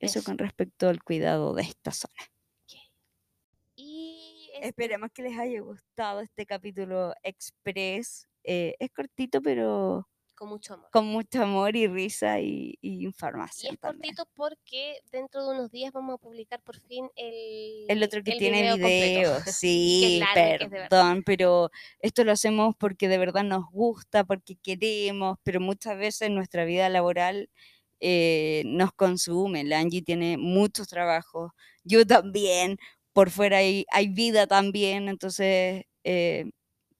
eso 0.00 0.20
Eso. 0.20 0.24
con 0.24 0.38
respecto 0.38 0.88
al 0.88 1.02
cuidado 1.02 1.54
de 1.54 1.62
esta 1.62 1.92
zona. 1.92 2.14
Y 4.56 4.58
este- 4.58 4.68
Esperemos 4.68 5.10
que 5.12 5.22
les 5.22 5.38
haya 5.38 5.60
gustado 5.60 6.20
este 6.20 6.46
capítulo 6.46 7.12
express. 7.22 8.26
Eh, 8.44 8.74
es 8.78 8.90
cortito, 8.92 9.42
pero 9.42 10.08
con 10.36 10.50
mucho 10.50 10.74
amor. 10.74 10.90
con 10.92 11.06
mucho 11.06 11.42
amor 11.42 11.74
y 11.76 11.86
risa 11.88 12.40
y, 12.40 12.76
y 12.82 13.00
Y 13.00 13.04
información 13.06 13.74
es 13.74 13.80
también. 13.80 14.14
cortito 14.14 14.30
porque 14.36 14.98
dentro 15.10 15.42
de 15.48 15.54
unos 15.54 15.70
días 15.70 15.92
vamos 15.92 16.14
a 16.14 16.18
publicar 16.18 16.60
por 16.62 16.78
fin 16.78 17.08
el, 17.16 17.86
El 17.88 18.02
otro 18.02 18.22
que 18.22 18.32
el 18.32 18.38
tiene 18.38 18.60
video 18.74 18.76
video, 18.76 19.32
sí, 19.46 20.20
largo 20.34 20.70
perdón, 20.70 21.22
pero 21.24 21.70
esto 22.00 22.22
lo 22.22 22.32
hacemos 22.32 22.76
porque 22.78 23.08
de 23.08 23.16
verdad 23.18 23.44
nos 23.44 23.64
gusta, 23.70 24.24
porque 24.24 24.56
queremos, 24.56 25.38
pero 25.42 25.58
muchas 25.60 25.96
veces 25.98 26.30
nuestra 26.30 26.64
vida 26.66 26.88
laboral 26.90 27.48
eh, 28.00 28.62
nos 28.66 28.92
consume. 28.92 29.64
La 29.64 29.78
Angie 29.80 30.02
tiene 30.02 30.36
muchos 30.36 30.86
trabajos, 30.86 31.50
yo 31.82 32.06
también, 32.06 32.76
por 33.16 33.30
fuera 33.30 33.56
hay, 33.58 33.86
hay 33.90 34.08
vida 34.08 34.46
también, 34.46 35.08
entonces, 35.08 35.84
eh, 36.04 36.50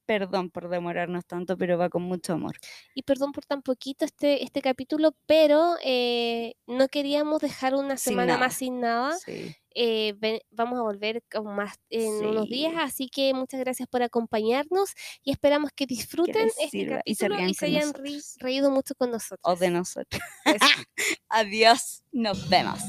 perdón 0.07 0.49
por 0.49 0.69
demorarnos 0.69 1.25
tanto, 1.27 1.57
pero 1.57 1.77
va 1.77 1.89
con 1.89 2.01
mucho 2.01 2.33
amor. 2.33 2.55
Y 2.95 3.03
perdón 3.03 3.33
por 3.33 3.45
tan 3.45 3.61
poquito 3.61 4.03
este, 4.05 4.43
este 4.43 4.61
capítulo, 4.61 5.11
pero 5.27 5.75
eh, 5.83 6.55
no 6.65 6.87
queríamos 6.87 7.39
dejar 7.41 7.75
una 7.75 7.97
Sin 7.97 8.11
semana 8.13 8.33
nada. 8.33 8.39
más 8.39 8.55
sin 8.55 8.79
nada. 8.79 9.15
Sí. 9.23 9.53
Eh, 9.75 10.13
ven- 10.17 10.39
vamos 10.49 10.79
a 10.79 10.81
volver 10.81 11.21
con 11.29 11.53
más 11.55 11.75
en 11.89 12.25
unos 12.25 12.47
días, 12.49 12.71
Sí. 12.73 12.79
así 12.81 13.09
que 13.09 13.33
muchas 13.35 13.59
gracias 13.59 13.87
por 13.87 14.01
acompañarnos 14.01 14.91
y 15.23 15.31
esperamos 15.31 15.69
que 15.75 15.85
disfruten 15.85 16.45
les 16.45 16.57
este 16.57 16.69
sirva 16.69 17.01
y 17.05 17.13
se 17.15 17.27
capítulo 17.27 17.49
y 17.49 17.53
se, 17.53 17.65
hayan 17.67 17.81
nosotros. 17.91 18.35
reído 18.39 18.71
mucho 18.71 18.95
con 18.95 19.11
nosotros. 19.11 19.41
O 19.43 19.55
de 19.55 19.69
nosotros. 19.69 20.21
Adiós, 21.29 22.01
nos 22.11 22.49
vemos. 22.49 22.79